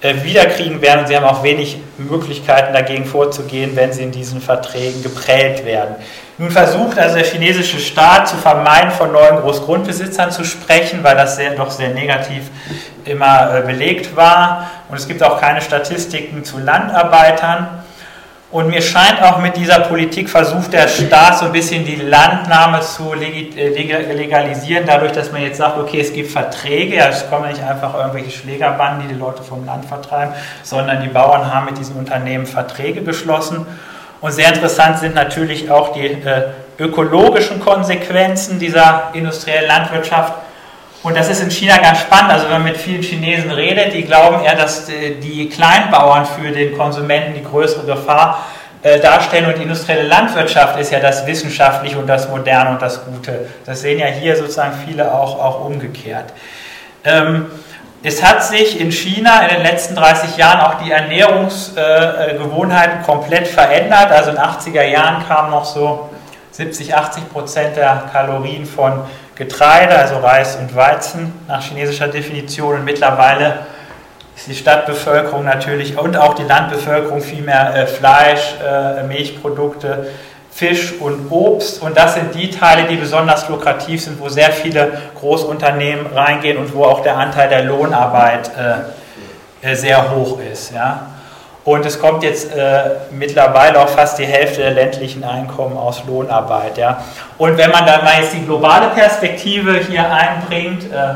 äh, 0.00 0.24
wiederkriegen 0.24 0.82
werden 0.82 1.02
und 1.02 1.06
sie 1.06 1.16
haben 1.16 1.24
auch 1.24 1.44
wenig 1.44 1.78
Möglichkeiten 1.98 2.72
dagegen 2.72 3.04
vorzugehen, 3.04 3.76
wenn 3.76 3.92
sie 3.92 4.02
in 4.02 4.10
diesen 4.10 4.40
Verträgen 4.40 5.04
geprellt 5.04 5.64
werden. 5.64 5.94
Nun 6.36 6.50
versucht 6.50 6.98
also 6.98 7.14
der 7.14 7.24
chinesische 7.24 7.78
Staat 7.78 8.28
zu 8.28 8.36
vermeiden, 8.36 8.90
von 8.90 9.12
neuen 9.12 9.36
Großgrundbesitzern 9.36 10.32
zu 10.32 10.44
sprechen, 10.44 11.04
weil 11.04 11.16
das 11.16 11.36
sehr, 11.36 11.52
doch 11.52 11.70
sehr 11.70 11.90
negativ 11.90 12.50
immer 13.04 13.56
äh, 13.56 13.60
belegt 13.62 14.16
war. 14.16 14.68
Und 14.88 14.96
es 14.96 15.06
gibt 15.06 15.22
auch 15.22 15.40
keine 15.40 15.60
Statistiken 15.60 16.44
zu 16.44 16.58
Landarbeitern. 16.58 17.84
Und 18.50 18.68
mir 18.68 18.82
scheint 18.82 19.22
auch 19.22 19.38
mit 19.38 19.56
dieser 19.56 19.80
Politik 19.80 20.28
versucht 20.28 20.72
der 20.72 20.88
Staat 20.88 21.38
so 21.38 21.46
ein 21.46 21.52
bisschen 21.52 21.84
die 21.84 21.96
Landnahme 21.96 22.80
zu 22.80 23.12
äh, 23.12 24.12
legalisieren, 24.12 24.86
dadurch, 24.86 25.12
dass 25.12 25.30
man 25.30 25.42
jetzt 25.42 25.58
sagt, 25.58 25.78
okay, 25.78 26.00
es 26.00 26.12
gibt 26.12 26.32
Verträge, 26.32 26.96
ja, 26.96 27.08
es 27.08 27.28
kommen 27.30 27.48
nicht 27.48 27.62
einfach 27.62 27.94
irgendwelche 27.94 28.32
Schlägerbanden, 28.32 29.02
die 29.06 29.14
die 29.14 29.20
Leute 29.20 29.44
vom 29.44 29.64
Land 29.66 29.84
vertreiben, 29.84 30.34
sondern 30.64 31.00
die 31.00 31.08
Bauern 31.08 31.52
haben 31.52 31.66
mit 31.66 31.78
diesen 31.78 31.94
Unternehmen 31.94 32.46
Verträge 32.46 33.02
geschlossen. 33.02 33.66
Und 34.24 34.32
sehr 34.32 34.54
interessant 34.54 35.00
sind 35.00 35.14
natürlich 35.14 35.70
auch 35.70 35.92
die 35.92 36.06
äh, 36.06 36.44
ökologischen 36.78 37.60
Konsequenzen 37.60 38.58
dieser 38.58 39.10
industriellen 39.12 39.68
Landwirtschaft. 39.68 40.32
Und 41.02 41.14
das 41.14 41.28
ist 41.28 41.42
in 41.42 41.50
China 41.50 41.76
ganz 41.76 42.00
spannend. 42.00 42.32
Also 42.32 42.46
wenn 42.46 42.52
man 42.52 42.62
mit 42.62 42.78
vielen 42.78 43.02
Chinesen 43.02 43.50
redet, 43.50 43.92
die 43.92 44.00
glauben 44.00 44.42
eher, 44.42 44.56
dass 44.56 44.88
äh, 44.88 45.16
die 45.16 45.50
Kleinbauern 45.50 46.24
für 46.24 46.50
den 46.52 46.74
Konsumenten 46.74 47.34
die 47.34 47.44
größere 47.44 47.84
Gefahr 47.84 48.42
äh, 48.82 48.98
darstellen 48.98 49.44
und 49.44 49.60
industrielle 49.60 50.08
Landwirtschaft 50.08 50.80
ist 50.80 50.90
ja 50.90 51.00
das 51.00 51.26
Wissenschaftliche 51.26 51.98
und 51.98 52.06
das 52.06 52.26
Moderne 52.30 52.70
und 52.70 52.80
das 52.80 53.04
Gute. 53.04 53.50
Das 53.66 53.82
sehen 53.82 53.98
ja 53.98 54.06
hier 54.06 54.36
sozusagen 54.36 54.72
viele 54.86 55.12
auch, 55.12 55.38
auch 55.38 55.66
umgekehrt. 55.66 56.32
Ähm, 57.04 57.44
es 58.06 58.22
hat 58.22 58.44
sich 58.44 58.78
in 58.78 58.92
China 58.92 59.46
in 59.46 59.48
den 59.48 59.62
letzten 59.62 59.94
30 59.94 60.36
Jahren 60.36 60.60
auch 60.60 60.74
die 60.74 60.90
Ernährungsgewohnheiten 60.90 63.00
äh, 63.00 63.02
komplett 63.02 63.48
verändert. 63.48 64.12
Also 64.12 64.28
in 64.28 64.36
den 64.36 64.44
80er 64.44 64.84
Jahren 64.84 65.26
kamen 65.26 65.50
noch 65.50 65.64
so 65.64 66.10
70, 66.50 66.94
80 66.94 67.32
Prozent 67.32 67.78
der 67.78 68.10
Kalorien 68.12 68.66
von 68.66 69.00
Getreide, 69.36 69.96
also 69.96 70.18
Reis 70.18 70.56
und 70.56 70.76
Weizen 70.76 71.32
nach 71.48 71.62
chinesischer 71.62 72.08
Definition. 72.08 72.74
Und 72.74 72.84
mittlerweile 72.84 73.60
ist 74.36 74.48
die 74.48 74.54
Stadtbevölkerung 74.54 75.46
natürlich 75.46 75.96
und 75.96 76.18
auch 76.18 76.34
die 76.34 76.44
Landbevölkerung 76.44 77.22
viel 77.22 77.40
mehr 77.40 77.74
äh, 77.74 77.86
Fleisch, 77.86 78.56
äh, 78.62 79.02
Milchprodukte, 79.04 80.08
Fisch 80.54 80.92
und 81.00 81.32
Obst. 81.32 81.82
Und 81.82 81.96
das 81.96 82.14
sind 82.14 82.32
die 82.34 82.48
Teile, 82.48 82.86
die 82.86 82.94
besonders 82.94 83.48
lukrativ 83.48 84.04
sind, 84.04 84.20
wo 84.20 84.28
sehr 84.28 84.52
viele 84.52 85.00
Großunternehmen 85.18 86.06
reingehen 86.06 86.58
und 86.58 86.72
wo 86.72 86.84
auch 86.84 87.00
der 87.00 87.16
Anteil 87.16 87.48
der 87.48 87.64
Lohnarbeit 87.64 88.50
äh, 88.56 89.68
äh 89.68 89.74
sehr 89.74 90.12
hoch 90.14 90.38
ist. 90.38 90.72
Ja? 90.72 91.06
Und 91.64 91.84
es 91.84 91.98
kommt 91.98 92.22
jetzt 92.22 92.54
äh, 92.54 92.90
mittlerweile 93.10 93.80
auch 93.80 93.88
fast 93.88 94.18
die 94.18 94.26
Hälfte 94.26 94.60
der 94.60 94.72
ländlichen 94.72 95.24
Einkommen 95.24 95.76
aus 95.76 96.04
Lohnarbeit. 96.06 96.78
Ja? 96.78 96.98
Und 97.36 97.58
wenn 97.58 97.72
man 97.72 97.84
dann 97.84 98.04
mal 98.04 98.20
jetzt 98.20 98.34
die 98.34 98.44
globale 98.44 98.90
Perspektive 98.90 99.78
hier 99.78 100.08
einbringt, 100.08 100.84
äh, 100.84 101.14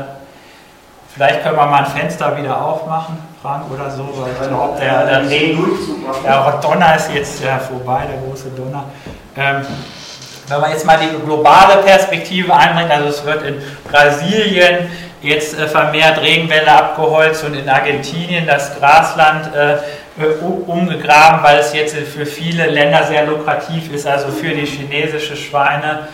vielleicht 1.13 1.43
können 1.43 1.55
wir 1.55 1.65
mal 1.65 1.85
ein 1.85 1.91
Fenster 1.91 2.35
wieder 2.35 2.61
aufmachen, 2.61 3.19
Frank, 3.41 3.65
oder 3.71 3.89
so, 3.89 4.03
weil 4.15 4.31
ich 4.33 4.79
der, 4.79 5.05
der 5.05 5.29
Regen, 5.29 5.65
der 6.25 6.59
Donner 6.61 6.95
ist 6.95 7.13
jetzt 7.13 7.41
ja, 7.41 7.57
vorbei, 7.57 8.01
der 8.11 8.19
große 8.27 8.49
Donner. 8.49 8.83
Ähm, 9.39 9.65
wenn 10.49 10.61
man 10.61 10.71
jetzt 10.71 10.85
mal 10.85 10.97
die 10.97 11.17
globale 11.23 11.77
Perspektive 11.83 12.53
einbringt, 12.53 12.91
also 12.91 13.07
es 13.07 13.23
wird 13.23 13.43
in 13.43 13.61
Brasilien 13.89 14.89
jetzt 15.21 15.57
äh, 15.57 15.67
vermehrt 15.67 16.21
Regenwälder 16.21 16.75
abgeholzt 16.75 17.43
und 17.43 17.53
in 17.53 17.69
Argentinien 17.69 18.45
das 18.45 18.77
Grasland 18.77 19.49
äh, 19.55 19.77
umgegraben, 20.67 21.41
weil 21.43 21.59
es 21.59 21.73
jetzt 21.73 21.95
für 21.95 22.25
viele 22.25 22.65
Länder 22.65 23.05
sehr 23.05 23.25
lukrativ 23.25 23.93
ist, 23.93 24.05
also 24.05 24.29
für 24.29 24.49
die 24.49 24.65
chinesische 24.65 25.37
Schweine 25.37 26.09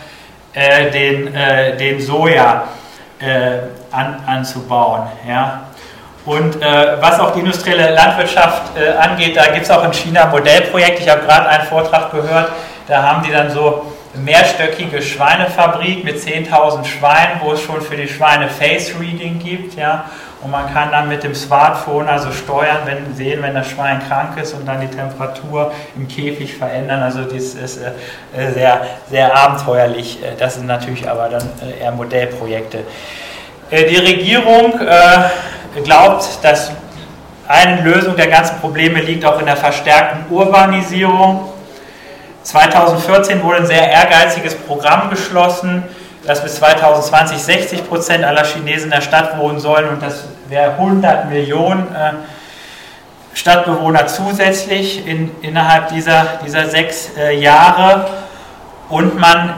äh, 0.52 0.90
den, 0.90 1.34
äh, 1.34 1.76
den 1.76 2.00
Soja 2.00 2.64
äh, 3.18 3.58
an, 3.90 4.22
anzubauen. 4.26 5.08
Ja. 5.28 5.62
Und 6.24 6.60
äh, 6.62 7.00
was 7.00 7.18
auch 7.20 7.32
die 7.32 7.40
industrielle 7.40 7.94
Landwirtschaft 7.94 8.76
äh, 8.76 8.96
angeht, 8.96 9.36
da 9.36 9.46
gibt 9.46 9.64
es 9.64 9.70
auch 9.70 9.84
in 9.84 9.92
China 9.92 10.24
ein 10.24 10.30
Modellprojekt. 10.30 11.00
Ich 11.00 11.08
habe 11.08 11.22
gerade 11.22 11.48
einen 11.48 11.66
Vortrag 11.66 12.10
gehört, 12.10 12.50
da 12.88 13.02
haben 13.02 13.24
die 13.24 13.32
dann 13.32 13.50
so 13.50 13.92
mehrstöckige 14.14 15.02
Schweinefabrik 15.02 16.04
mit 16.04 16.16
10.000 16.16 16.84
Schweinen, 16.84 17.40
wo 17.42 17.52
es 17.52 17.60
schon 17.60 17.80
für 17.82 17.96
die 17.96 18.08
Schweine 18.08 18.48
Face 18.48 18.92
Reading 18.98 19.38
gibt. 19.38 19.76
Ja. 19.76 20.06
Und 20.42 20.50
man 20.50 20.72
kann 20.72 20.90
dann 20.90 21.08
mit 21.08 21.24
dem 21.24 21.34
Smartphone 21.34 22.08
also 22.08 22.30
steuern, 22.30 22.78
wenn 22.84 23.14
sehen, 23.14 23.42
wenn 23.42 23.54
das 23.54 23.68
Schwein 23.68 24.00
krank 24.06 24.36
ist 24.40 24.52
und 24.54 24.66
dann 24.66 24.80
die 24.80 24.88
Temperatur 24.88 25.72
im 25.96 26.06
Käfig 26.06 26.54
verändern. 26.56 27.02
Also 27.02 27.22
das 27.22 27.54
ist 27.54 27.78
äh, 27.78 28.52
sehr, 28.52 28.86
sehr 29.10 29.34
abenteuerlich. 29.34 30.22
Äh, 30.22 30.36
das 30.38 30.54
sind 30.54 30.66
natürlich 30.66 31.08
aber 31.08 31.28
dann 31.28 31.50
äh, 31.62 31.82
eher 31.82 31.92
Modellprojekte. 31.92 32.84
Äh, 33.70 33.84
die 33.84 33.96
Regierung 33.96 34.78
äh, 34.80 35.80
glaubt, 35.82 36.38
dass 36.42 36.70
eine 37.48 37.82
Lösung 37.82 38.16
der 38.16 38.28
ganzen 38.28 38.58
Probleme 38.58 39.00
liegt 39.00 39.24
auch 39.24 39.40
in 39.40 39.46
der 39.46 39.56
verstärkten 39.56 40.26
Urbanisierung. 40.30 41.48
2014 42.46 43.42
wurde 43.42 43.58
ein 43.58 43.66
sehr 43.66 43.90
ehrgeiziges 43.90 44.54
Programm 44.54 45.10
beschlossen 45.10 45.84
dass 46.26 46.42
bis 46.42 46.56
2020 46.56 47.38
60 47.38 47.88
Prozent 47.88 48.24
aller 48.24 48.44
Chinesen 48.44 48.86
in 48.86 48.90
der 48.90 49.00
Stadt 49.00 49.38
wohnen 49.38 49.60
sollen 49.60 49.88
und 49.88 50.02
das 50.02 50.24
wäre 50.48 50.72
100 50.72 51.30
Millionen 51.30 51.94
äh, 51.94 52.12
Stadtbewohner 53.34 54.06
zusätzlich 54.06 55.06
in, 55.06 55.30
innerhalb 55.42 55.88
dieser, 55.88 56.40
dieser 56.44 56.68
sechs 56.68 57.10
äh, 57.16 57.38
Jahre. 57.38 58.06
Und 58.88 59.18
man 59.18 59.54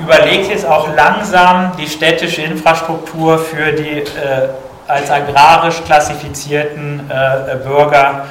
überlegt 0.00 0.48
jetzt 0.48 0.66
auch 0.66 0.94
langsam 0.94 1.72
die 1.78 1.86
städtische 1.86 2.42
Infrastruktur 2.42 3.38
für 3.38 3.72
die 3.72 3.98
äh, 3.98 4.48
als 4.86 5.10
agrarisch 5.10 5.82
klassifizierten 5.84 7.10
äh, 7.10 7.56
Bürger 7.56 8.26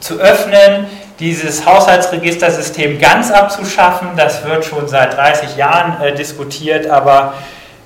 zu 0.00 0.18
öffnen, 0.18 0.86
dieses 1.18 1.66
Haushaltsregistersystem 1.66 2.98
ganz 2.98 3.30
abzuschaffen. 3.30 4.08
Das 4.16 4.44
wird 4.44 4.64
schon 4.64 4.88
seit 4.88 5.16
30 5.16 5.56
Jahren 5.56 6.00
äh, 6.02 6.14
diskutiert, 6.14 6.88
aber 6.88 7.34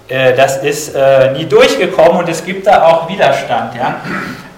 äh, 0.09 0.35
das 0.35 0.59
ist 0.59 0.95
äh, 0.95 1.33
nie 1.33 1.47
durchgekommen 1.47 2.19
und 2.19 2.29
es 2.29 2.45
gibt 2.45 2.67
da 2.67 2.87
auch 2.87 3.09
Widerstand. 3.09 3.75
Ja. 3.75 3.97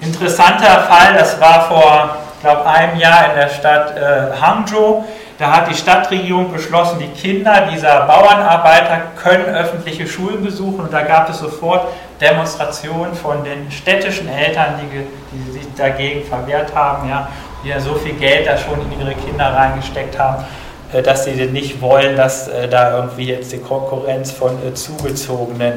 Interessanter 0.01 0.87
Fall, 0.89 1.14
das 1.19 1.41
war 1.41 1.69
vor, 1.69 2.16
glaube 2.41 2.66
einem 2.66 2.99
Jahr 2.99 3.31
in 3.31 3.41
der 3.41 3.49
Stadt 3.49 3.97
äh, 3.97 4.41
Hangzhou. 4.41 5.05
Da 5.39 5.53
hat 5.57 5.71
die 5.71 5.75
Stadtregierung 5.75 6.53
beschlossen, 6.53 6.99
die 6.99 7.09
Kinder 7.09 7.69
dieser 7.73 8.07
Bauernarbeiter 8.07 9.03
können 9.23 9.45
öffentliche 9.55 10.07
Schulen 10.07 10.43
besuchen 10.45 10.81
und 10.81 10.93
da 10.93 11.03
gab 11.03 11.31
es 11.31 11.39
sofort 11.39 11.87
Demonstrationen 12.21 13.14
von 13.14 13.45
den 13.45 13.71
städtischen 13.71 14.29
Eltern, 14.29 14.75
die, 14.83 15.07
die 15.33 15.53
sich 15.53 15.75
dagegen 15.77 16.27
verwehrt 16.27 16.75
haben, 16.75 17.09
ja, 17.09 17.29
die 17.65 17.69
ja 17.69 17.81
so 17.81 17.95
viel 17.95 18.15
Geld 18.15 18.47
da 18.47 18.57
schon 18.57 18.81
in 18.81 19.01
ihre 19.01 19.15
Kinder 19.15 19.47
reingesteckt 19.47 20.19
haben, 20.19 20.45
äh, 20.93 21.03
dass 21.03 21.25
sie 21.25 21.33
nicht 21.33 21.81
wollen, 21.81 22.17
dass 22.17 22.49
äh, 22.49 22.69
da 22.69 22.97
irgendwie 22.97 23.29
jetzt 23.29 23.53
die 23.53 23.59
Konkurrenz 23.59 24.31
von 24.31 24.53
äh, 24.67 24.75
zugezogenen 24.75 25.75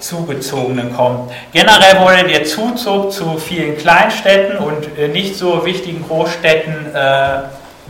Zugezogenen 0.00 0.96
kommt. 0.96 1.30
Generell 1.52 2.00
wurde 2.00 2.24
der 2.24 2.42
Zuzug 2.42 3.12
zu 3.12 3.38
vielen 3.38 3.78
Kleinstädten 3.78 4.58
und 4.58 4.98
nicht 5.12 5.36
so 5.36 5.64
wichtigen 5.64 6.04
Großstädten 6.04 6.92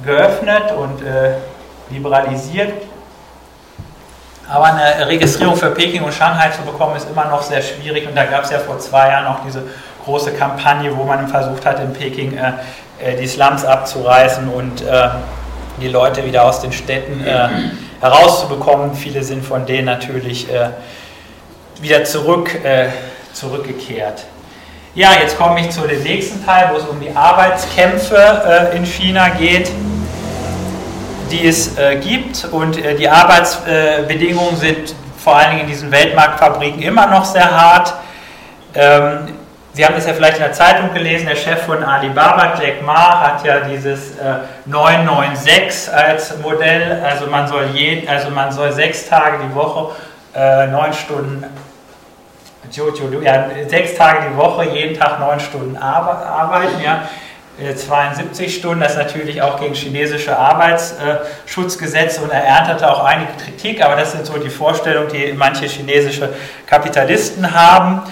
geöffnet 0.04 0.72
und 0.76 1.00
liberalisiert. 1.88 2.74
Aber 4.46 4.66
eine 4.66 5.06
Registrierung 5.08 5.56
für 5.56 5.70
Peking 5.70 6.02
und 6.02 6.12
Shanghai 6.12 6.50
zu 6.50 6.60
bekommen, 6.70 6.96
ist 6.96 7.08
immer 7.08 7.24
noch 7.24 7.40
sehr 7.40 7.62
schwierig. 7.62 8.06
Und 8.06 8.14
da 8.14 8.26
gab 8.26 8.44
es 8.44 8.50
ja 8.50 8.58
vor 8.58 8.78
zwei 8.78 9.08
Jahren 9.08 9.28
auch 9.28 9.38
diese 9.46 9.62
große 10.04 10.32
Kampagne, 10.32 10.96
wo 10.96 11.04
man 11.04 11.28
versucht 11.28 11.64
hat, 11.64 11.80
in 11.80 11.92
Peking 11.92 12.36
äh, 12.36 13.16
die 13.16 13.26
Slums 13.26 13.64
abzureißen 13.64 14.48
und 14.48 14.82
äh, 14.82 15.08
die 15.80 15.88
Leute 15.88 16.24
wieder 16.24 16.44
aus 16.44 16.60
den 16.60 16.72
Städten 16.72 17.24
äh, 17.24 17.48
herauszubekommen. 18.00 18.94
Viele 18.94 19.22
sind 19.22 19.44
von 19.44 19.66
denen 19.66 19.86
natürlich 19.86 20.52
äh, 20.52 20.70
wieder 21.80 22.04
zurück, 22.04 22.54
äh, 22.64 22.88
zurückgekehrt. 23.32 24.24
Ja, 24.94 25.12
jetzt 25.20 25.38
komme 25.38 25.60
ich 25.60 25.70
zu 25.70 25.80
dem 25.86 26.02
nächsten 26.02 26.44
Teil, 26.44 26.70
wo 26.72 26.76
es 26.76 26.84
um 26.84 27.00
die 27.00 27.16
Arbeitskämpfe 27.16 28.70
äh, 28.72 28.76
in 28.76 28.84
China 28.84 29.30
geht, 29.30 29.70
die 31.30 31.46
es 31.46 31.78
äh, 31.78 31.96
gibt. 31.96 32.46
Und 32.52 32.76
äh, 32.76 32.94
die 32.94 33.08
Arbeitsbedingungen 33.08 34.56
sind 34.56 34.94
vor 35.16 35.36
allen 35.36 35.50
Dingen 35.50 35.62
in 35.62 35.68
diesen 35.68 35.90
Weltmarktfabriken 35.90 36.82
immer 36.82 37.06
noch 37.06 37.24
sehr 37.24 37.50
hart. 37.50 37.94
Ähm, 38.74 39.28
Sie 39.74 39.86
haben 39.86 39.94
es 39.96 40.06
ja 40.06 40.12
vielleicht 40.12 40.36
in 40.36 40.42
der 40.42 40.52
Zeitung 40.52 40.92
gelesen, 40.92 41.26
der 41.26 41.34
Chef 41.34 41.62
von 41.62 41.82
Alibaba, 41.82 42.60
Jack 42.60 42.82
Ma, 42.82 43.20
hat 43.20 43.44
ja 43.44 43.60
dieses 43.60 44.18
äh, 44.18 44.40
996 44.66 45.94
als 45.94 46.38
Modell. 46.38 47.02
Also 47.02 47.26
man 47.26 47.48
soll, 47.48 47.68
je, 47.72 48.06
also 48.06 48.28
man 48.30 48.52
soll 48.52 48.70
sechs 48.72 49.08
Tage 49.08 49.38
die 49.48 49.54
Woche, 49.54 49.94
äh, 50.34 50.66
neun 50.66 50.92
Stunden, 50.92 51.44
ja, 53.22 53.46
sechs 53.66 53.94
Tage 53.94 54.28
die 54.30 54.36
Woche, 54.36 54.64
jeden 54.64 54.98
Tag 54.98 55.18
neun 55.18 55.40
Stunden 55.40 55.76
arbeiten. 55.78 56.82
Ja. 56.84 57.08
72 57.74 58.46
äh, 58.46 58.50
Stunden, 58.50 58.80
das 58.80 58.92
ist 58.92 58.98
natürlich 58.98 59.40
auch 59.40 59.58
gegen 59.58 59.74
chinesische 59.74 60.38
Arbeitsschutzgesetze 60.38 62.22
und 62.22 62.30
er 62.30 62.44
erntete 62.44 62.90
auch 62.90 63.04
einige 63.04 63.32
Kritik, 63.42 63.82
aber 63.82 63.96
das 63.96 64.12
sind 64.12 64.26
so 64.26 64.38
die 64.38 64.50
Vorstellungen, 64.50 65.08
die 65.12 65.32
manche 65.32 65.66
chinesische 65.66 66.30
Kapitalisten 66.66 67.54
haben. 67.54 68.02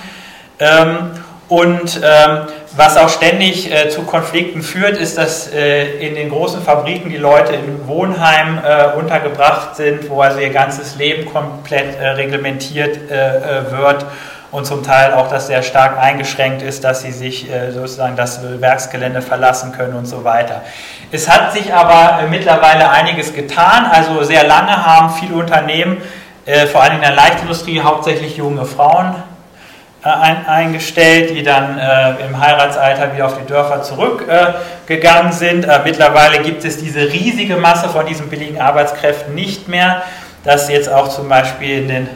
Ähm, 0.59 1.11
und 1.51 2.01
ähm, 2.05 2.43
was 2.77 2.97
auch 2.97 3.09
ständig 3.09 3.73
äh, 3.73 3.89
zu 3.89 4.03
Konflikten 4.03 4.63
führt, 4.63 4.97
ist, 4.97 5.19
dass 5.19 5.53
äh, 5.53 5.99
in 5.99 6.15
den 6.15 6.31
großen 6.31 6.63
Fabriken 6.63 7.11
die 7.11 7.17
Leute 7.17 7.55
in 7.55 7.89
Wohnheimen 7.89 8.59
äh, 8.59 8.97
untergebracht 8.97 9.75
sind, 9.75 10.09
wo 10.09 10.21
also 10.21 10.39
ihr 10.39 10.51
ganzes 10.51 10.95
Leben 10.95 11.27
komplett 11.31 11.99
äh, 11.99 12.11
reglementiert 12.11 13.11
äh, 13.11 13.39
äh, 13.39 13.73
wird 13.73 14.07
und 14.53 14.65
zum 14.65 14.85
Teil 14.85 15.13
auch 15.13 15.29
das 15.29 15.49
sehr 15.49 15.65
stark 15.65 15.99
eingeschränkt 15.99 16.63
ist, 16.63 16.85
dass 16.85 17.03
sie 17.03 17.13
sich 17.13 17.49
sozusagen 17.73 18.17
das 18.17 18.41
Werksgelände 18.61 19.23
verlassen 19.23 19.71
können 19.71 19.95
und 19.95 20.07
so 20.07 20.25
weiter. 20.25 20.63
Es 21.13 21.31
hat 21.31 21.53
sich 21.53 21.73
aber 21.73 22.27
mittlerweile 22.29 22.91
einiges 22.91 23.33
getan. 23.33 23.87
Also 23.89 24.25
sehr 24.25 24.43
lange 24.43 24.85
haben 24.85 25.15
viele 25.15 25.37
Unternehmen, 25.37 25.99
vor 26.73 26.83
allem 26.83 26.95
in 26.95 27.03
der 27.03 27.13
Leichtindustrie, 27.13 27.81
hauptsächlich 27.81 28.39
junge 28.39 28.65
Frauen 28.65 29.15
eingestellt, 30.03 31.31
die 31.31 31.43
dann 31.43 31.79
äh, 31.79 32.25
im 32.27 32.41
Heiratsalter 32.41 33.13
wieder 33.13 33.27
auf 33.27 33.37
die 33.39 33.47
Dörfer 33.47 33.83
zurückgegangen 33.83 35.33
äh, 35.33 35.35
sind. 35.35 35.65
Äh, 35.65 35.81
mittlerweile 35.85 36.39
gibt 36.43 36.65
es 36.65 36.79
diese 36.79 37.13
riesige 37.13 37.57
Masse 37.57 37.89
von 37.91 38.07
diesen 38.07 38.29
billigen 38.31 38.61
Arbeitskräften 38.61 39.35
nicht 39.35 39.69
mehr, 39.69 40.03
dass 40.45 40.71
jetzt 40.71 40.91
auch 40.91 41.09
zum 41.09 41.29
Beispiel 41.29 41.81
in 41.81 41.89
den 41.89 42.09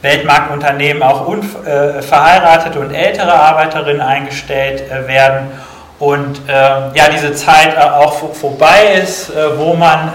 Weltmarktunternehmen 0.00 1.02
auch 1.02 1.28
äh, 1.28 2.78
und 2.78 2.94
ältere 2.94 3.32
Arbeiterinnen 3.32 4.00
eingestellt 4.00 4.84
äh, 4.88 5.08
werden. 5.08 5.50
Und 5.98 6.42
ja, 6.46 7.08
diese 7.12 7.34
Zeit 7.34 7.76
auch 7.76 8.32
vorbei 8.32 9.00
ist, 9.02 9.32
wo 9.56 9.74
man 9.74 10.12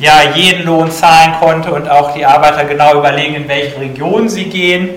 ja 0.00 0.14
jeden 0.34 0.64
Lohn 0.64 0.90
zahlen 0.90 1.34
konnte 1.38 1.70
und 1.70 1.88
auch 1.88 2.12
die 2.12 2.26
Arbeiter 2.26 2.64
genau 2.64 2.98
überlegen, 2.98 3.36
in 3.36 3.48
welche 3.48 3.78
Region 3.78 4.28
sie 4.28 4.46
gehen. 4.46 4.96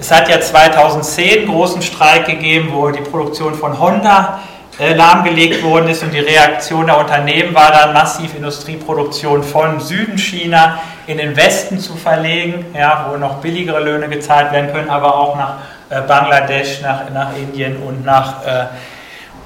Es 0.00 0.12
hat 0.12 0.28
ja 0.28 0.40
2010 0.40 1.38
einen 1.40 1.48
großen 1.48 1.82
Streik 1.82 2.26
gegeben, 2.26 2.68
wo 2.72 2.88
die 2.90 3.00
Produktion 3.00 3.52
von 3.56 3.80
Honda 3.80 4.38
äh, 4.78 4.94
lahmgelegt 4.94 5.60
worden 5.64 5.88
ist 5.88 6.04
und 6.04 6.14
die 6.14 6.20
Reaktion 6.20 6.86
der 6.86 6.98
Unternehmen 6.98 7.52
war 7.52 7.72
dann 7.72 7.92
massiv 7.92 8.32
Industrieproduktion 8.36 9.42
von 9.42 9.80
Süden 9.80 10.16
China 10.16 10.78
in 11.08 11.18
den 11.18 11.36
Westen 11.36 11.80
zu 11.80 11.96
verlegen, 11.96 12.66
ja, 12.78 13.08
wo 13.10 13.16
noch 13.16 13.38
billigere 13.38 13.80
Löhne 13.80 14.08
gezahlt 14.08 14.52
werden 14.52 14.72
können, 14.72 14.88
aber 14.88 15.16
auch 15.16 15.36
nach 15.36 15.54
äh, 15.90 16.00
Bangladesch, 16.02 16.80
nach, 16.80 17.10
nach 17.12 17.36
Indien 17.36 17.78
und 17.78 18.04
nach, 18.04 18.46
äh, 18.46 18.66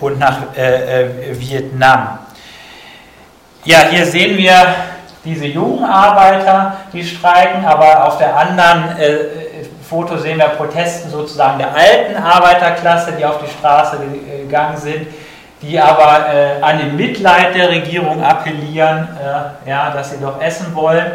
und 0.01 0.19
nach 0.19 0.55
äh, 0.55 1.07
Vietnam. 1.33 2.19
Ja, 3.65 3.79
hier 3.91 4.05
sehen 4.05 4.37
wir 4.37 4.53
diese 5.25 5.47
jungen 5.47 5.85
Arbeiter, 5.85 6.77
die 6.93 7.05
streiken, 7.05 7.65
aber 7.65 8.07
auf 8.07 8.19
der 8.19 8.37
anderen 8.37 8.97
Foto 9.93 10.17
sehen 10.17 10.39
wir 10.39 10.47
Protesten 10.49 11.11
sozusagen 11.11 11.59
der 11.59 11.75
alten 11.75 12.17
Arbeiterklasse, 12.17 13.13
die 13.13 13.27
auf 13.27 13.43
die 13.45 13.51
Straße 13.59 13.99
gegangen 14.43 14.79
sind, 14.79 15.07
die 15.61 15.79
aber 15.79 16.33
äh, 16.33 16.63
an 16.63 16.79
den 16.79 16.97
Mitleid 16.97 17.55
der 17.55 17.69
Regierung 17.69 18.25
appellieren, 18.25 19.07
äh, 19.21 19.69
ja, 19.69 19.91
dass 19.91 20.13
sie 20.13 20.19
doch 20.19 20.41
essen 20.41 20.75
wollen. 20.75 21.13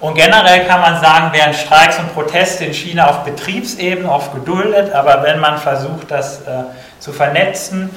Und 0.00 0.14
generell 0.14 0.66
kann 0.66 0.82
man 0.82 1.00
sagen, 1.00 1.32
werden 1.32 1.54
Streiks 1.54 1.98
und 1.98 2.12
Proteste 2.12 2.66
in 2.66 2.74
China 2.74 3.08
auf 3.08 3.24
Betriebsebene 3.24 4.12
oft 4.12 4.34
geduldet, 4.34 4.92
aber 4.92 5.22
wenn 5.22 5.40
man 5.40 5.56
versucht, 5.56 6.10
das 6.10 6.42
äh, 6.42 6.64
zu 6.98 7.14
vernetzen, 7.14 7.88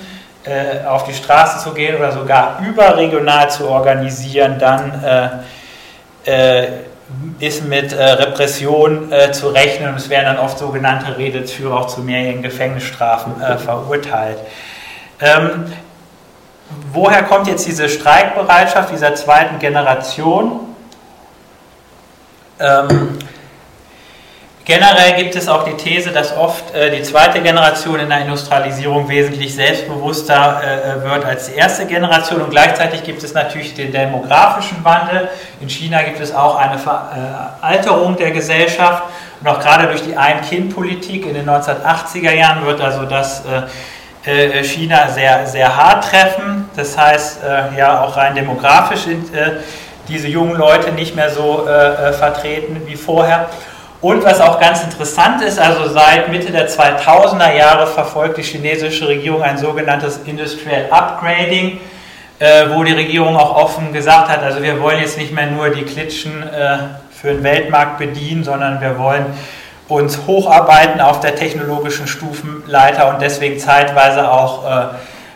äh, 0.46 0.88
auf 0.88 1.04
die 1.04 1.14
Straße 1.14 1.62
zu 1.62 1.74
gehen 1.74 1.98
oder 1.98 2.14
sogar 2.14 2.60
überregional 2.66 3.52
zu 3.52 3.68
organisieren, 3.68 4.58
dann 4.58 5.44
äh, 6.26 6.64
äh, 6.64 6.68
ist 7.40 7.66
mit 7.66 7.92
äh, 7.92 8.04
Repression 8.04 9.12
äh, 9.12 9.32
zu 9.32 9.50
rechnen 9.50 9.94
es 9.96 10.10
werden 10.10 10.26
dann 10.26 10.38
oft 10.38 10.60
sogenannte 10.60 11.18
Redelsführer 11.18 11.80
auch 11.80 11.88
zu 11.88 12.02
mehrjährigen 12.02 12.44
Gefängnisstrafen 12.44 13.42
äh, 13.42 13.58
verurteilt. 13.58 14.38
Ähm, 15.20 15.66
woher 16.94 17.24
kommt 17.24 17.48
jetzt 17.48 17.66
diese 17.66 17.90
Streikbereitschaft 17.90 18.92
dieser 18.92 19.16
zweiten 19.16 19.60
Generation? 19.60 20.60
Ähm, 22.60 23.18
Generell 24.64 25.14
gibt 25.18 25.36
es 25.36 25.48
auch 25.48 25.64
die 25.64 25.74
These, 25.74 26.12
dass 26.12 26.38
oft 26.38 26.76
äh, 26.76 26.96
die 26.96 27.02
zweite 27.02 27.42
Generation 27.42 28.00
in 28.00 28.10
der 28.10 28.22
Industrialisierung 28.22 29.10
wesentlich 29.10 29.56
selbstbewusster 29.56 30.62
äh, 30.62 31.04
wird 31.04 31.26
als 31.26 31.48
die 31.48 31.56
erste 31.56 31.88
Generation 31.88 32.42
und 32.42 32.52
gleichzeitig 32.52 33.04
gibt 33.04 33.24
es 33.24 33.34
natürlich 33.34 33.74
den 33.74 33.92
demografischen 33.92 34.84
Wandel. 34.84 35.30
In 35.62 35.70
China 35.70 36.04
gibt 36.04 36.20
es 36.20 36.34
auch 36.34 36.58
eine 36.58 36.78
Veralterung 36.78 38.16
der 38.18 38.32
Gesellschaft 38.32 39.04
und 39.42 39.48
auch 39.48 39.60
gerade 39.60 39.88
durch 39.88 40.04
die 40.04 40.16
Ein-Kind-Politik 40.16 41.26
in 41.26 41.34
den 41.34 41.50
1980er 41.50 42.32
Jahren 42.32 42.64
wird 42.64 42.82
also 42.82 43.06
das 43.06 43.44
äh, 43.46 43.64
äh, 44.24 44.64
China 44.64 45.08
sehr, 45.08 45.48
sehr 45.48 45.76
hart 45.76 46.08
treffen. 46.08 46.70
Das 46.76 46.96
heißt, 46.96 47.40
äh, 47.44 47.78
ja, 47.78 48.04
auch 48.04 48.16
rein 48.16 48.36
demografisch 48.36 49.02
sind 49.02 49.34
äh, 49.34 49.54
diese 50.08 50.28
jungen 50.28 50.56
Leute 50.56 50.92
nicht 50.92 51.16
mehr 51.16 51.30
so 51.30 51.66
vertreten 52.18 52.82
wie 52.86 52.96
vorher. 52.96 53.48
Und 54.02 54.24
was 54.24 54.42
auch 54.42 54.60
ganz 54.60 54.84
interessant 54.84 55.44
ist, 55.44 55.60
also 55.60 55.88
seit 55.88 56.30
Mitte 56.30 56.52
der 56.52 56.68
2000er 56.68 57.56
Jahre 57.56 57.86
verfolgt 57.86 58.38
die 58.38 58.42
chinesische 58.42 59.08
Regierung 59.08 59.44
ein 59.44 59.60
sogenanntes 59.60 60.22
Industrial 60.26 60.88
Upgrading, 60.90 61.80
äh, 62.40 62.66
wo 62.72 62.84
die 62.84 62.94
Regierung 62.94 63.38
auch 63.38 63.56
offen 63.56 63.94
gesagt 63.94 64.30
hat, 64.30 64.42
also 64.42 64.64
wir 64.64 64.82
wollen 64.82 65.00
jetzt 65.00 65.20
nicht 65.20 65.32
mehr 65.32 65.46
nur 65.46 65.70
die 65.70 65.84
Klitschen 65.84 66.42
äh, 66.42 66.78
für 67.12 67.28
den 67.28 67.44
Weltmarkt 67.44 68.00
bedienen, 68.00 68.44
sondern 68.44 68.82
wir 68.82 68.98
wollen 68.98 69.28
uns 69.88 70.26
hocharbeiten 70.26 71.00
auf 71.00 71.20
der 71.20 71.36
technologischen 71.36 72.08
Stufenleiter 72.08 73.10
und 73.10 73.22
deswegen 73.22 73.60
zeitweise 73.60 74.32
auch 74.32 74.66
äh, 74.66 74.86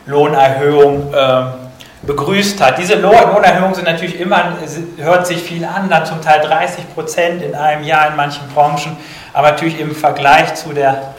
Lohnerhöhung 0.08 1.14
äh, 1.14 1.65
begrüßt 2.06 2.62
hat. 2.62 2.78
Diese 2.78 2.96
Lohnerhöhungen 2.96 3.74
sind 3.74 3.86
natürlich 3.86 4.20
immer, 4.20 4.54
hört 4.98 5.28
sich 5.28 5.42
viel 5.42 5.66
an, 5.66 5.90
dann 5.90 6.06
zum 6.06 6.22
Teil 6.22 6.42
30 6.42 6.94
Prozent 6.94 7.42
in 7.42 7.56
einem 7.56 7.84
Jahr 7.84 8.10
in 8.10 8.16
manchen 8.16 8.48
Branchen, 8.54 8.98
aber 9.34 9.52
natürlich 9.52 9.80
im 9.80 9.96
Vergleich 9.96 10.56
zu 10.56 10.74
der, 10.74 11.16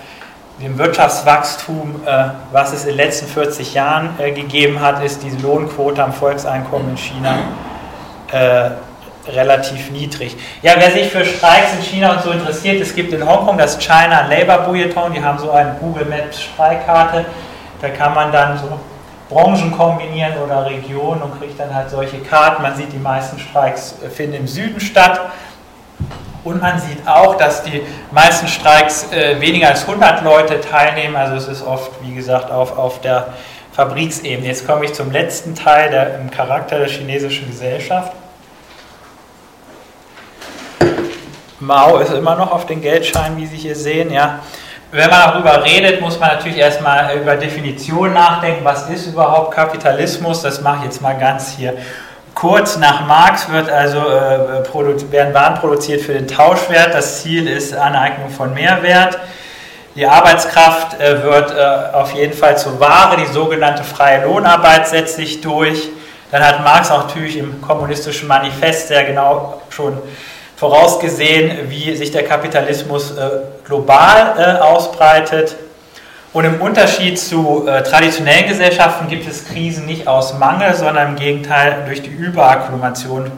dem 0.63 0.79
Wirtschaftswachstum, 0.79 2.03
äh, 2.07 2.25
was 2.53 2.73
es 2.73 2.83
in 2.83 2.89
den 2.89 2.97
letzten 2.97 3.27
40 3.27 3.75
Jahren 3.75 4.11
äh, 4.19 4.31
gegeben 4.33 4.81
hat, 4.81 5.03
ist 5.03 5.23
diese 5.23 5.39
Lohnquote 5.39 6.03
am 6.03 6.13
Volkseinkommen 6.13 6.91
in 6.91 6.97
China 6.97 7.39
äh, 8.33 8.71
relativ 9.31 9.91
niedrig. 9.91 10.37
Ja, 10.63 10.73
wer 10.79 10.91
sich 10.93 11.11
für 11.11 11.25
Streiks 11.25 11.75
in 11.75 11.83
China 11.83 12.13
und 12.13 12.23
so 12.23 12.31
interessiert, 12.31 12.81
es 12.81 12.95
gibt 12.95 13.13
in 13.13 13.27
Hongkong 13.29 13.59
das 13.59 13.79
China 13.79 14.27
Labor 14.29 14.59
Bulletin, 14.59 15.13
die 15.15 15.23
haben 15.23 15.39
so 15.39 15.51
eine 15.51 15.77
Google 15.81 16.07
Maps 16.07 16.41
Streikkarte, 16.41 17.27
da 17.81 17.89
kann 17.89 18.15
man 18.15 18.31
dann 18.31 18.57
so 18.59 18.79
Branchen 19.29 19.77
kombinieren 19.77 20.35
oder 20.45 20.67
Regionen 20.67 21.23
und 21.23 21.39
kriegt 21.39 21.59
dann 21.59 21.75
halt 21.75 21.91
solche 21.91 22.19
Karten. 22.19 22.63
Man 22.63 22.77
sieht, 22.77 22.93
die 22.93 22.99
meisten 22.99 23.39
Streiks 23.39 23.97
finden 24.15 24.35
im 24.35 24.47
Süden 24.47 24.81
statt. 24.81 25.21
Und 26.45 26.63
man 26.63 26.79
sieht 26.79 27.07
auch, 27.09 27.37
dass 27.37 27.65
die 27.65 27.83
meisten 28.13 28.47
Streiks 28.47 29.11
äh, 29.11 29.41
weniger 29.41 29.69
als 29.69 29.83
100 29.83 30.23
Leute 30.23 30.61
teilnehmen. 30.61 31.17
Also 31.17 31.35
es 31.35 31.49
ist 31.49 31.67
oft, 31.67 31.91
wie 32.03 32.15
gesagt, 32.15 32.53
auf, 32.53 32.79
auf 32.79 33.01
der 33.01 33.35
Fabriksebene. 33.73 34.47
Jetzt 34.47 34.65
komme 34.65 34.85
ich 34.85 34.95
zum 34.95 35.11
letzten 35.11 35.57
Teil, 35.57 35.91
der, 35.91 36.21
im 36.21 36.31
Charakter 36.31 36.79
der 36.79 36.89
chinesischen 36.89 37.49
Gesellschaft. 37.49 38.13
Mao 41.59 41.99
ist 41.99 42.13
immer 42.13 42.37
noch 42.37 42.53
auf 42.53 42.67
den 42.67 42.81
Geldscheinen, 42.81 43.39
wie 43.39 43.47
Sie 43.47 43.57
hier 43.57 43.75
sehen. 43.75 44.13
Ja. 44.13 44.41
Wenn 44.93 45.11
man 45.11 45.33
darüber 45.33 45.65
redet, 45.65 46.01
muss 46.01 46.19
man 46.21 46.29
natürlich 46.31 46.59
erstmal 46.59 47.17
über 47.17 47.35
Definitionen 47.35 48.15
nachdenken. 48.15 48.65
Was 48.65 48.89
ist 48.89 49.09
überhaupt 49.09 49.53
Kapitalismus? 49.53 50.43
Das 50.43 50.61
mache 50.61 50.79
ich 50.79 50.85
jetzt 50.85 51.03
mal 51.03 51.19
ganz 51.19 51.57
hier 51.57 51.75
kurz. 52.35 52.77
Nach 52.77 53.05
Marx 53.05 53.51
wird 53.51 53.69
also, 53.69 53.99
äh, 53.99 55.11
werden 55.11 55.35
Waren 55.35 55.55
produziert 55.57 56.03
für 56.03 56.13
den 56.13 56.29
Tauschwert. 56.29 56.95
Das 56.95 57.23
Ziel 57.23 57.49
ist 57.49 57.75
Aneignung 57.75 58.31
von 58.31 58.55
Mehrwert. 58.55 59.19
Die 59.97 60.07
Arbeitskraft 60.07 61.01
äh, 61.01 61.21
wird 61.25 61.51
äh, 61.51 61.95
auf 61.97 62.13
jeden 62.13 62.35
Fall 62.35 62.57
zur 62.57 62.79
Ware. 62.79 63.17
Die 63.17 63.27
sogenannte 63.27 63.83
freie 63.83 64.25
Lohnarbeit 64.25 64.87
setzt 64.87 65.17
sich 65.17 65.41
durch. 65.41 65.89
Dann 66.31 66.47
hat 66.47 66.63
Marx 66.63 66.93
auch 66.93 67.07
natürlich 67.07 67.39
im 67.39 67.61
kommunistischen 67.61 68.29
Manifest 68.29 68.87
sehr 68.89 69.05
genau 69.05 69.63
schon 69.71 69.99
vorausgesehen, 70.57 71.71
wie 71.71 71.95
sich 71.95 72.11
der 72.11 72.25
Kapitalismus 72.25 73.13
äh, 73.13 73.29
global 73.65 74.35
äh, 74.39 74.63
ausbreitet. 74.63 75.55
Und 76.33 76.45
im 76.45 76.61
Unterschied 76.61 77.19
zu 77.19 77.67
äh, 77.67 77.83
traditionellen 77.83 78.49
Gesellschaften 78.49 79.09
gibt 79.09 79.29
es 79.29 79.47
Krisen 79.47 79.87
nicht 79.87 80.09
aus 80.09 80.39
Mangel, 80.39 80.75
sondern 80.75 81.11
im 81.11 81.17
Gegenteil 81.17 81.85
durch 81.87 82.03
die 82.03 82.11
Überakkumulation 82.11 83.31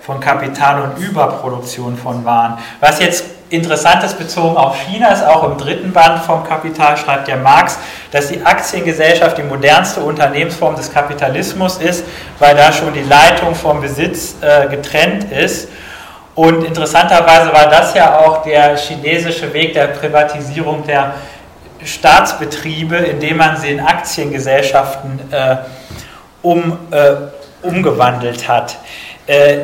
von 0.00 0.20
Kapital 0.20 0.82
und 0.82 0.98
Überproduktion 0.98 1.96
von 1.96 2.24
Waren. 2.24 2.58
Was 2.80 3.00
jetzt 3.00 3.24
interessant 3.48 4.04
ist 4.04 4.18
bezogen 4.18 4.56
auf 4.56 4.76
China, 4.76 5.08
ist 5.08 5.24
auch 5.24 5.44
im 5.50 5.58
dritten 5.58 5.92
Band 5.92 6.22
vom 6.24 6.44
Kapital, 6.44 6.96
schreibt 6.96 7.28
ja 7.28 7.36
Marx, 7.36 7.78
dass 8.10 8.28
die 8.28 8.44
Aktiengesellschaft 8.44 9.38
die 9.38 9.42
modernste 9.42 10.00
Unternehmensform 10.00 10.76
des 10.76 10.92
Kapitalismus 10.92 11.78
ist, 11.78 12.04
weil 12.38 12.54
da 12.54 12.72
schon 12.72 12.92
die 12.92 13.02
Leitung 13.02 13.54
vom 13.54 13.80
Besitz 13.80 14.36
äh, 14.40 14.68
getrennt 14.68 15.30
ist 15.32 15.68
und 16.36 16.64
interessanterweise 16.64 17.50
war 17.52 17.70
das 17.70 17.94
ja 17.94 18.18
auch 18.18 18.42
der 18.42 18.76
chinesische 18.76 19.52
Weg 19.54 19.72
der 19.72 19.86
Privatisierung 19.88 20.86
der 20.86 21.14
Staatsbetriebe, 21.82 22.94
indem 22.96 23.38
man 23.38 23.56
sie 23.56 23.70
in 23.70 23.80
Aktiengesellschaften 23.80 25.18
äh, 25.32 25.56
um, 26.42 26.78
äh, 26.90 27.14
umgewandelt 27.62 28.46
hat. 28.46 28.76
Äh, 29.26 29.60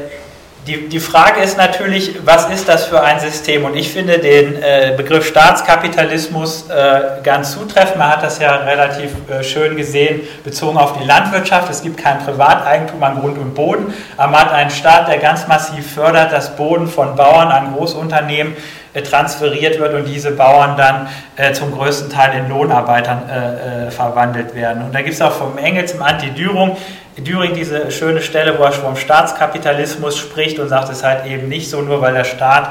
die, 0.67 0.89
die 0.89 1.01
Frage 1.01 1.41
ist 1.41 1.57
natürlich, 1.57 2.25
was 2.25 2.49
ist 2.49 2.69
das 2.69 2.85
für 2.85 3.03
ein 3.03 3.19
System? 3.19 3.65
Und 3.65 3.75
ich 3.75 3.91
finde 3.93 4.19
den 4.19 4.63
äh, 4.63 4.95
Begriff 4.97 5.27
Staatskapitalismus 5.27 6.71
äh, 6.71 7.21
ganz 7.25 7.53
zutreffend. 7.53 7.99
Man 7.99 8.09
hat 8.09 8.23
das 8.23 8.39
ja 8.39 8.55
relativ 8.57 9.11
äh, 9.29 9.43
schön 9.43 9.77
gesehen, 9.77 10.21
bezogen 10.45 10.79
auf 10.79 10.97
die 10.99 11.05
Landwirtschaft. 11.05 11.69
Es 11.69 11.83
gibt 11.83 11.99
kein 11.99 12.19
Privateigentum 12.21 13.03
an 13.03 13.19
Grund 13.19 13.39
und 13.39 13.55
Boden, 13.55 13.93
aber 14.17 14.31
man 14.31 14.41
hat 14.43 14.53
einen 14.53 14.71
Staat, 14.71 15.09
der 15.09 15.19
ganz 15.19 15.49
massiv 15.49 15.95
fördert, 15.95 16.33
dass 16.33 16.55
Boden 16.55 16.87
von 16.87 17.17
Bauern 17.17 17.49
an 17.49 17.75
Großunternehmen 17.75 18.55
äh, 18.95 19.03
transferiert 19.03 19.81
wird 19.81 19.95
und 19.95 20.05
diese 20.05 20.33
Bauern 20.33 20.77
dann 20.77 21.09
äh, 21.37 21.53
zum 21.55 21.73
größten 21.73 22.11
Teil 22.11 22.39
in 22.39 22.51
Lohnarbeitern 22.51 23.23
äh, 23.29 23.91
verwandelt 23.91 24.55
werden. 24.55 24.85
Und 24.85 24.95
da 24.95 25.01
gibt 25.01 25.15
es 25.15 25.23
auch 25.23 25.33
vom 25.33 25.57
Engels 25.57 25.93
im 25.93 26.03
Anti-Dürung 26.03 26.77
Düring 27.19 27.55
diese 27.55 27.91
schöne 27.91 28.23
Stelle, 28.23 28.59
wo 28.59 28.63
er 28.63 28.73
vom 28.73 28.97
Staatskapitalismus 28.97 30.17
spricht 30.17 30.59
und 30.59 30.69
sagt, 30.69 30.89
es 30.89 30.99
ist 30.99 31.05
halt 31.05 31.27
eben 31.27 31.49
nicht 31.49 31.69
so, 31.69 31.83
nur 31.83 32.01
weil 32.01 32.15
der 32.15 32.25
Staat 32.25 32.71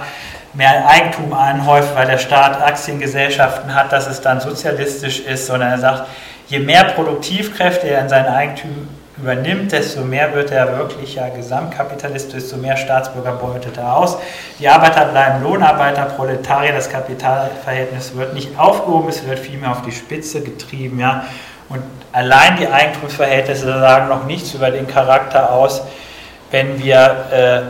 mehr 0.54 0.88
Eigentum 0.88 1.34
anhäuft, 1.34 1.96
weil 1.96 2.08
der 2.08 2.18
Staat 2.18 2.62
Aktiengesellschaften 2.62 3.74
hat, 3.74 3.92
dass 3.92 4.08
es 4.08 4.22
dann 4.22 4.42
sozialistisch 4.42 5.20
ist, 5.20 5.46
sondern 5.46 5.72
er 5.72 5.78
sagt, 5.78 6.08
je 6.48 6.60
mehr 6.60 6.86
Produktivkräfte 6.86 7.88
er 7.88 8.02
in 8.02 8.10
sein 8.10 8.26
Eigentum 8.26 8.89
übernimmt, 9.18 9.72
desto 9.72 10.02
mehr 10.02 10.34
wird 10.34 10.52
er 10.52 10.78
wirklicher 10.78 11.30
Gesamtkapitalist, 11.30 12.34
desto 12.34 12.58
mehr 12.58 12.76
Staatsbürger 12.76 13.34
beutet 13.34 13.78
er 13.78 13.96
aus. 13.96 14.18
Die 14.60 14.68
Arbeiter 14.68 15.06
bleiben 15.06 15.44
Lohnarbeiter, 15.44 16.06
Proletarier, 16.06 16.74
das 16.74 16.89
Kapitalverhältnis 16.89 18.16
wird 18.16 18.34
nicht 18.34 18.58
aufgehoben, 18.58 19.10
es 19.10 19.26
wird 19.26 19.39
vielmehr 19.39 19.72
auf 19.72 19.84
die 19.84 19.92
Spitze 19.92 20.42
getrieben. 20.42 21.00
Ja. 21.00 21.26
Und 21.72 21.84
allein 22.12 22.58
die 22.58 22.68
Eigentumsverhältnisse 22.68 23.66
sagen 23.66 24.10
noch 24.10 24.26
nichts 24.26 24.54
über 24.54 24.72
den 24.72 24.88
Charakter 24.88 25.52
aus, 25.52 25.82
wenn 26.52 26.84
wir 26.84 27.26
äh, 27.32 27.62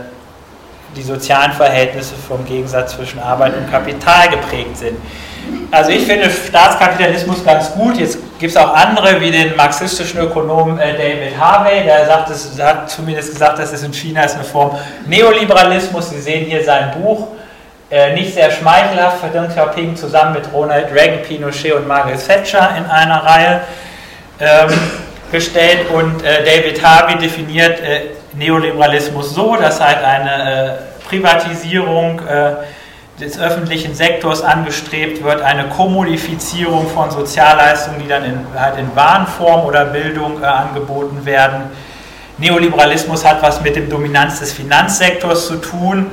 die 0.96 1.02
sozialen 1.02 1.52
Verhältnisse 1.52 2.14
vom 2.16 2.44
Gegensatz 2.44 2.96
zwischen 2.96 3.20
Arbeit 3.20 3.56
und 3.56 3.70
Kapital 3.70 4.28
geprägt 4.28 4.76
sind. 4.76 4.98
Also 5.70 5.90
ich 5.90 6.04
finde 6.04 6.28
Staatskapitalismus 6.30 7.44
ganz 7.44 7.72
gut. 7.72 7.96
Jetzt 7.96 8.18
gibt 8.38 8.50
es 8.50 8.56
auch 8.56 8.74
andere, 8.74 9.20
wie 9.20 9.30
den 9.30 9.56
marxistischen 9.56 10.20
Ökonomen 10.20 10.78
äh, 10.78 10.92
David 10.92 11.38
Harvey, 11.38 11.84
der 11.84 12.06
sagt, 12.06 12.30
das, 12.30 12.50
hat 12.60 12.90
zumindest 12.90 13.32
gesagt, 13.32 13.58
dass 13.58 13.72
es 13.72 13.82
in 13.82 13.92
China 13.92 14.24
ist 14.24 14.34
eine 14.34 14.44
Form 14.44 14.76
Neoliberalismus. 15.06 16.10
Sie 16.10 16.20
sehen 16.20 16.46
hier 16.46 16.64
sein 16.64 16.90
Buch, 17.00 17.28
äh, 17.90 18.14
nicht 18.14 18.34
sehr 18.34 18.50
schmeichelhaft, 18.50 19.20
für 19.20 19.28
Deng 19.28 19.48
Xiaoping 19.48 19.96
zusammen 19.96 20.34
mit 20.34 20.52
Ronald 20.52 20.92
Reagan, 20.92 21.22
Pinochet 21.22 21.72
und 21.72 21.86
Margaret 21.86 22.26
Thatcher 22.26 22.74
in 22.76 22.84
einer 22.84 23.24
Reihe 23.24 23.60
ähm, 24.40 24.70
gestellt 25.30 25.90
und 25.90 26.22
äh, 26.24 26.44
David 26.44 26.84
Harvey 26.84 27.18
definiert 27.18 27.80
äh, 27.80 28.10
Neoliberalismus 28.34 29.34
so, 29.34 29.56
dass 29.56 29.80
halt 29.80 30.02
eine 30.04 30.32
äh, 30.32 31.08
Privatisierung 31.08 32.20
äh, 32.20 32.52
des 33.20 33.38
öffentlichen 33.38 33.94
Sektors 33.94 34.42
angestrebt 34.42 35.22
wird, 35.22 35.42
eine 35.42 35.68
Kommodifizierung 35.68 36.88
von 36.88 37.10
Sozialleistungen, 37.10 38.00
die 38.00 38.08
dann 38.08 38.24
in, 38.24 38.46
halt 38.58 38.78
in 38.78 38.94
Warenform 38.94 39.64
oder 39.66 39.84
Bildung 39.86 40.42
äh, 40.42 40.46
angeboten 40.46 41.24
werden. 41.24 41.70
Neoliberalismus 42.38 43.24
hat 43.24 43.42
was 43.42 43.60
mit 43.60 43.76
dem 43.76 43.88
Dominanz 43.88 44.40
des 44.40 44.52
Finanzsektors 44.52 45.46
zu 45.46 45.56
tun 45.56 46.10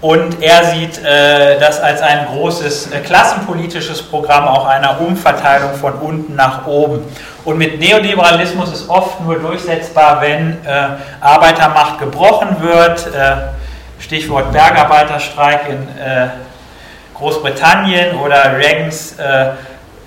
und 0.00 0.42
er 0.42 0.64
sieht 0.64 1.02
äh, 1.02 1.58
das 1.58 1.80
als 1.80 2.02
ein 2.02 2.26
großes 2.26 2.92
äh, 2.92 3.00
klassenpolitisches 3.00 4.02
Programm 4.02 4.46
auch 4.46 4.66
einer 4.66 5.00
Umverteilung 5.00 5.74
von 5.74 5.94
unten 5.94 6.34
nach 6.34 6.66
oben. 6.66 7.02
Und 7.44 7.58
mit 7.58 7.80
Neoliberalismus 7.80 8.72
ist 8.72 8.88
oft 8.90 9.20
nur 9.22 9.38
durchsetzbar, 9.38 10.20
wenn 10.20 10.64
äh, 10.66 10.88
Arbeitermacht 11.20 11.98
gebrochen 11.98 12.56
wird. 12.60 13.06
Äh, 13.14 13.36
Stichwort 13.98 14.52
Bergarbeiterstreik 14.52 15.68
in 15.70 15.88
äh, 15.98 16.28
Großbritannien 17.14 18.16
oder 18.16 18.58
Reagans 18.58 19.16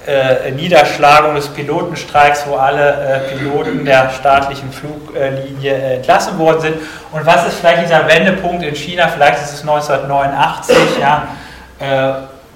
äh, 0.08 0.48
äh, 0.48 0.52
Niederschlagung 0.52 1.36
des 1.36 1.50
Pilotenstreiks, 1.50 2.46
wo 2.48 2.56
alle 2.56 3.22
Piloten 3.30 3.86
der 3.86 4.10
staatlichen 4.10 4.72
Fluglinie 4.72 5.74
entlassen 5.74 6.38
worden 6.40 6.62
sind. 6.62 6.76
Und 7.12 7.26
was 7.26 7.48
ist 7.48 7.60
vielleicht 7.60 7.84
dieser 7.84 8.08
Wendepunkt 8.08 8.64
in 8.64 8.76
China? 8.76 9.08
Vielleicht 9.08 9.42
ist 9.44 9.54
es 9.54 9.62
1989, 9.62 10.76
ja, 11.00 11.28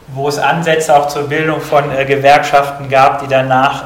wo 0.07 0.27
es 0.27 0.39
Ansätze 0.39 0.95
auch 0.95 1.07
zur 1.07 1.27
Bildung 1.29 1.61
von 1.61 1.85
Gewerkschaften 2.05 2.89
gab, 2.89 3.21
die 3.21 3.27
danach 3.27 3.85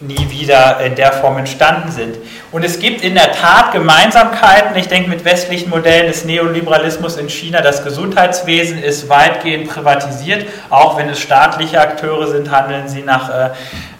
nie 0.00 0.30
wieder 0.30 0.80
in 0.80 0.94
der 0.94 1.12
Form 1.12 1.38
entstanden 1.38 1.90
sind. 1.90 2.16
Und 2.56 2.64
es 2.64 2.78
gibt 2.78 3.02
in 3.02 3.14
der 3.14 3.32
Tat 3.32 3.72
Gemeinsamkeiten. 3.72 4.74
Ich 4.76 4.88
denke, 4.88 5.10
mit 5.10 5.26
westlichen 5.26 5.68
Modellen 5.68 6.06
des 6.06 6.24
Neoliberalismus 6.24 7.18
in 7.18 7.28
China, 7.28 7.60
das 7.60 7.84
Gesundheitswesen 7.84 8.82
ist 8.82 9.10
weitgehend 9.10 9.68
privatisiert. 9.68 10.46
Auch 10.70 10.96
wenn 10.96 11.06
es 11.10 11.20
staatliche 11.20 11.78
Akteure 11.78 12.28
sind, 12.28 12.50
handeln 12.50 12.88
sie 12.88 13.02
nach 13.02 13.28
äh, 13.28 13.50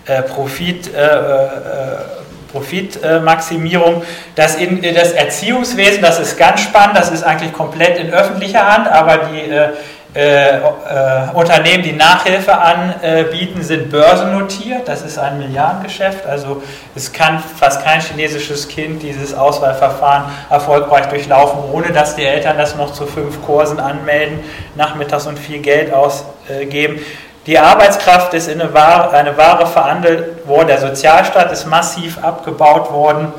äh 0.06 0.22
Profit. 0.22 0.90
Äh, 0.94 1.04
äh, 1.04 1.58
Profitmaximierung. 2.50 4.02
Das, 4.34 4.54
in, 4.54 4.80
das 4.80 5.12
Erziehungswesen, 5.12 6.00
das 6.00 6.18
ist 6.18 6.38
ganz 6.38 6.62
spannend, 6.62 6.96
das 6.96 7.10
ist 7.10 7.22
eigentlich 7.22 7.52
komplett 7.52 7.98
in 7.98 8.10
öffentlicher 8.10 8.66
Hand, 8.66 8.88
aber 8.88 9.28
die 9.30 9.50
äh, 10.16 10.56
äh, 10.56 10.62
Unternehmen, 11.34 11.82
die 11.82 11.92
Nachhilfe 11.92 12.56
anbieten, 12.56 13.62
sind 13.62 13.90
börsennotiert. 13.90 14.88
Das 14.88 15.02
ist 15.02 15.18
ein 15.18 15.36
Milliardengeschäft. 15.36 16.24
Also 16.24 16.62
es 16.94 17.12
kann 17.12 17.38
fast 17.38 17.84
kein 17.84 18.00
chinesisches 18.00 18.66
Kind 18.66 19.02
dieses 19.02 19.34
Auswahlverfahren 19.34 20.24
erfolgreich 20.48 21.06
durchlaufen, 21.06 21.70
ohne 21.70 21.92
dass 21.92 22.16
die 22.16 22.24
Eltern 22.24 22.56
das 22.56 22.76
noch 22.76 22.94
zu 22.94 23.06
fünf 23.06 23.44
Kursen 23.44 23.78
anmelden, 23.78 24.40
nachmittags 24.74 25.26
und 25.26 25.38
viel 25.38 25.58
Geld 25.58 25.92
ausgeben. 25.92 26.98
Die 27.46 27.58
Arbeitskraft 27.58 28.32
ist 28.32 28.48
in 28.48 28.58
eine 28.58 28.72
Ware, 28.72 29.10
eine 29.10 29.36
Ware 29.36 29.66
verhandelt 29.66 30.48
worden. 30.48 30.68
Der 30.68 30.78
Sozialstaat 30.78 31.52
ist 31.52 31.66
massiv 31.66 32.24
abgebaut 32.24 32.90
worden 32.90 33.34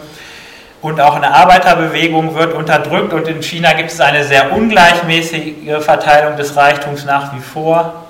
und 0.88 1.02
auch 1.02 1.16
eine 1.16 1.34
Arbeiterbewegung 1.34 2.36
wird 2.36 2.54
unterdrückt 2.54 3.12
und 3.12 3.28
in 3.28 3.44
China 3.44 3.74
gibt 3.74 3.92
es 3.92 4.00
eine 4.00 4.24
sehr 4.24 4.54
ungleichmäßige 4.54 5.82
Verteilung 5.82 6.38
des 6.38 6.56
Reichtums 6.56 7.04
nach 7.04 7.36
wie 7.36 7.42
vor. 7.42 8.06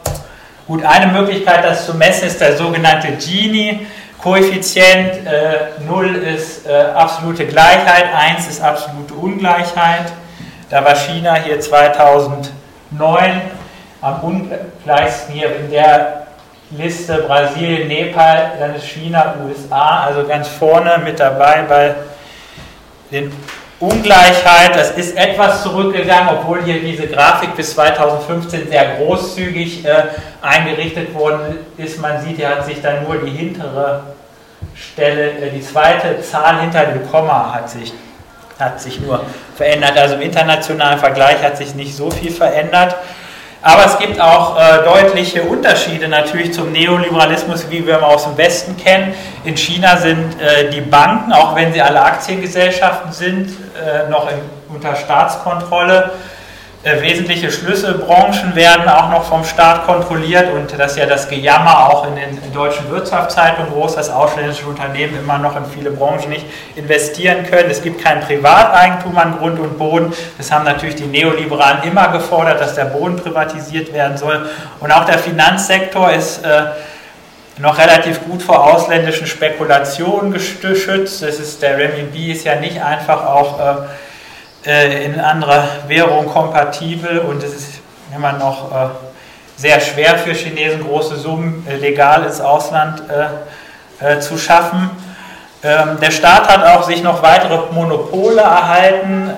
Gut, 0.67 0.86
eine 0.86 1.07
Möglichkeit, 1.07 1.63
das 1.63 1.88
zu 1.88 1.95
messen, 1.95 2.28
ist 2.28 2.39
der 2.39 2.55
sogenannte 2.55 3.13
Gini-Koeffizient. 3.13 5.25
Äh, 5.25 5.82
0 5.88 6.15
ist 6.17 6.67
äh, 6.67 6.71
absolute 6.93 7.47
Gleichheit, 7.47 8.13
1 8.15 8.47
ist 8.47 8.61
absolute 8.61 9.15
Ungleichheit. 9.15 10.11
Da 10.69 10.86
war 10.86 10.93
China 10.93 11.34
hier 11.34 11.59
2009 11.59 12.51
am 14.01 14.19
ungleichsten 14.21 15.34
hier 15.34 15.55
in 15.55 15.71
der 15.71 16.28
Liste 16.69 17.23
Brasilien, 17.28 17.88
Nepal, 17.88 18.51
dann 18.59 18.75
ist 18.75 18.86
China, 18.86 19.34
USA, 19.47 20.05
also 20.05 20.28
ganz 20.28 20.47
vorne 20.47 20.99
mit 21.03 21.19
dabei 21.19 21.63
bei 21.67 21.95
den 23.12 23.32
Ungleichheit, 23.80 24.76
das 24.76 24.91
ist 24.91 25.16
etwas 25.16 25.62
zurückgegangen, 25.62 26.30
obwohl 26.39 26.64
hier 26.64 26.82
diese 26.82 27.08
Grafik 27.08 27.55
bis 27.55 27.74
2015 27.76 28.70
sehr 28.70 28.95
großzügig 28.95 29.86
äh, 29.86 30.05
eingerichtet 30.41 31.14
worden 31.14 31.58
ist. 31.78 32.01
Man 32.01 32.20
sieht, 32.22 32.38
hier 32.38 32.49
hat 32.49 32.66
sich 32.66 32.82
dann 32.82 33.03
nur 33.03 33.18
die 33.18 33.30
hintere 33.30 34.01
Stelle, 34.74 35.30
äh, 35.30 35.51
die 35.51 35.62
zweite 35.62 36.22
Zahl 36.22 36.62
hinter 36.62 36.86
dem 36.86 37.08
Komma 37.10 37.53
hat 37.53 37.70
sich, 37.70 37.93
hat 38.58 38.82
sich 38.82 38.99
nur 38.99 39.24
verändert. 39.55 39.95
Also 39.95 40.16
im 40.16 40.22
internationalen 40.22 40.97
Vergleich 40.97 41.43
hat 41.43 41.58
sich 41.58 41.76
nicht 41.76 41.95
so 41.95 42.10
viel 42.10 42.32
verändert. 42.32 42.95
Aber 43.62 43.86
es 43.86 43.97
gibt 43.97 44.22
auch 44.22 44.58
äh, 44.58 44.84
deutliche 44.84 45.43
Unterschiede 45.43 46.08
natürlich 46.08 46.53
zum 46.53 46.72
Neoliberalismus, 46.72 47.70
wie 47.70 47.86
wir 47.86 48.05
aus 48.05 48.26
dem 48.26 48.38
Westen 48.38 48.78
kennen. 48.78 49.14
In 49.43 49.58
China 49.58 49.97
sind 49.97 50.39
äh, 50.39 50.70
die 50.70 50.82
Banken, 50.82 51.34
auch 51.34 51.55
wenn 51.55 51.74
sie 51.74 51.82
alle 51.82 52.01
Aktiengesellschaften 52.01 53.12
sind, 53.12 53.49
äh, 53.76 54.10
noch 54.10 54.30
in, 54.32 54.38
unter 54.74 54.95
Staatskontrolle. 54.95 56.12
Äh, 56.84 57.01
wesentliche 57.01 57.51
Schlüsselbranchen 57.51 58.55
werden 58.55 58.88
auch 58.88 59.09
noch 59.09 59.23
vom 59.23 59.43
Staat 59.43 59.88
kontrolliert 59.88 60.53
und 60.53 60.71
das 60.78 60.91
ist 60.91 60.97
ja 60.99 61.07
das 61.07 61.28
Gejammer 61.28 61.89
auch 61.89 62.07
in 62.07 62.15
den 62.15 62.53
deutschen 62.53 62.89
Wirtschaftszeitungen 62.91 63.71
groß, 63.71 63.95
dass 63.95 64.11
ausländische 64.11 64.67
Unternehmen 64.67 65.17
immer 65.17 65.39
noch 65.39 65.57
in 65.57 65.65
viele 65.65 65.89
Branchen 65.89 66.30
nicht 66.30 66.45
investieren 66.75 67.47
können. 67.49 67.71
Es 67.71 67.82
gibt 67.82 68.03
kein 68.03 68.21
Privateigentum 68.21 69.17
an 69.17 69.39
Grund 69.39 69.59
und 69.59 69.80
Boden. 69.80 70.13
Das 70.38 70.51
haben 70.51 70.65
natürlich 70.65 70.95
die 70.95 71.07
Neoliberalen 71.07 71.82
immer 71.82 72.09
gefordert, 72.09 72.61
dass 72.61 72.75
der 72.75 72.86
Boden 72.86 73.15
privatisiert 73.15 73.91
werden 73.91 74.15
soll. 74.15 74.47
Und 74.80 74.91
auch 74.91 75.05
der 75.05 75.17
Finanzsektor 75.17 76.11
ist 76.11 76.45
äh, 76.45 76.65
noch 77.57 77.80
relativ 77.80 78.23
gut 78.23 78.43
vor 78.43 78.63
ausländischen 78.63 79.25
Spekulationen 79.25 80.32
geschützt. 80.32 81.23
Das 81.23 81.39
ist, 81.39 81.59
der 81.63 81.80
Renminbi 81.80 82.32
ist 82.32 82.45
ja 82.45 82.55
nicht 82.55 82.80
einfach 82.84 83.25
auch 83.25 83.59
äh, 84.68 84.88
äh, 84.88 85.05
in 85.05 85.18
anderer 85.18 85.63
Währung 85.88 86.28
kompatibel 86.28 87.20
und 87.20 87.41
es 87.41 87.55
ist 87.55 87.80
immer 88.13 88.34
noch 88.34 88.70
äh, 88.70 88.89
sehr 89.55 89.80
schwer 89.80 90.18
für 90.18 90.34
Chinesen, 90.34 90.86
große 90.86 91.15
Summen 91.15 91.65
äh, 91.70 91.78
legal 91.78 92.24
ins 92.26 92.41
Ausland 92.41 93.01
zu 94.20 94.38
schaffen. 94.38 94.91
Ähm, 95.63 95.97
der 95.99 96.11
Staat 96.11 96.47
hat 96.49 96.63
auch 96.63 96.84
sich 96.84 97.01
noch 97.01 97.24
weitere 97.24 97.72
Monopole 97.72 98.41
erhalten, 98.41 99.32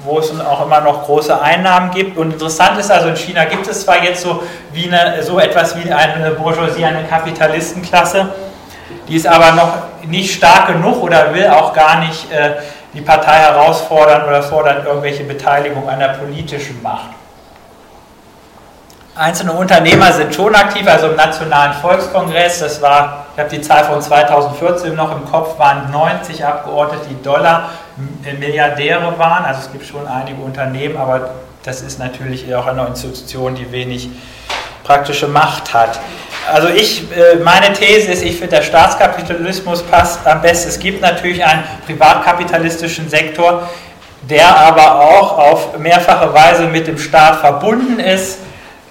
wo 0.00 0.18
es 0.18 0.32
auch 0.40 0.66
immer 0.66 0.80
noch 0.80 1.04
große 1.04 1.40
Einnahmen 1.40 1.92
gibt. 1.92 2.16
Und 2.16 2.32
interessant 2.32 2.80
ist 2.80 2.90
also, 2.90 3.10
in 3.10 3.16
China 3.16 3.44
gibt 3.44 3.68
es 3.68 3.84
zwar 3.84 4.02
jetzt 4.02 4.22
so, 4.22 4.42
wie 4.72 4.92
eine, 4.92 5.22
so 5.22 5.38
etwas 5.38 5.76
wie 5.76 5.92
eine 5.92 6.32
Bourgeoisie, 6.32 6.84
eine 6.84 7.04
Kapitalistenklasse, 7.04 8.34
die 9.06 9.14
ist 9.14 9.26
aber 9.28 9.52
noch 9.52 9.74
nicht 10.04 10.34
stark 10.34 10.66
genug 10.66 11.00
oder 11.00 11.32
will 11.32 11.46
auch 11.46 11.72
gar 11.72 12.00
nicht 12.00 12.32
äh, 12.32 12.56
die 12.94 13.00
Partei 13.00 13.36
herausfordern 13.36 14.28
oder 14.28 14.42
fordern 14.42 14.84
irgendwelche 14.84 15.24
Beteiligung 15.24 15.88
an 15.88 15.98
der 15.98 16.08
politischen 16.08 16.82
Macht. 16.82 17.10
Einzelne 19.14 19.52
Unternehmer 19.52 20.10
sind 20.12 20.34
schon 20.34 20.54
aktiv, 20.54 20.86
also 20.88 21.08
im 21.08 21.16
Nationalen 21.16 21.74
Volkskongress, 21.74 22.60
das 22.60 22.80
war, 22.80 23.26
ich 23.34 23.40
habe 23.40 23.50
die 23.50 23.60
Zahl 23.60 23.84
von 23.84 24.00
2014 24.00 24.94
noch 24.94 25.14
im 25.14 25.30
Kopf, 25.30 25.58
waren 25.58 25.90
90 25.90 26.42
Abgeordnete, 26.42 27.08
die 27.10 27.22
Dollar 27.22 27.68
Milliardäre 28.38 29.18
waren. 29.18 29.44
Also 29.44 29.60
es 29.66 29.72
gibt 29.72 29.84
schon 29.84 30.06
einige 30.06 30.40
Unternehmen, 30.40 30.96
aber 30.96 31.30
das 31.62 31.82
ist 31.82 31.98
natürlich 31.98 32.54
auch 32.54 32.66
eine 32.66 32.86
Institution, 32.86 33.54
die 33.54 33.70
wenig 33.70 34.08
praktische 34.84 35.28
Macht 35.28 35.72
hat. 35.72 36.00
Also 36.52 36.68
ich, 36.68 37.04
äh, 37.12 37.36
meine 37.36 37.72
These 37.72 38.12
ist, 38.12 38.22
ich 38.22 38.36
finde, 38.36 38.56
der 38.56 38.62
Staatskapitalismus 38.62 39.82
passt 39.82 40.26
am 40.26 40.42
besten. 40.42 40.70
Es 40.70 40.78
gibt 40.78 41.00
natürlich 41.00 41.44
einen 41.44 41.62
privatkapitalistischen 41.86 43.08
Sektor, 43.08 43.68
der 44.22 44.56
aber 44.56 45.00
auch 45.00 45.38
auf 45.38 45.78
mehrfache 45.78 46.32
Weise 46.34 46.64
mit 46.64 46.86
dem 46.86 46.98
Staat 46.98 47.40
verbunden 47.40 48.00
ist. 48.00 48.38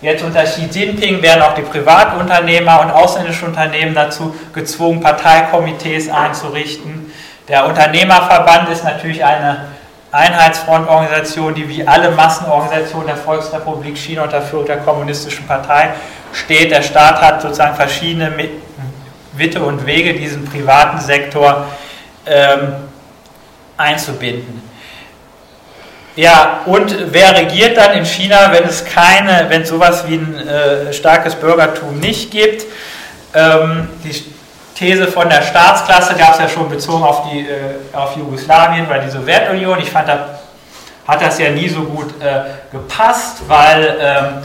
Jetzt 0.01 0.23
unter 0.23 0.43
Xi 0.43 0.67
Jinping 0.71 1.21
werden 1.21 1.43
auch 1.43 1.53
die 1.53 1.61
Privatunternehmer 1.61 2.81
und 2.81 2.91
ausländische 2.91 3.45
Unternehmen 3.45 3.93
dazu 3.93 4.35
gezwungen, 4.53 4.99
Parteikomitees 4.99 6.09
einzurichten. 6.09 7.11
Der 7.47 7.65
Unternehmerverband 7.65 8.69
ist 8.69 8.83
natürlich 8.83 9.23
eine 9.23 9.67
Einheitsfrontorganisation, 10.12 11.53
die 11.55 11.68
wie 11.70 11.88
alle 11.88 12.12
Massenorganisationen 12.12 13.07
der 13.07 13.18
Volksrepublik 13.18 13.97
China 13.97 14.24
unter 14.24 14.41
Führung 14.41 14.66
der 14.66 14.78
Kommunistischen 14.78 15.47
Partei 15.47 15.91
steht. 16.34 16.72
Der 16.72 16.82
Staat 16.82 17.22
hat 17.22 17.41
sozusagen 17.41 17.76
verschiedene 17.76 18.32
Witte 19.34 19.62
und 19.62 19.86
Wege, 19.86 20.14
diesen 20.14 20.45
privaten 20.45 20.99
Sektor 20.99 21.66
ähm, 22.26 22.74
einzubinden. 23.78 24.70
Ja, 26.18 26.59
und 26.66 27.14
wer 27.14 27.38
regiert 27.38 27.78
dann 27.78 27.93
in 27.93 28.05
China, 28.05 28.51
wenn 28.51 28.66
es 28.66 28.84
keine, 28.84 29.45
wenn 29.47 29.66
sowas 29.66 30.05
wie 30.07 30.16
ein 30.16 30.36
äh, 30.36 30.91
starkes 30.91 31.36
Bürgertum 31.36 31.99
nicht 32.01 32.32
gibt? 32.32 32.66
Ähm, 33.34 33.88
die 34.03 34.26
These 34.76 35.07
von 35.07 35.30
der 35.30 35.41
Staatsklasse 35.41 36.15
gab 36.15 36.34
es 36.34 36.39
ja 36.39 36.49
schon 36.49 36.69
bezogen 36.69 37.03
auf, 37.03 37.30
die, 37.30 37.41
äh, 37.41 37.76
auf 37.93 38.15
Jugoslawien, 38.15 38.89
weil 38.89 39.01
die 39.01 39.09
Sowjetunion, 39.09 39.80
ich 39.80 39.91
fand, 39.91 40.07
da 40.07 40.39
hat 41.07 41.22
das 41.22 41.39
ja 41.39 41.49
nie 41.49 41.67
so 41.67 41.84
gut 41.84 42.22
äh, 42.22 42.41
gepasst, 42.72 43.41
weil 43.47 43.97
ähm, 43.99 44.43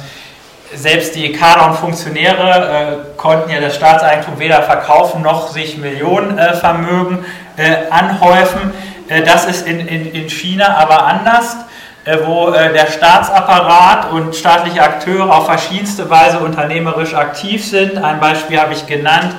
selbst 0.75 1.15
die 1.15 1.33
Kader 1.33 1.67
und 1.67 1.75
Funktionäre 1.77 3.07
äh, 3.15 3.17
konnten 3.17 3.51
ja 3.51 3.61
das 3.61 3.77
Staatseigentum 3.77 4.39
weder 4.39 4.63
verkaufen 4.63 5.23
noch 5.23 5.49
sich 5.49 5.77
Millionenvermögen 5.77 7.25
äh, 7.57 7.91
anhäufen. 7.91 8.73
Äh, 9.09 9.23
das 9.23 9.47
ist 9.47 9.67
in, 9.67 9.81
in, 9.81 10.13
in 10.13 10.29
China 10.29 10.77
aber 10.77 11.07
anders, 11.07 11.57
äh, 12.05 12.19
wo 12.25 12.49
äh, 12.49 12.73
der 12.73 12.87
Staatsapparat 12.87 14.11
und 14.13 14.35
staatliche 14.35 14.83
Akteure 14.83 15.35
auf 15.35 15.47
verschiedenste 15.47 16.11
Weise 16.11 16.39
unternehmerisch 16.39 17.15
aktiv 17.15 17.65
sind. 17.65 17.99
Ein 17.99 18.21
Beispiel 18.21 18.61
habe 18.61 18.73
ich 18.73 18.87
genannt, 18.87 19.37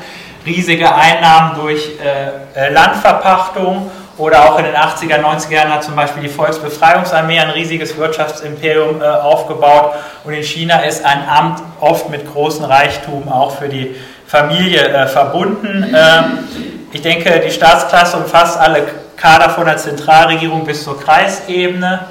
riesige 0.48 0.94
Einnahmen 0.94 1.60
durch 1.60 1.98
äh, 2.00 2.72
Landverpachtung 2.72 3.92
oder 4.18 4.50
auch 4.50 4.58
in 4.58 4.66
den 4.66 4.74
80er, 4.74 5.20
90er 5.20 5.54
Jahren 5.54 5.74
hat 5.74 5.84
zum 5.84 5.96
Beispiel 5.96 6.24
die 6.24 6.30
Volksbefreiungsarmee 6.30 7.40
ein 7.40 7.52
riesiges 7.52 7.96
Wirtschaftsimperium 7.98 9.02
äh, 9.02 9.06
aufgebaut. 9.06 9.94
Und 10.24 10.34
in 10.34 10.44
China 10.44 10.80
ist 10.80 11.06
ein 11.06 11.28
Amt 11.30 11.62
oft 11.80 12.10
mit 12.10 12.32
großem 12.32 12.66
Reichtum 12.66 13.32
auch 13.32 13.58
für 13.58 13.70
die 13.70 13.96
Familie 14.26 14.88
äh, 14.88 15.08
verbunden. 15.08 15.94
Äh, 15.94 16.24
ich 16.94 17.02
denke, 17.02 17.42
die 17.46 17.52
Staatsklasse 17.52 18.18
umfasst 18.18 18.60
alle 18.60 18.88
Kader 19.18 19.52
von 19.52 19.66
der 19.66 19.78
Zentralregierung 19.78 20.66
bis 20.66 20.84
zur 20.84 21.00
Kreisebene. 21.00 22.08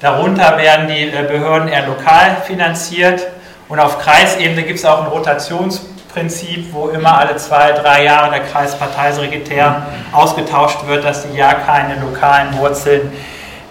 Darunter 0.00 0.58
werden 0.58 0.86
die 0.86 1.08
äh, 1.08 1.24
Behörden 1.28 1.68
eher 1.68 1.86
lokal 1.86 2.36
finanziert. 2.46 3.26
Und 3.68 3.80
auf 3.80 3.98
Kreisebene 3.98 4.62
gibt 4.62 4.78
es 4.78 4.84
auch 4.84 5.02
ein 5.02 5.08
Rotations 5.08 5.80
Prinzip, 6.18 6.72
wo 6.72 6.88
immer 6.88 7.16
alle 7.16 7.36
zwei, 7.36 7.70
drei 7.70 8.02
Jahre 8.02 8.30
der 8.30 8.40
Kreisparteisekretär 8.40 9.86
ausgetauscht 10.12 10.84
wird, 10.88 11.04
dass 11.04 11.30
die 11.30 11.36
ja 11.38 11.54
keine 11.54 12.00
lokalen 12.00 12.58
Wurzeln 12.58 13.12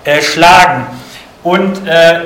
äh, 0.05 0.21
schlagen. 0.21 0.85
Und 1.43 1.85
äh, 1.85 2.21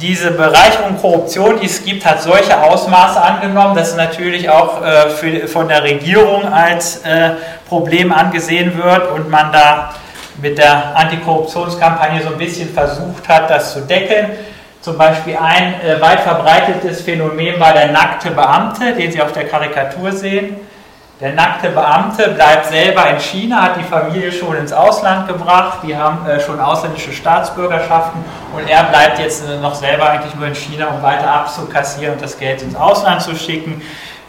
diese 0.00 0.30
Bereicherung 0.30 0.98
Korruption, 0.98 1.60
die 1.60 1.66
es 1.66 1.84
gibt, 1.84 2.06
hat 2.06 2.22
solche 2.22 2.58
Ausmaße 2.58 3.20
angenommen, 3.20 3.76
dass 3.76 3.90
es 3.90 3.96
natürlich 3.96 4.48
auch 4.48 4.82
äh, 4.82 5.10
für, 5.10 5.46
von 5.46 5.68
der 5.68 5.82
Regierung 5.82 6.50
als 6.50 7.04
äh, 7.04 7.32
Problem 7.68 8.12
angesehen 8.12 8.82
wird 8.82 9.10
und 9.12 9.28
man 9.28 9.52
da 9.52 9.94
mit 10.40 10.56
der 10.56 10.96
Antikorruptionskampagne 10.96 12.22
so 12.22 12.30
ein 12.30 12.38
bisschen 12.38 12.72
versucht 12.72 13.28
hat, 13.28 13.50
das 13.50 13.74
zu 13.74 13.82
deckeln. 13.82 14.30
Zum 14.80 14.96
Beispiel 14.96 15.36
ein 15.36 15.80
äh, 15.80 16.00
weit 16.00 16.20
verbreitetes 16.20 17.02
Phänomen 17.02 17.58
war 17.58 17.72
der 17.72 17.92
nackte 17.92 18.30
Beamte, 18.30 18.92
den 18.92 19.10
Sie 19.10 19.20
auf 19.20 19.32
der 19.32 19.48
Karikatur 19.48 20.12
sehen. 20.12 20.56
Der 21.18 21.32
nackte 21.32 21.70
Beamte 21.70 22.28
bleibt 22.28 22.66
selber 22.66 23.08
in 23.08 23.18
China, 23.18 23.62
hat 23.62 23.78
die 23.78 23.84
Familie 23.84 24.30
schon 24.30 24.54
ins 24.54 24.70
Ausland 24.70 25.26
gebracht, 25.26 25.78
die 25.82 25.96
haben 25.96 26.26
äh, 26.26 26.38
schon 26.38 26.60
ausländische 26.60 27.10
Staatsbürgerschaften 27.10 28.22
und 28.54 28.68
er 28.68 28.84
bleibt 28.84 29.18
jetzt 29.18 29.48
äh, 29.48 29.56
noch 29.56 29.74
selber 29.74 30.10
eigentlich 30.10 30.34
nur 30.34 30.46
in 30.46 30.54
China, 30.54 30.88
um 30.88 31.02
weiter 31.02 31.32
abzukassieren 31.32 32.16
und 32.16 32.22
das 32.22 32.38
Geld 32.38 32.60
ins 32.60 32.76
Ausland 32.76 33.22
zu 33.22 33.34
schicken. 33.34 33.80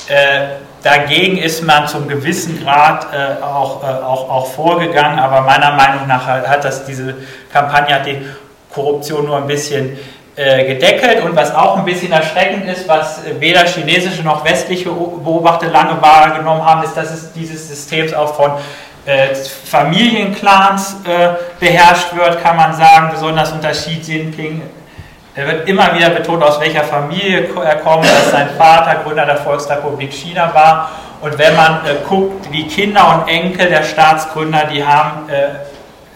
Äh, 0.07 0.59
dagegen 0.81 1.37
ist 1.37 1.61
man 1.61 1.89
zum 1.89 2.07
gewissen 2.07 2.63
Grad 2.63 3.07
äh, 3.13 3.43
auch, 3.43 3.83
äh, 3.83 3.87
auch, 3.87 4.29
auch 4.29 4.47
vorgegangen, 4.47 5.19
aber 5.19 5.41
meiner 5.41 5.71
Meinung 5.71 6.07
nach 6.07 6.25
hat 6.25 6.63
das 6.63 6.85
diese 6.85 7.15
Kampagne 7.51 7.95
hat 7.95 8.05
die 8.05 8.25
Korruption 8.73 9.25
nur 9.25 9.35
ein 9.35 9.47
bisschen 9.47 9.99
gedeckelt 10.37 11.23
und 11.23 11.35
was 11.35 11.53
auch 11.55 11.77
ein 11.77 11.85
bisschen 11.85 12.11
erschreckend 12.11 12.69
ist, 12.69 12.87
was 12.87 13.21
weder 13.39 13.65
chinesische 13.65 14.21
noch 14.21 14.45
westliche 14.45 14.89
Beobachter 14.89 15.67
lange 15.67 15.99
wahrgenommen 15.99 16.63
haben, 16.63 16.83
ist, 16.83 16.95
dass 16.95 17.11
es 17.11 17.33
dieses 17.33 17.67
Systems 17.67 18.13
auch 18.13 18.35
von 18.35 18.51
äh, 19.07 19.33
Familienclans 19.33 20.97
äh, 21.05 21.29
beherrscht 21.61 22.13
wird, 22.13 22.43
kann 22.43 22.57
man 22.57 22.73
sagen, 22.73 23.09
besonders 23.11 23.53
unter 23.53 23.71
Xi 23.71 24.01
Jinping. 24.01 24.61
Er 25.33 25.47
wird 25.47 25.69
immer 25.69 25.95
wieder 25.95 26.09
betont, 26.09 26.43
aus 26.43 26.59
welcher 26.59 26.83
Familie 26.83 27.47
er 27.63 27.75
kommt, 27.77 28.03
dass 28.03 28.31
sein 28.31 28.49
Vater 28.57 29.03
Gründer 29.03 29.25
der 29.25 29.37
Volksrepublik 29.37 30.11
China 30.11 30.53
war. 30.53 30.91
Und 31.21 31.37
wenn 31.37 31.55
man 31.55 31.85
äh, 31.85 31.95
guckt, 32.07 32.53
die 32.53 32.67
Kinder 32.67 33.15
und 33.15 33.29
Enkel 33.29 33.69
der 33.69 33.83
Staatsgründer, 33.83 34.65
die 34.65 34.85
haben 34.85 35.29
äh, 35.29 35.49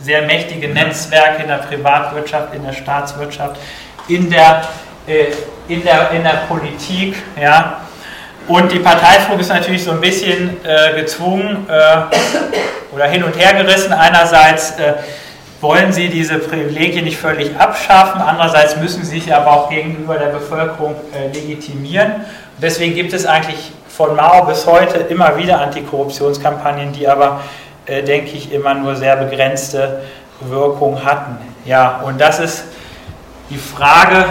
sehr 0.02 0.24
mächtige 0.24 0.68
Netzwerke 0.68 1.44
in 1.44 1.48
der 1.48 1.60
Privatwirtschaft, 1.60 2.54
in 2.54 2.66
der 2.66 2.74
Staatswirtschaft 2.74 3.58
in 4.16 4.30
der, 4.30 4.64
äh, 5.08 5.26
in 5.68 5.84
der, 5.84 6.12
in 6.12 6.24
der 6.24 6.44
Politik. 6.48 7.16
Ja. 7.40 7.82
Und 8.48 8.72
die 8.72 8.80
Parteiführung 8.80 9.40
ist 9.40 9.50
natürlich 9.50 9.84
so 9.84 9.92
ein 9.92 10.02
bisschen 10.02 10.58
äh, 10.66 11.00
gezwungen 11.00 11.68
äh, 11.70 12.94
oder 12.94 13.06
hin 13.06 13.24
und 13.24 13.38
her 13.38 13.54
gerissen. 13.54 13.94
Einerseits 13.94 14.74
wollen 15.62 15.94
sie 15.94 16.10
diese 16.10 16.40
Privilegien 16.40 17.06
nicht 17.06 17.18
völlig 17.18 17.56
abschaffen, 17.58 18.20
andererseits 18.20 18.76
müssen 18.78 19.06
sie 19.06 19.20
sich 19.20 19.34
aber 19.34 19.52
auch 19.52 19.70
gegenüber 19.70 20.16
der 20.16 20.28
Bevölkerung 20.28 20.96
legitimieren. 21.32 22.14
Und 22.16 22.62
deswegen 22.62 22.96
gibt 22.96 23.14
es 23.14 23.26
eigentlich 23.26 23.72
von 23.88 24.16
Mao 24.16 24.46
bis 24.46 24.66
heute 24.66 24.98
immer 24.98 25.38
wieder 25.38 25.62
Antikorruptionskampagnen, 25.62 26.92
die 26.92 27.08
aber, 27.08 27.42
äh, 27.86 28.02
denke 28.04 28.32
ich, 28.32 28.52
immer 28.52 28.74
nur 28.74 28.96
sehr 28.96 29.16
begrenzte 29.16 30.02
Wirkung 30.42 31.06
hatten. 31.06 31.38
Ja, 31.66 32.02
und 32.04 32.20
das 32.20 32.40
ist 32.40 32.64
die 33.52 33.58
Frage, 33.58 34.26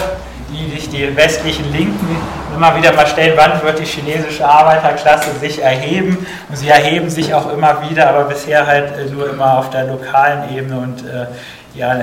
die 0.51 0.71
sich 0.71 0.89
die 0.89 1.15
westlichen 1.15 1.71
Linken 1.73 2.17
immer 2.55 2.75
wieder 2.77 2.93
mal 2.93 3.07
stellen, 3.07 3.35
wann 3.37 3.63
wird 3.63 3.79
die 3.79 3.85
chinesische 3.85 4.47
Arbeiterklasse 4.49 5.39
sich 5.39 5.63
erheben? 5.63 6.27
Und 6.49 6.57
sie 6.57 6.69
erheben 6.69 7.11
sich 7.11 7.33
auch 7.35 7.53
immer 7.53 7.89
wieder, 7.89 8.09
aber 8.09 8.25
bisher 8.25 8.67
halt 8.67 8.97
äh, 8.97 9.11
nur 9.11 9.31
immer 9.31 9.59
auf 9.59 9.71
der 9.71 9.85
lokalen 9.85 10.57
Ebene 10.57 10.79
und 10.79 11.07
äh, 11.07 11.27
ja, 11.75 11.97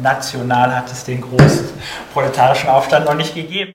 national 0.00 0.76
hat 0.76 0.92
es 0.92 1.02
den 1.02 1.20
großen 1.20 1.68
proletarischen 2.12 2.68
Aufstand 2.68 3.06
noch 3.06 3.14
nicht 3.14 3.34
gegeben. 3.34 3.66